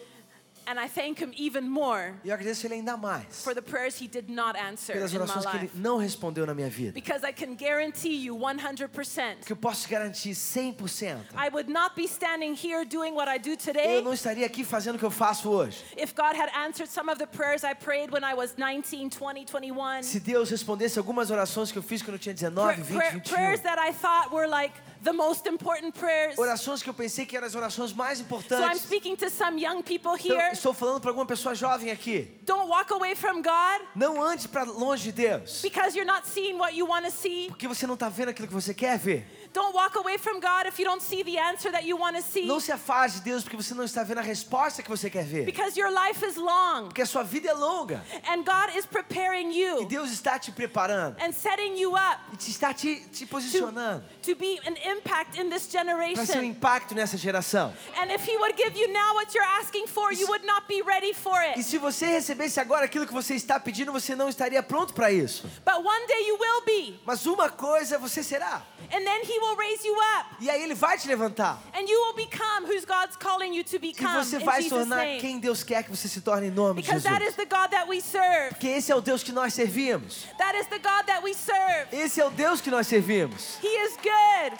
And 0.71 0.79
I 0.79 0.89
thank 0.89 1.21
Him 1.23 1.33
even 1.37 1.63
more 1.69 2.15
E 2.25 2.29
eu 2.29 2.35
agradeço 2.35 2.67
Ele 2.67 2.75
ainda 2.75 2.97
mais 2.97 3.43
for 3.43 3.55
the 3.55 3.61
prayers 3.63 4.01
He 4.01 4.07
did 4.09 4.29
not 4.31 4.57
answer 4.59 4.95
pelas 4.95 5.13
in 5.13 5.17
orações 5.17 5.45
que 5.47 5.57
Ele 5.57 5.65
life. 5.65 5.79
não 5.79 5.97
respondeu 5.99 6.47
na 6.47 6.55
minha 6.55 6.69
vida. 6.71 6.93
Because 6.93 7.27
I 7.27 7.33
can 7.33 7.55
guarantee 7.57 8.15
you 8.27 8.37
100%. 8.37 9.45
Que 9.45 9.53
eu 9.53 9.57
posso 9.57 9.83
te 9.83 9.89
garantir 9.91 10.31
100%. 10.35 11.19
I 11.37 11.49
would 11.53 11.71
not 11.71 11.95
be 11.97 12.05
standing 12.05 12.55
here 12.55 12.85
doing 12.85 13.13
what 13.15 13.29
I 13.29 13.39
do 13.39 13.51
Eu 13.51 13.57
today 13.57 14.03
não 14.03 14.13
estaria 14.13 14.47
aqui 14.47 14.65
fazendo 14.65 14.97
o 14.97 14.99
que 14.99 15.05
eu 15.05 15.11
faço 15.11 15.51
hoje. 15.51 15.83
if 15.97 16.15
God 16.15 16.37
had 16.37 16.51
answered 16.55 16.91
some 16.91 17.11
of 17.11 17.19
the 17.19 17.27
prayers 17.27 17.65
I 17.65 17.75
prayed 17.75 18.13
when 18.13 18.23
I 18.25 18.35
was 18.35 18.53
19, 18.55 19.11
20, 19.11 19.51
21. 19.53 20.03
Se 20.03 20.21
Deus 20.21 20.51
respondesse 20.51 20.99
algumas 20.99 21.31
orações 21.31 21.73
que 21.73 21.79
eu 21.79 21.83
fiz 21.83 22.03
quando 22.03 22.15
eu 22.15 22.19
tinha 22.19 22.35
19, 22.35 22.75
Pra- 22.75 22.85
20, 22.85 22.97
pra- 22.97 23.11
21. 23.11 23.35
prayers 23.35 23.61
that 23.61 23.79
I 23.81 23.93
thought 23.93 24.33
were 24.33 24.47
like 24.49 24.75
the 25.03 25.13
most 25.13 25.49
important 25.49 25.93
prayers. 25.99 26.37
Orações 26.39 26.83
que 26.83 26.91
eu 26.91 26.95
pensei 26.95 27.25
que 27.27 27.37
eram 27.37 27.47
as 27.47 27.55
orações 27.55 27.93
mais 27.93 28.19
So 28.19 28.25
I'm 28.25 28.27
importantes. 28.27 28.83
speaking 28.83 29.17
to 29.17 29.31
some 29.31 29.59
young 29.59 29.83
people 29.83 30.13
Então, 30.19 30.37
here. 30.37 30.53
estou 30.53 30.73
falando 30.75 31.01
para 31.01 31.11
alguma 31.11 31.27
pessoa 31.27 31.55
jovem 31.55 31.91
aqui. 31.91 32.39
Don't 32.43 32.69
walk 32.69 32.93
away 32.93 33.15
from 33.15 33.43
God 33.43 33.83
Não 33.95 34.23
ande 34.23 34.47
para 34.49 34.65
longe 34.65 35.05
de 35.05 35.13
Deus. 35.13 35.63
because 35.63 35.97
you're 35.97 36.11
not 36.11 36.27
seeing 36.29 36.57
what 36.59 36.75
you 36.77 36.87
want 36.87 37.05
to 37.07 37.11
see. 37.11 37.47
Porque 37.49 37.67
você 37.69 37.87
não 37.87 37.95
está 37.95 38.09
vendo 38.09 38.29
aquilo 38.29 38.49
que 38.49 38.55
você 38.55 38.75
quer 38.75 38.99
ver. 38.99 39.27
Don't 39.53 39.75
walk 39.75 39.97
away 39.97 40.17
from 40.17 40.39
God 40.39 40.67
if 40.69 40.79
you 40.79 40.85
don't 40.85 41.03
see 41.03 41.25
the 41.25 41.37
answer 41.39 41.73
that 41.73 41.85
you 41.85 41.97
want 41.97 42.17
to 42.17 42.23
see. 42.23 42.47
Não 42.47 42.61
se 42.61 42.71
afaste 42.71 43.19
de 43.19 43.25
Deus 43.25 43.43
porque 43.43 43.57
você 43.57 43.75
não 43.75 43.83
está 43.85 44.05
vendo 44.05 44.19
a 44.19 44.23
resposta 44.23 44.81
que 44.81 44.89
você 44.89 45.11
quer 45.11 45.25
ver. 45.25 45.45
Because 45.45 45.77
your 45.77 45.91
life 45.91 46.25
is 46.25 46.37
long 46.37 46.85
Porque 46.85 47.03
a 47.03 47.07
sua 47.07 47.25
vida 47.25 47.49
é 47.51 47.53
longa. 47.53 48.01
and 48.29 48.45
God 48.45 48.77
is 48.77 48.87
preparing 48.87 49.51
E 49.51 49.61
you 49.61 49.87
Deus 49.89 50.13
está 50.13 50.39
te 50.39 50.53
preparando. 50.53 51.17
and 51.21 51.33
setting 51.33 51.77
you 51.77 51.95
up 51.97 52.21
E 52.33 52.37
te 52.37 52.51
está 52.53 52.73
te, 52.73 53.01
te 53.13 53.27
posicionando 53.27 54.05
to 54.23 54.37
be 54.37 54.61
an 54.67 54.77
impact 54.89 55.37
in 55.37 55.51
this 55.51 55.67
para 55.67 55.73
ser 55.73 55.79
um 55.81 55.85
generation. 55.85 56.43
impacto 56.45 56.95
nessa 56.95 57.17
geração. 57.17 57.73
And 58.01 58.13
if 58.13 58.25
He 58.29 58.37
would 58.37 58.57
give 58.57 58.77
you 58.79 58.87
now 58.93 59.15
what 59.15 59.35
you're 59.35 59.49
asking 59.61 59.89
for, 59.89 60.13
you 60.13 60.29
would 60.29 60.45
not 60.47 60.69
be 60.69 60.81
ready 60.83 61.13
for 61.13 61.35
E 61.43 61.59
it. 61.59 61.63
se 61.65 61.77
você 61.77 62.07
recebesse 62.07 62.61
agora 62.61 62.85
aquilo 62.85 63.05
que 63.05 63.13
você 63.13 63.35
está 63.35 63.59
pedindo, 63.59 63.91
você 63.91 64.15
não 64.15 64.29
estaria 64.29 64.63
pronto 64.63 64.95
para 64.95 65.11
isso. 65.11 65.43
But 65.65 65.85
one 65.85 66.07
day 66.07 66.29
you 66.29 66.37
will 66.39 66.63
be. 66.65 67.01
Mas 67.05 67.27
uma 67.27 67.49
coisa 67.51 67.99
você 67.99 68.23
será. 68.23 68.63
And 68.93 69.05
then 69.05 69.23
He 69.25 69.40
will 69.41 69.57
raise 69.57 69.85
you 69.85 69.95
up. 70.19 70.27
E 70.41 70.49
aí 70.51 70.63
ele 70.63 70.75
vai 70.75 70.97
te 70.99 71.09
levantar. 71.09 71.59
And 71.75 71.89
you 71.89 71.99
will 71.99 72.15
become 72.15 72.65
who 72.67 72.75
God's 72.87 73.17
calling 73.17 73.53
you 73.55 73.65
to 73.65 73.77
E 73.77 73.79
become 73.79 74.25
você 74.25 74.37
in 74.37 74.45
vai 74.45 74.63
se 74.63 74.69
Jesus' 74.69 74.79
tornar 74.89 75.05
name. 75.05 75.21
quem 75.21 75.39
Deus 75.41 75.63
quer 75.63 75.83
que 75.85 75.91
você 75.91 76.09
se 76.09 76.21
torne 76.21 76.49
em 76.49 76.51
nome 76.51 76.83
de 76.83 76.87
Because 76.89 77.03
that 77.05 77.23
is 77.23 77.35
Jesus. 77.35 77.37
the 77.37 77.47
God 77.47 77.71
that 77.71 77.89
we 77.89 78.01
serve. 78.01 78.51
Porque 78.51 78.69
esse 78.69 78.91
é 78.93 78.95
o 78.95 79.01
Deus 79.01 79.23
que 79.23 79.33
nós 79.33 79.53
servimos. 79.55 80.27
That 80.39 80.57
is 80.59 80.67
the 80.67 80.79
God 80.79 81.07
that 81.07 81.23
we 81.23 81.35
serve. 81.35 81.89
Esse 81.93 82.21
é 82.21 82.25
o 82.27 82.31
Deus 82.31 82.61
que 82.61 82.71
nós 82.71 82.87
servimos. 82.87 83.59
He 83.63 83.69
is 83.69 83.97
good. 83.97 84.59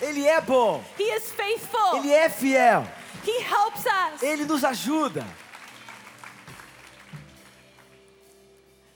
Ele 0.00 0.26
é 0.26 0.40
bom. 0.40 0.82
He 0.98 1.04
is 1.04 1.30
faithful. 1.32 1.96
Ele 1.98 2.12
é 2.12 2.28
fiel. 2.28 2.86
He 3.26 3.42
helps 3.42 3.84
us. 3.86 4.22
Ele 4.22 4.44
nos 4.46 4.64
ajuda. 4.64 5.26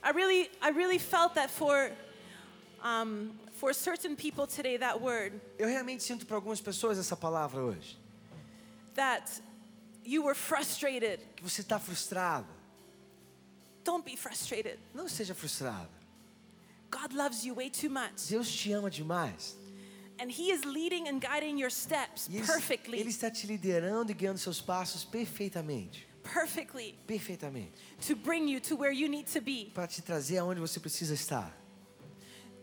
I 0.03 0.11
really, 0.11 0.51
I 0.63 0.69
really 0.71 0.99
felt 0.99 1.35
that 1.35 1.51
for, 1.51 1.91
um, 2.83 3.31
for 3.55 3.73
certain 3.75 4.15
people 4.17 4.47
today, 4.47 4.77
that 4.79 5.01
word, 5.01 5.41
Eu 5.59 5.67
realmente 5.69 6.03
sinto 6.03 6.27
para 6.27 6.37
algumas 6.37 6.61
pessoas 6.61 6.99
essa 6.99 7.17
palavra 7.17 7.63
hoje. 7.63 7.97
that 8.95 9.31
you 10.05 10.23
were 10.23 10.35
frustrated. 10.35 11.21
Que 11.37 11.43
você 11.43 11.63
está 11.63 11.79
frustrado. 11.79 12.47
Don't 13.85 14.05
be 14.05 14.17
frustrated. 14.17 14.79
Não 14.95 15.09
seja 15.09 15.35
frustrado. 15.35 15.89
God 16.91 17.13
loves 17.13 17.45
you 17.45 17.55
way 17.55 17.69
too 17.71 17.91
much. 17.91 18.29
Deus 18.29 18.49
te 18.51 18.73
ama 18.73 18.89
demais. 18.91 19.57
And 20.19 20.31
He 20.31 20.53
is 20.53 20.65
leading 20.65 21.09
and 21.09 21.19
guiding 21.21 21.59
your 21.59 21.71
steps 21.71 22.29
ele, 22.29 22.47
perfectly. 22.47 23.01
ele 23.01 23.11
está 23.11 23.31
te 23.31 23.47
liderando 23.49 24.13
e 24.13 24.15
guiando 24.15 24.39
seus 24.39 24.61
passos 24.61 25.05
perfeitamente. 25.05 26.07
Perfectly. 26.23 26.95
Perfeitamente. 27.07 27.73
To 28.07 28.15
bring 28.17 28.49
you 28.49 28.61
to 28.61 28.77
where 28.77 28.93
you 28.95 29.09
need 29.09 29.27
to 29.33 29.41
be. 29.41 29.71
Para 29.75 29.89
te 29.89 30.01
trazer 30.03 30.39
aonde 30.39 30.61
você 30.61 30.79
precisa 30.81 31.13
estar. 31.15 31.53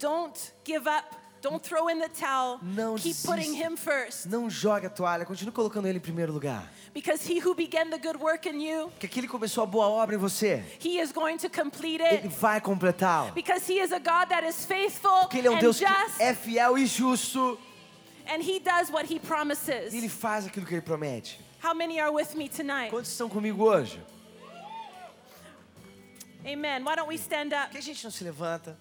Don't 0.01 0.51
give 0.65 0.87
up. 0.89 1.05
Don't 1.41 1.63
throw 1.63 1.87
in 1.89 1.99
the 1.99 2.07
towel. 2.09 2.59
Não 2.61 2.95
Keep 2.97 3.13
desista. 3.15 3.27
putting 3.27 3.53
Him 3.55 3.75
first. 3.75 4.27
Não 4.27 4.47
jogue 4.47 4.85
a 4.85 4.89
toalha, 4.91 5.25
continue 5.25 5.51
colocando 5.51 5.87
ele 5.87 5.97
em 5.97 6.01
primeiro 6.01 6.31
lugar. 6.31 6.71
Because 6.93 7.25
He 7.27 7.39
who 7.39 7.55
began 7.55 7.89
the 7.89 7.97
good 7.97 8.17
work 8.21 8.47
in 8.47 8.61
you, 8.61 8.89
Porque 8.89 9.07
aquele 9.07 9.25
que 9.25 9.31
começou 9.31 9.63
a 9.63 9.65
boa 9.65 9.87
obra 9.87 10.13
em 10.15 10.19
você, 10.19 10.63
He 10.83 10.99
is 11.01 11.11
going 11.11 11.37
to 11.37 11.49
complete 11.49 11.99
ele 12.03 12.27
it. 12.27 12.39
vai 12.39 12.61
completá-la. 12.61 13.31
Because 13.31 13.67
He 13.71 13.79
is 13.79 13.91
a 13.91 13.97
God 13.97 14.29
that 14.29 14.45
is 14.47 14.65
faithful 14.67 15.21
Porque 15.21 15.39
ele 15.39 15.47
é 15.47 15.51
um 15.51 15.55
and 15.55 15.59
Deus 15.61 15.79
que 15.79 15.85
just, 15.87 16.19
é 16.19 16.35
fiel 16.35 16.77
e 16.77 16.85
justo. 16.85 17.57
and 18.27 18.41
He 18.43 18.59
does 18.59 18.91
what 18.91 19.05
He 19.11 19.15
E 19.15 19.17
ele 19.17 19.19
promises. 19.27 20.13
faz 20.13 20.45
aquilo 20.45 20.65
que 20.67 20.75
ele 20.75 20.81
promete. 20.83 21.39
How 21.63 21.73
many 21.73 21.99
are 21.99 22.11
with 22.13 22.35
me 22.35 22.49
tonight? 22.49 22.91
Quantos 22.91 23.09
estão 23.09 23.27
comigo 23.27 23.63
hoje? 23.63 23.99
Amen. 26.45 26.83
Why 26.83 26.95
don't 26.95 27.07
we 27.07 27.15
stand 27.17 27.51
up? 27.53 27.69
Por 27.69 27.71
que 27.71 27.77
a 27.79 27.81
gente 27.81 28.03
não 28.03 28.11
se 28.11 28.23
levanta? 28.23 28.77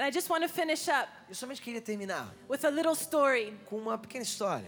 And 0.00 0.06
I 0.06 0.10
just 0.10 0.30
want 0.30 0.42
to 0.42 0.48
finish 0.48 0.88
up 0.88 1.08
Eu 1.28 1.34
somente 1.34 1.60
queria 1.60 1.82
terminar 1.82 2.26
with 2.48 2.64
a 2.64 2.70
little 2.70 2.94
story. 2.94 3.52
com 3.68 3.76
uma 3.76 3.98
pequena 3.98 4.22
história. 4.24 4.64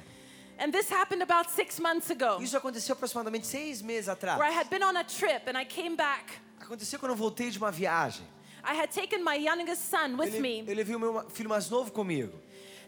And 0.58 0.70
this 0.70 0.90
happened 0.92 1.22
about 1.22 1.50
six 1.50 1.80
months 1.80 2.10
ago, 2.10 2.38
Isso 2.42 2.54
aconteceu 2.54 2.92
aproximadamente 2.92 3.46
seis 3.46 3.80
meses 3.80 4.10
atrás. 4.10 4.36
where 4.38 4.46
I 4.46 4.52
had 4.54 4.68
been 4.68 4.82
on 4.82 4.94
a 4.98 5.04
trip 5.04 5.48
and 5.48 5.56
I 5.56 5.64
came 5.64 5.96
back. 5.96 6.38
Aconteceu 6.60 6.98
quando 6.98 7.12
eu 7.12 7.16
voltei 7.16 7.48
de 7.50 7.56
uma 7.56 7.70
viagem. 7.72 8.26
I 8.62 8.74
had 8.74 8.90
taken 8.92 9.24
my 9.24 9.36
youngest 9.36 9.88
son 9.88 10.10
Eu, 10.12 10.18
with 10.18 10.32
le- 10.34 10.40
me 10.40 10.64
eu 10.68 10.74
levei 10.76 10.94
o 10.94 11.00
meu 11.00 11.30
filho 11.30 11.48
mais 11.48 11.70
novo 11.70 11.90
comigo. 11.90 12.38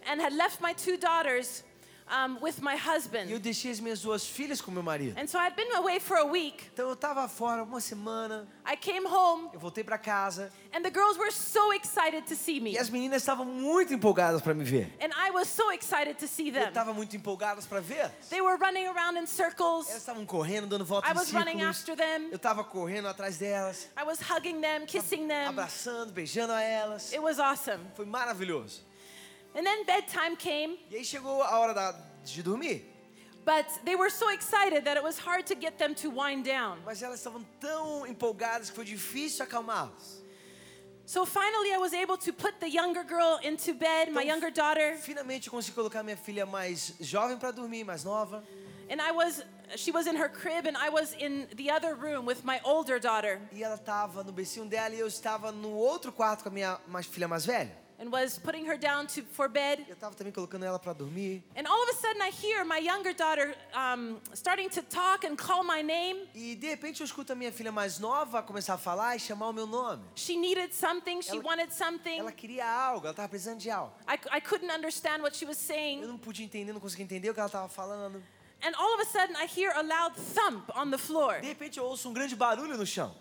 and 0.06 0.20
had 0.20 0.34
left 0.34 0.60
my 0.60 0.74
two 0.74 0.98
daughters 0.98 1.64
um, 2.06 2.38
with 2.42 2.60
my 2.60 2.74
E 2.74 2.78
eu 2.78 2.94
husband. 2.94 3.38
deixei 3.40 3.70
as 3.70 3.80
minhas 3.80 4.00
duas 4.02 4.26
filhas 4.26 4.60
com 4.60 4.70
meu 4.70 4.82
marido. 4.82 5.18
And 5.18 5.26
so 5.26 5.38
I'd 5.38 5.56
been 5.56 5.72
away 5.76 5.98
for 6.00 6.16
a 6.18 6.24
week. 6.24 6.64
Então 6.72 6.88
eu 6.88 6.96
tava 6.96 7.26
fora 7.28 7.62
uma 7.62 7.80
semana, 7.80 8.46
I 8.66 8.76
came 8.76 9.06
home 9.06 9.48
eu 9.52 9.58
voltei 9.60 9.82
pra 9.82 9.96
casa 9.98 10.52
and 10.74 10.82
the 10.82 10.90
girls 10.90 11.18
were 11.18 11.30
so 11.32 11.72
excited 11.72 12.26
to 12.26 12.34
see 12.36 12.60
me. 12.60 12.72
e 12.72 12.78
as 12.78 12.90
meninas 12.90 13.22
estavam 13.22 13.44
muito 13.46 13.92
empolgadas 13.94 14.42
para 14.42 14.52
me 14.54 14.64
ver. 14.64 14.92
And 15.00 15.08
I 15.16 15.30
was 15.30 15.48
so 15.48 15.70
excited 15.72 16.16
to 16.18 16.26
see 16.28 16.48
Eu 16.48 16.54
them. 16.54 16.68
estava 16.68 16.92
muito 16.92 17.16
empolgadas 17.16 17.66
para 17.66 17.80
ver. 17.80 18.10
They 18.30 18.40
were 18.42 18.56
running 18.58 18.86
around 18.86 19.18
in 19.18 19.26
circles. 19.26 19.88
Elas 19.88 20.00
estavam 20.02 20.26
correndo, 20.26 20.66
dando 20.66 20.84
voltas 20.84 21.10
I 21.10 21.14
was 21.14 21.32
running 21.32 21.62
after 21.62 21.96
them. 21.96 22.28
Eu 22.30 22.36
estava 22.36 22.62
correndo 22.64 23.08
atrás 23.08 23.38
delas, 23.38 23.88
I 23.98 24.04
was 24.04 24.18
hugging 24.20 24.60
them, 24.60 24.84
kissing 24.86 25.26
them. 25.26 25.48
abraçando, 25.48 26.12
beijando 26.12 26.52
a 26.52 26.60
elas. 26.62 27.12
It 27.12 27.20
was 27.20 27.38
awesome. 27.38 27.80
Foi 27.94 28.04
maravilhoso. 28.04 28.82
And 29.54 29.64
then 29.64 29.84
bedtime 29.84 30.36
came, 30.36 30.78
E 30.90 30.96
aí 30.96 31.04
chegou 31.04 31.42
a 31.42 31.58
hora 31.58 31.72
da- 31.74 31.94
de 32.24 32.42
dormir. 32.42 32.82
but 33.44 33.66
they 33.84 33.94
were 33.94 34.10
so 34.10 34.30
excited 34.30 34.84
that 34.84 34.96
it 34.96 35.02
was 35.04 35.18
hard 35.18 35.46
to 35.46 35.54
get 35.54 35.76
them 35.78 35.94
to 35.94 36.08
wind 36.10 36.44
down. 36.44 36.78
Mas 36.84 37.02
elas 37.02 37.20
estavam 37.20 37.44
tão 37.60 38.06
empolgadas 38.06 38.70
que 38.70 38.74
foi 38.76 38.84
difícil 38.84 39.44
acalmá-las. 39.44 40.22
So 41.06 41.26
finally, 41.26 41.70
I 41.70 41.76
was 41.76 41.92
able 41.92 42.16
to 42.16 42.32
put 42.32 42.58
the 42.60 42.68
younger 42.68 43.04
girl 43.04 43.38
into 43.42 43.74
bed, 43.74 44.10
my 44.10 44.22
Então, 44.24 44.34
younger 44.34 44.50
daughter, 44.50 44.96
Finalmente 45.02 45.48
eu 45.48 45.52
consegui 45.52 45.74
colocar 45.74 46.02
minha 46.02 46.16
filha 46.16 46.46
mais 46.46 46.94
jovem 46.98 47.36
para 47.36 47.50
dormir, 47.50 47.84
mais 47.84 48.02
nova. 48.04 48.42
and 48.88 49.00
I 49.02 49.12
was, 49.12 49.44
she 49.76 49.90
was 49.92 50.06
in 50.06 50.16
her 50.16 50.30
crib, 50.30 50.66
and 50.66 50.76
I 50.78 50.88
was 50.88 51.12
in 51.20 51.46
the 51.56 51.70
other 51.70 51.94
room 51.94 52.24
with 52.26 52.42
my 52.42 52.58
older 52.64 52.98
daughter, 52.98 53.38
E 53.52 53.62
ela 53.62 53.74
estava 53.76 54.24
no 54.24 54.32
becinho 54.32 54.64
dela 54.66 54.94
e 54.94 54.98
eu 55.00 55.06
estava 55.06 55.52
no 55.52 55.74
outro 55.74 56.10
quarto 56.10 56.42
com 56.42 56.48
a 56.48 56.52
minha 56.52 56.80
mais, 56.88 57.04
filha 57.06 57.28
mais 57.28 57.44
velha. 57.44 57.76
And 57.98 58.10
was 58.10 58.38
putting 58.38 58.66
her 58.66 58.76
down 58.78 59.06
to, 59.06 59.22
for 59.32 59.48
bed. 59.48 59.84
Eu 59.88 59.94
estava 59.94 60.14
também 60.14 60.32
colocando 60.32 60.64
ela 60.64 60.78
para 60.78 60.92
dormir. 60.92 61.42
And 61.56 61.66
all 61.68 61.82
of 61.82 61.90
a 61.90 61.94
sudden, 61.94 62.20
I 62.22 62.30
hear 62.30 62.64
my 62.64 62.78
younger 62.78 63.14
daughter 63.14 63.56
um, 63.74 64.20
starting 64.34 64.68
to 64.70 64.82
talk 64.82 65.26
and 65.26 65.36
call 65.36 65.62
my 65.64 65.82
name. 65.82 66.28
E 66.34 66.54
de 66.56 66.66
repente 66.68 67.00
eu 67.00 67.04
escuto 67.04 67.32
a 67.32 67.36
minha 67.36 67.52
filha 67.52 67.70
mais 67.72 67.98
nova 67.98 68.42
começar 68.42 68.74
a 68.74 68.78
falar 68.78 69.16
e 69.16 69.20
chamar 69.20 69.48
o 69.48 69.52
meu 69.52 69.66
nome. 69.66 70.04
She 70.16 70.36
needed 70.36 70.74
something, 70.74 71.22
she 71.22 71.30
Ela- 71.32 71.42
wanted 71.44 71.72
something. 71.72 72.18
Ela 72.18 72.32
queria 72.32 72.66
algo, 72.68 73.06
ela 73.06 73.12
estava 73.12 73.28
precisando 73.28 73.58
de 73.58 73.70
algo. 73.70 73.92
I, 74.08 74.14
I 74.36 74.40
couldn't 74.40 74.72
understand 74.72 75.22
what 75.22 75.36
she 75.36 75.44
was 75.44 75.58
Eu 75.58 75.66
saying. 75.74 76.00
não 76.06 76.18
podia 76.18 76.44
entender, 76.44 76.72
não 76.72 76.80
conseguia 76.80 77.04
entender 77.04 77.30
o 77.30 77.34
que 77.34 77.40
ela 77.40 77.46
estava 77.48 77.68
falando. 77.68 78.22
And 78.62 78.72
all 78.78 78.94
of 78.94 79.02
a 79.02 79.04
sudden, 79.04 79.36
I 79.36 79.46
hear 79.46 79.70
a 79.76 79.82
loud 79.82 80.14
thump 80.34 80.70
on 80.74 80.90
the 80.90 80.96
floor. 80.96 81.40
De 81.40 81.46
repente 81.48 81.78
eu 81.78 81.84
ouço 81.84 82.08
um 82.08 82.14
grande 82.14 82.34
barulho 82.34 82.78
no 82.78 82.86
chão. 82.86 83.14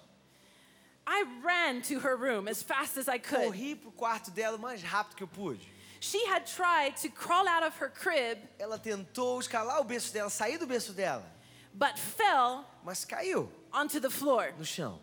I 1.06 1.26
ran 1.44 1.82
to 1.84 2.00
her 2.00 2.16
room 2.16 2.48
as 2.48 2.64
fast 2.64 2.98
as 2.98 3.08
I 3.08 3.18
could. 3.20 3.52
Corri 3.52 3.76
pro 3.76 3.92
quarto 3.92 4.32
dela 4.32 4.58
o 4.58 4.60
mais 4.60 4.82
rápido 4.82 5.16
que 5.16 5.24
eu 5.24 5.28
pude. 5.28 5.62
She 6.00 6.26
had 6.26 6.46
tried 6.46 6.98
to 6.98 7.10
crawl 7.10 7.48
out 7.48 7.64
of 7.66 7.78
her 7.80 7.90
crib, 7.90 8.38
Ela 8.60 8.78
tentou 8.78 9.40
escalar 9.40 9.80
o 9.80 9.84
berço 9.86 10.12
dela, 10.14 10.30
sair 10.30 10.58
do 10.58 10.66
berço 10.68 10.94
dela, 10.94 11.26
but 11.74 11.98
fell 11.98 12.66
mas 12.84 13.06
caiu 13.06 13.50
onto 13.72 14.00
the 14.02 14.10
floor. 14.10 14.54
no 14.58 14.66
chão. 14.66 15.00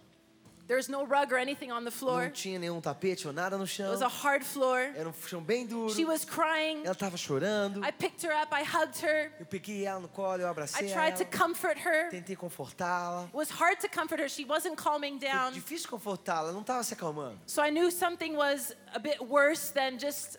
There's 0.70 0.88
no 0.88 1.04
rug 1.04 1.32
or 1.32 1.36
anything 1.36 1.72
on 1.72 1.82
the 1.82 1.90
Não 1.90 1.98
floor. 1.98 2.30
tinha 2.30 2.56
nenhum 2.56 2.80
tapete 2.80 3.26
ou 3.26 3.32
nada 3.32 3.56
no 3.58 3.64
It 3.64 3.72
chão. 3.72 3.90
was 3.90 4.02
a 4.02 4.06
hard 4.08 4.44
floor. 4.44 4.78
Era 4.94 5.08
um 5.08 5.12
chão 5.12 5.42
bem 5.42 5.66
duro. 5.66 5.92
She 5.92 6.04
was 6.04 6.24
crying. 6.24 6.82
Ela 6.84 6.92
estava 6.92 7.16
chorando. 7.16 7.84
I 7.84 7.90
picked 7.90 8.22
her 8.24 8.32
up, 8.32 8.54
I 8.54 8.62
hugged 8.62 9.00
her. 9.04 9.32
Eu 9.40 9.46
peguei 9.46 9.84
ela 9.84 9.98
no 9.98 10.06
colo, 10.06 10.40
eu 10.40 10.46
I 10.46 10.50
abracei 10.50 10.88
tried 10.92 11.16
to 11.16 11.24
ela. 11.24 11.30
comfort 11.36 11.76
her. 11.84 12.08
Tentei 12.10 12.36
confortá-la. 12.36 13.24
It 13.24 13.34
was 13.34 13.50
hard 13.50 13.80
to 13.80 13.88
comfort 13.88 14.20
her. 14.20 14.28
She 14.28 14.44
wasn't 14.44 14.76
calming 14.76 15.18
Foi 15.18 15.28
down. 15.28 15.52
difícil 15.52 15.88
confortá-la, 15.90 16.52
não 16.52 16.60
estava 16.60 16.84
se 16.84 16.94
acalmando. 16.94 17.36
So 17.46 17.60
I 17.62 17.70
knew 17.72 17.90
something 17.90 18.36
was 18.36 18.72
a 18.94 19.00
bit 19.00 19.20
worse 19.20 19.72
than 19.72 19.98
just 19.98 20.38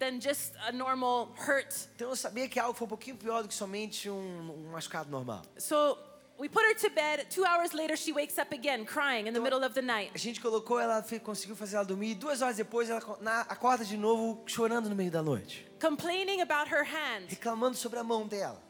than 0.00 0.18
just 0.18 0.54
a 0.66 0.72
normal 0.72 1.28
hurt. 1.46 1.72
Então 1.94 2.08
eu 2.08 2.16
sabia 2.16 2.48
que 2.48 2.58
algo 2.58 2.74
foi 2.74 2.86
um 2.86 2.88
pouquinho 2.88 3.16
pior 3.16 3.42
do 3.42 3.48
que 3.48 3.54
somente 3.54 4.10
um, 4.10 4.50
um 4.50 4.72
machucado 4.72 5.08
normal. 5.10 5.42
So 5.58 5.96
we 6.40 6.48
put 6.48 6.64
her 6.64 6.74
to 6.74 6.90
bed. 6.90 7.26
Two 7.30 7.44
hours 7.44 7.72
later, 7.74 7.96
she 7.96 8.12
wakes 8.12 8.38
up 8.38 8.52
again, 8.52 8.84
crying 8.86 9.26
in 9.26 9.34
the 9.34 9.40
middle 9.40 9.62
of 9.62 9.74
the 9.74 9.80
A 9.80 9.82
night. 9.82 10.10
gente 10.18 10.40
colocou 10.40 10.80
ela, 10.80 11.02
conseguiu 11.22 11.54
fazer 11.54 11.76
ela 11.76 11.84
dormir. 11.84 12.12
E 12.12 12.14
duas 12.14 12.40
horas 12.40 12.56
depois 12.56 12.88
ela 12.88 13.00
acorda 13.48 13.84
de 13.84 13.96
novo 13.96 14.42
chorando 14.46 14.88
no 14.88 14.96
meio 14.96 15.10
da 15.10 15.22
noite. 15.22 15.66
Complaining 15.80 16.40
about 16.40 16.70
her 16.72 16.84
hand. 16.84 17.26
Reclamando 17.28 17.76
sobre 17.76 17.98
a 17.98 18.02
mão 18.04 18.26
dela. 18.26 18.60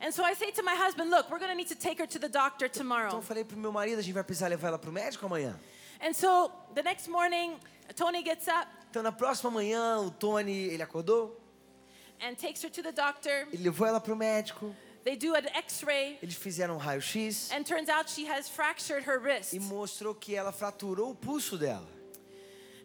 And 0.00 0.12
so 0.12 0.22
I 0.22 0.34
say 0.34 0.50
to 0.52 0.62
my 0.62 0.74
husband, 0.76 1.10
Look, 1.10 1.30
we're 1.30 1.38
going 1.38 1.50
to 1.50 1.56
need 1.56 1.68
to 1.68 1.74
take 1.76 1.98
her 1.98 2.06
to 2.06 2.18
the 2.18 2.28
doctor 2.28 2.66
Então 2.66 2.82
tomorrow. 2.82 3.16
eu 3.16 3.22
falei 3.22 3.44
pro 3.44 3.56
meu 3.56 3.72
marido, 3.72 3.98
a 3.98 4.02
gente 4.02 4.12
vai 4.14 4.22
precisar 4.24 4.48
levar 4.48 4.68
ela 4.68 4.78
pro 4.78 4.92
médico 4.92 5.26
amanhã. 5.26 5.58
And 6.00 6.12
so 6.12 6.50
the 6.74 6.82
next 6.82 7.08
morning, 7.08 7.58
Tony 7.96 8.22
gets 8.22 8.46
up 8.48 8.68
Então 8.90 9.02
na 9.02 9.12
próxima 9.12 9.50
manhã, 9.50 9.98
o 10.00 10.10
Tony, 10.10 10.68
ele 10.68 10.82
acordou, 10.82 11.40
and 12.20 12.34
takes 12.34 12.62
her 12.62 12.70
to 12.70 12.82
the 12.82 12.92
doctor. 12.92 13.48
ele 13.52 13.64
levou 13.64 13.86
ela 13.86 14.00
pro 14.00 14.14
médico, 14.14 14.74
They 15.04 15.16
do 15.16 15.34
an 15.34 15.46
x 15.54 15.82
ray, 15.82 16.18
eles 16.22 16.34
fizeram 16.34 16.76
um 16.76 16.78
raio-x 16.78 17.50
and 17.52 17.62
turns 17.64 17.90
out 17.90 18.10
she 18.10 18.26
has 18.26 18.48
fractured 18.48 19.06
her 19.06 19.18
wrist. 19.20 19.52
e 19.52 19.60
mostrou 19.60 20.14
que 20.14 20.34
ela 20.34 20.50
fraturou 20.50 21.10
o 21.10 21.14
pulso 21.14 21.58
dela. 21.58 21.86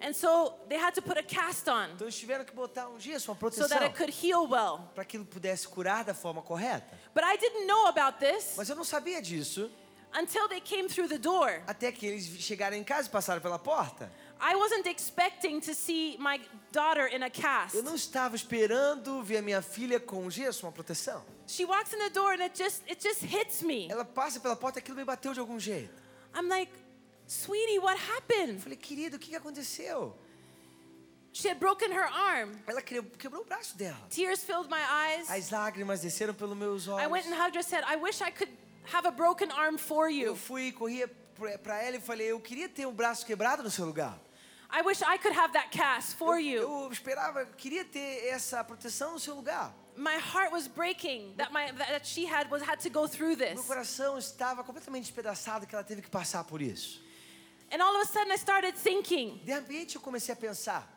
And 0.02 0.14
so 0.14 0.54
they 0.70 0.78
had 0.78 0.94
to 0.96 1.02
put 1.02 1.18
a 1.18 1.24
cast 1.24 1.70
on 1.70 1.90
Então 1.96 2.06
eles 2.08 2.18
tiveram 2.18 2.46
que 2.46 2.54
botar 2.54 2.88
um 2.90 3.00
gesso, 3.00 3.30
uma 3.32 3.36
so 3.36 3.40
proteção, 3.40 3.68
that 3.70 3.84
it 3.84 3.96
could 3.98 4.12
heal 4.12 4.48
well. 4.50 4.90
para 4.96 5.04
que 5.06 5.18
ele 5.18 5.26
pudesse 5.26 5.68
curar 5.68 6.04
da 6.04 6.14
forma 6.14 6.42
correta. 6.42 6.98
But 7.14 7.24
I 7.24 7.38
didn't 7.38 7.66
know 7.66 7.88
about 7.88 8.20
this 8.20 8.56
Mas 8.58 8.70
eu 8.70 8.76
não 8.76 8.84
sabia 8.86 9.22
disso 9.22 9.70
until 10.14 10.48
they 10.50 10.60
came 10.60 10.90
through 10.90 11.08
the 11.08 11.18
door. 11.18 11.62
até 11.68 11.90
que 11.92 12.06
eles 12.06 12.26
chegaram 12.42 12.76
em 12.76 12.84
casa 12.84 13.08
e 13.08 13.12
passaram 13.12 13.42
pela 13.42 13.60
porta. 13.60 14.12
I 14.42 14.56
wasn't 14.56 14.90
expecting 14.90 15.60
to 15.62 15.74
see 15.76 16.18
my 16.18 16.40
daughter 16.72 17.08
in 17.14 17.24
a 17.24 17.30
cast. 17.30 17.76
Eu 17.76 17.84
não 17.84 17.96
estava 17.96 18.36
esperando 18.36 19.22
ver 19.22 19.38
a 19.38 19.42
minha 19.42 19.62
filha 19.62 20.00
com 20.00 20.30
gesso, 20.30 20.66
uma 20.66 20.72
proteção. 20.72 21.24
She 21.50 21.66
walks 21.66 21.92
in 21.94 22.00
the 22.00 22.12
door 22.12 22.34
and 22.34 22.44
it 22.44 22.56
just 22.56 22.84
it 22.88 23.02
just 23.02 23.24
hits 23.26 23.64
me. 23.64 23.88
Ela 23.90 24.06
passa 24.06 24.40
pela 24.40 24.56
porta 24.56 24.78
e 24.78 24.82
aquilo 24.84 24.96
me 24.98 25.04
bateu 25.04 25.34
de 25.34 25.40
algum 25.40 25.60
jeito. 25.60 25.90
I'm 26.36 26.48
like, 26.48 26.72
"Sweetie, 27.28 27.80
what 27.80 27.98
Eu 28.00 28.16
happened?" 28.16 28.62
falei, 28.62 28.78
querido, 28.78 29.16
o 29.16 29.20
que 29.20 29.36
aconteceu? 29.36 30.16
She 31.32 31.48
had 31.48 31.60
broken 31.60 31.92
her 31.92 32.06
arm. 32.08 32.52
Ela 32.68 32.82
que- 32.82 33.02
quebrou 33.18 33.42
o 33.42 33.46
braço 33.46 33.76
dela. 33.78 33.98
Tears 34.10 34.44
filled 34.44 34.70
my 34.70 34.80
eyes. 34.80 35.30
As 35.30 35.50
lágrimas 35.50 36.02
desceram 36.02 36.34
pelos 36.36 36.56
meus 36.58 36.86
I 36.88 37.08
went 37.08 37.26
olhos. 37.26 37.28
and 37.28 37.36
hugged 37.36 37.56
her 37.58 37.64
said, 37.64 37.84
"I 37.84 37.96
wish 37.98 38.22
I 38.22 38.32
could 38.32 38.52
have 38.94 39.08
a 39.08 39.12
broken 39.12 39.52
arm 39.52 39.78
for 39.78 40.08
Eu 40.10 40.32
you. 40.32 40.36
fui, 40.36 40.72
corria 40.72 41.08
para 41.64 41.82
ela 41.82 41.98
e 41.98 42.00
falei, 42.02 42.28
eu 42.32 42.40
queria 42.40 42.68
ter 42.70 42.86
um 42.86 42.94
braço 42.94 43.26
quebrado 43.26 43.64
no 43.64 43.72
seu 43.72 43.86
lugar. 43.86 44.20
I 44.72 44.82
wish 44.84 45.02
I 45.02 45.18
could 45.18 45.36
have 45.38 45.54
that 45.54 45.70
cast 45.70 46.16
for 46.16 46.36
eu, 46.40 46.42
you." 46.42 46.62
eu 46.86 46.92
esperava, 46.92 47.42
eu 47.42 47.48
queria 47.58 47.84
ter 47.86 48.28
essa 48.28 48.64
proteção 48.64 49.14
no 49.14 49.20
seu 49.20 49.34
lugar. 49.36 49.74
My 50.00 50.18
heart 50.18 50.52
was 50.54 50.66
breaking 50.68 51.34
that 51.36 51.52
my 51.52 51.72
that 51.74 52.06
she 52.06 52.26
had 52.26 52.50
was 52.50 52.62
had 52.62 52.80
to 52.84 52.90
go 52.90 53.06
through 53.06 53.36
Meu 53.36 53.56
this. 53.56 53.66
coração 53.68 54.18
estava 54.18 54.64
completamente 54.64 55.12
despedaçado 55.12 55.68
que 55.68 55.76
ela 55.76 55.84
teve 55.84 56.02
que 56.02 56.10
passar 56.10 56.46
por 56.46 56.62
isso. 56.62 57.02
And 57.72 57.82
all 57.82 57.96
of 57.98 58.02
a 58.02 58.06
sudden 58.06 58.32
I 58.32 58.38
started 58.38 58.76
thinking 58.76 59.42
De 59.44 59.52
repente 59.52 59.96
eu 59.96 60.02
comecei 60.02 60.34
a 60.34 60.38
pensar 60.38 60.88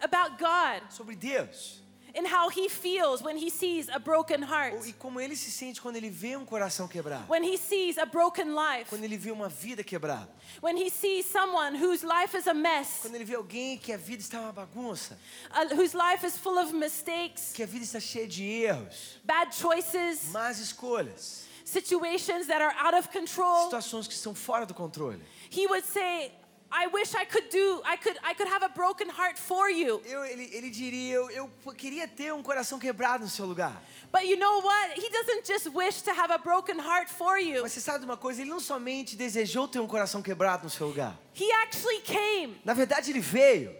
about 0.00 0.36
God 0.38 0.90
sobre 0.90 1.14
Deus 1.14 1.80
and 2.14 2.26
how 2.26 2.48
he 2.50 2.68
feels 2.68 3.22
when 3.22 3.36
he 3.36 3.50
sees 3.50 3.88
a 3.88 3.98
broken 3.98 4.42
heart. 4.42 4.74
e 4.86 4.92
como 4.92 5.20
ele 5.20 5.34
se 5.36 5.50
sente 5.50 5.80
quando 5.80 5.96
ele 5.96 6.10
vê 6.10 6.36
um 6.36 6.44
coração 6.44 6.86
quebrado, 6.88 7.24
When 7.28 7.42
he 7.44 7.56
sees 7.56 7.96
a 7.98 8.04
broken 8.06 8.54
life. 8.54 8.88
quando 8.90 9.04
ele 9.04 9.16
vê 9.16 9.30
uma 9.30 9.48
vida 9.48 9.82
quebrada, 9.82 10.28
When 10.62 10.76
he 10.76 10.90
sees 10.90 11.24
someone 11.26 11.76
whose 11.76 12.04
life 12.04 12.36
is 12.36 12.46
a 12.46 12.54
mess, 12.54 12.98
quando 13.02 13.14
ele 13.14 13.24
vê 13.24 13.34
alguém 13.34 13.78
que 13.78 13.92
a 13.92 13.96
vida 13.96 14.20
está 14.22 14.40
uma 14.40 14.52
bagunça, 14.52 15.18
uh, 15.50 15.74
whose 15.74 15.96
life 15.96 16.24
is 16.26 16.36
full 16.36 16.58
of 16.58 16.72
mistakes, 16.74 17.52
que 17.52 17.62
a 17.62 17.66
vida 17.66 17.84
está 17.84 17.98
cheia 18.00 18.26
de 18.28 18.44
erros, 18.44 19.18
bad 19.24 19.54
choices, 19.54 20.30
más 20.32 20.58
escolhas, 20.58 21.44
situations 21.64 22.46
that 22.46 22.60
are 22.60 22.74
out 22.78 22.94
of 22.94 23.08
control, 23.08 23.64
situações 23.70 24.06
que 24.06 24.14
estão 24.14 24.34
fora 24.34 24.66
do 24.66 24.74
controle. 24.74 25.18
he 25.50 25.66
would 25.66 25.84
say, 25.86 26.32
I 26.74 26.86
wish 26.86 27.14
I 27.14 27.26
could 27.26 27.50
do, 27.50 27.82
I 27.84 27.96
could, 27.96 28.16
I 28.24 28.32
could 28.32 28.48
have 28.48 28.62
a 28.62 28.70
broken 28.70 29.08
heart 29.10 29.38
for 29.38 29.68
you. 29.68 30.00
Eu, 30.06 30.24
ele, 30.24 30.48
ele 30.52 30.70
diria, 30.70 31.16
eu, 31.16 31.30
eu 31.30 31.50
queria 31.76 32.08
ter 32.08 32.32
um 32.32 32.42
coração 32.42 32.78
quebrado 32.78 33.24
no 33.24 33.30
seu 33.30 33.44
lugar. 33.44 33.82
But 34.10 34.24
you 34.24 34.38
know 34.38 34.60
what? 34.62 34.96
He 34.96 35.08
doesn't 35.10 35.46
just 35.46 35.66
wish 35.74 36.00
to 36.02 36.12
have 36.12 36.32
a 36.32 36.38
broken 36.38 36.78
heart 36.78 37.10
for 37.10 37.38
you. 37.38 37.60
Mas 37.62 37.72
você 37.72 37.80
sabe 37.80 38.00
de 38.00 38.04
uma 38.06 38.16
coisa? 38.16 38.40
Ele 38.40 38.48
não 38.48 38.58
somente 38.60 39.16
desejou 39.16 39.68
ter 39.68 39.80
um 39.80 39.86
coração 39.86 40.22
quebrado 40.22 40.64
no 40.64 40.70
seu 40.70 40.86
lugar. 40.86 41.14
He 41.38 41.52
actually 41.62 42.00
came 42.00 42.56
Na 42.64 42.72
verdade, 42.72 43.10
ele 43.10 43.20
veio 43.20 43.76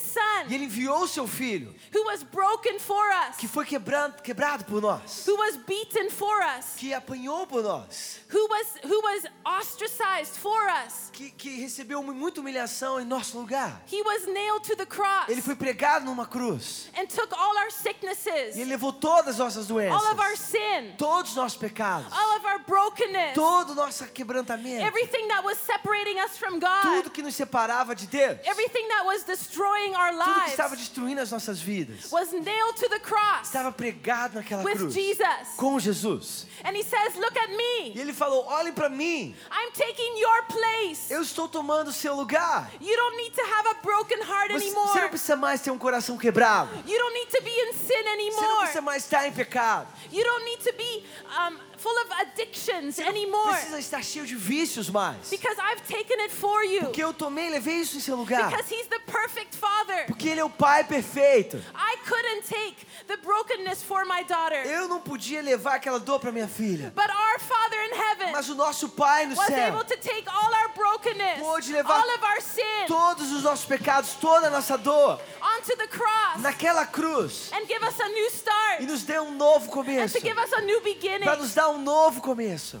son 0.00 0.46
E 0.48 0.54
ele 0.54 0.64
enviou 0.64 1.02
o 1.02 1.08
seu 1.08 1.26
filho, 1.26 1.74
who 1.94 2.04
was 2.04 2.22
broken 2.22 2.78
for 2.78 3.04
us, 3.28 3.36
que 3.36 3.48
foi 3.48 3.64
quebrado, 3.64 4.22
quebrado 4.22 4.64
por 4.64 4.80
nós, 4.80 5.26
who 5.26 5.36
was 5.36 5.56
beaten 5.56 6.10
for 6.10 6.38
us, 6.58 6.74
que 6.76 6.94
apanhou 6.94 7.46
por 7.46 7.62
nós, 7.62 8.20
who 8.32 8.46
was 8.48 8.66
who 8.84 9.00
was 9.02 9.24
ostracized 9.60 10.36
for 10.36 10.68
us. 10.86 11.10
que, 11.12 11.30
que 11.30 11.60
recebeu 11.60 12.02
muita 12.02 12.40
humilhação 12.40 13.00
em 13.00 13.04
nosso 13.04 13.38
lugar. 13.38 13.82
He 13.90 14.02
was 14.02 14.26
nailed 14.26 14.62
to 14.64 14.76
the 14.76 14.86
cross 14.86 15.28
Ele 15.28 15.42
foi 15.42 15.56
pregado 15.56 16.04
numa 16.04 16.26
cruz. 16.26 16.88
and 16.96 17.06
took 17.06 17.32
all 17.34 17.56
our 17.58 17.68
E 17.68 17.72
sicknesses, 17.72 18.56
ele 18.56 18.70
levou 18.70 18.92
todas 18.92 19.34
as 19.34 19.38
nossas 19.38 19.66
doenças, 19.66 20.00
all 20.02 20.12
of 20.12 20.20
our 20.20 20.36
sin, 20.36 20.94
todos 20.96 21.30
os 21.30 21.36
nossos 21.36 21.58
pecados, 21.58 22.12
all 22.12 22.36
of 22.36 22.46
our 22.46 22.58
brokenness, 22.60 23.34
todo 23.34 23.70
o 23.70 23.74
nosso 23.74 24.06
quebrantamento, 24.08 24.84
everything 24.84 25.26
that 25.28 25.44
was 25.44 25.58
separating 25.58 26.18
us 26.20 26.36
from 26.38 26.58
God, 26.58 26.82
tudo 26.82 27.10
que 27.10 27.22
nos 27.22 27.34
separava 27.34 27.94
de 27.94 28.06
Deus, 28.06 28.38
everything 28.44 28.86
that 28.88 29.04
was 29.04 29.22
destroying 29.26 29.94
our 29.94 30.12
tudo 30.12 30.44
que 30.44 30.50
estava 30.50 30.70
lives 30.70 30.86
destruindo 30.88 31.20
as 31.20 31.30
nossas 31.30 31.60
vidas, 31.60 32.10
was 32.10 32.32
nailed 32.32 32.74
to 32.76 32.88
the 32.88 33.00
cross 33.00 33.48
estava 33.48 33.70
pregado 33.72 34.34
naquela 34.36 34.62
with 34.64 34.76
cruz 34.76 34.94
Jesus. 34.94 35.48
com 35.56 35.78
Jesus. 35.78 36.46
And 36.64 36.74
he 36.76 36.82
says, 36.82 37.14
Look 37.16 37.36
at 37.38 37.50
E 37.50 37.56
me. 37.56 38.00
ele 38.00 38.12
falou: 38.12 38.46
olhem 38.46 38.72
para 38.72 38.88
mim, 38.88 39.34
I'm 39.50 39.70
taking 39.72 40.18
your 40.18 40.42
place. 40.48 41.10
eu 41.12 41.22
estou 41.22 41.48
tomando 41.48 41.88
o 41.88 41.92
seu 41.92 42.14
lugar. 42.14 42.70
You 42.80 42.96
don't 42.96 43.16
need 43.16 43.34
to 43.34 43.42
have 43.42 43.68
a 43.68 43.74
broken 43.82 44.18
heart 44.22 44.50
Você, 44.52 44.66
anymore. 44.66 44.88
você 44.92 45.00
não 45.02 45.08
precisa 45.08 45.36
mais 45.36 45.60
ter 45.60 45.70
um 45.70 45.78
coração 45.78 46.16
quebrado. 46.16 46.70
You 46.86 46.98
don't 46.98 47.14
need 47.14 47.30
to 47.36 47.42
be 47.42 47.50
in 47.50 47.72
sin 47.72 47.86
Você 47.86 48.02
não 48.02 48.12
anymore. 48.12 48.56
precisa 48.60 48.80
mais 48.80 49.04
estar 49.04 49.26
em 49.26 49.32
pecado. 49.32 49.88
You 50.12 50.24
don't 50.24 50.44
need 50.44 50.62
to 50.64 50.72
be 50.76 51.04
um, 51.52 51.75
full 51.78 51.96
of 52.04 52.12
addictions 52.22 52.98
anymore. 52.98 53.52
Precisa 53.52 53.78
estar 53.78 54.02
cheio 54.02 54.26
de 54.26 54.36
vícios 54.36 54.90
mais. 54.90 55.30
Because 55.30 55.56
I've 55.58 55.82
taken 55.86 56.20
it 56.20 56.32
for 56.32 56.62
you. 56.64 56.82
Porque 56.82 57.02
eu 57.02 57.12
tomei 57.12 57.50
levei 57.50 57.76
isso 57.80 57.96
em 57.96 58.00
seu 58.00 58.16
lugar. 58.16 58.50
Because 58.50 58.72
He's 58.72 58.86
the 58.88 58.98
perfect 59.00 59.56
Father. 59.56 60.06
Porque 60.06 60.28
ele 60.28 60.40
é 60.40 60.44
o 60.44 60.50
Pai 60.50 60.84
perfeito. 60.84 61.56
I 61.74 61.96
couldn't 62.06 62.46
take 62.46 62.86
the 63.06 63.16
brokenness 63.16 63.82
for 63.82 64.04
my 64.04 64.24
daughter. 64.24 64.66
Eu 64.66 64.88
não 64.88 65.00
podia 65.00 65.42
levar 65.42 65.76
aquela 65.76 65.98
dor 65.98 66.18
para 66.20 66.32
minha 66.32 66.48
filha. 66.48 66.92
But 66.94 67.10
our 67.10 67.38
Father 67.40 67.78
in 67.86 67.94
heaven 67.94 68.32
Mas 68.32 68.48
o 68.48 68.54
nosso 68.54 68.88
Pai 68.90 69.26
no 69.26 69.36
was 69.36 69.46
céu 69.46 69.68
able 69.68 69.84
to 69.84 69.96
take 69.96 70.28
all 70.28 70.52
our 70.52 70.68
brokenness, 70.74 71.38
Pôde 71.38 71.72
levar 71.72 72.00
all 72.00 72.14
of 72.14 72.24
our 72.24 72.40
sin 72.40 72.86
todos 72.86 73.32
os 73.32 73.42
nossos 73.42 73.64
pecados, 73.64 74.14
toda 74.14 74.48
a 74.48 74.50
nossa 74.50 74.76
dor 74.76 75.20
onto 75.40 75.76
the 75.76 75.86
cross 75.86 76.40
naquela 76.40 76.86
cruz 76.86 77.50
and 77.52 77.66
give 77.66 77.82
us 77.84 77.98
a 78.00 78.08
new 78.08 78.30
start 78.30 78.82
e 78.82 78.86
nos 78.86 79.02
deu 79.02 79.22
um 79.22 79.34
novo 79.34 79.66
and 79.66 79.70
começo. 79.70 80.18
to 80.18 80.20
give 80.20 80.38
us 80.38 80.52
a 80.52 80.60
new 80.62 80.80
beginning. 80.80 81.24
Para 81.24 81.36
nos 81.36 81.54
dar 81.54 81.68
um 81.68 81.75
novo 81.78 82.20
começo. 82.20 82.78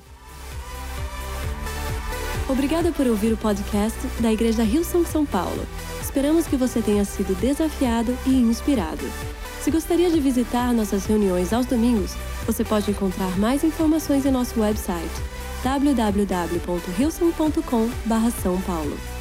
Obrigada 2.48 2.92
por 2.92 3.06
ouvir 3.06 3.32
o 3.32 3.36
podcast 3.36 3.98
da 4.20 4.32
Igreja 4.32 4.62
Rio 4.62 4.84
São 4.84 5.04
São 5.04 5.26
Paulo. 5.26 5.66
Esperamos 6.00 6.46
que 6.46 6.56
você 6.56 6.80
tenha 6.80 7.04
sido 7.04 7.34
desafiado 7.40 8.16
e 8.24 8.30
inspirado. 8.30 9.04
Se 9.60 9.68
gostaria 9.70 10.08
de 10.08 10.18
visitar 10.20 10.72
nossas 10.72 11.04
reuniões 11.06 11.52
aos 11.52 11.66
domingos, 11.66 12.12
você 12.46 12.64
pode 12.64 12.90
encontrar 12.90 13.36
mais 13.36 13.62
informações 13.64 14.24
em 14.24 14.30
nosso 14.30 14.60
website 14.60 15.10
www.rilson.com/são 15.64 18.62
paulo. 18.62 19.15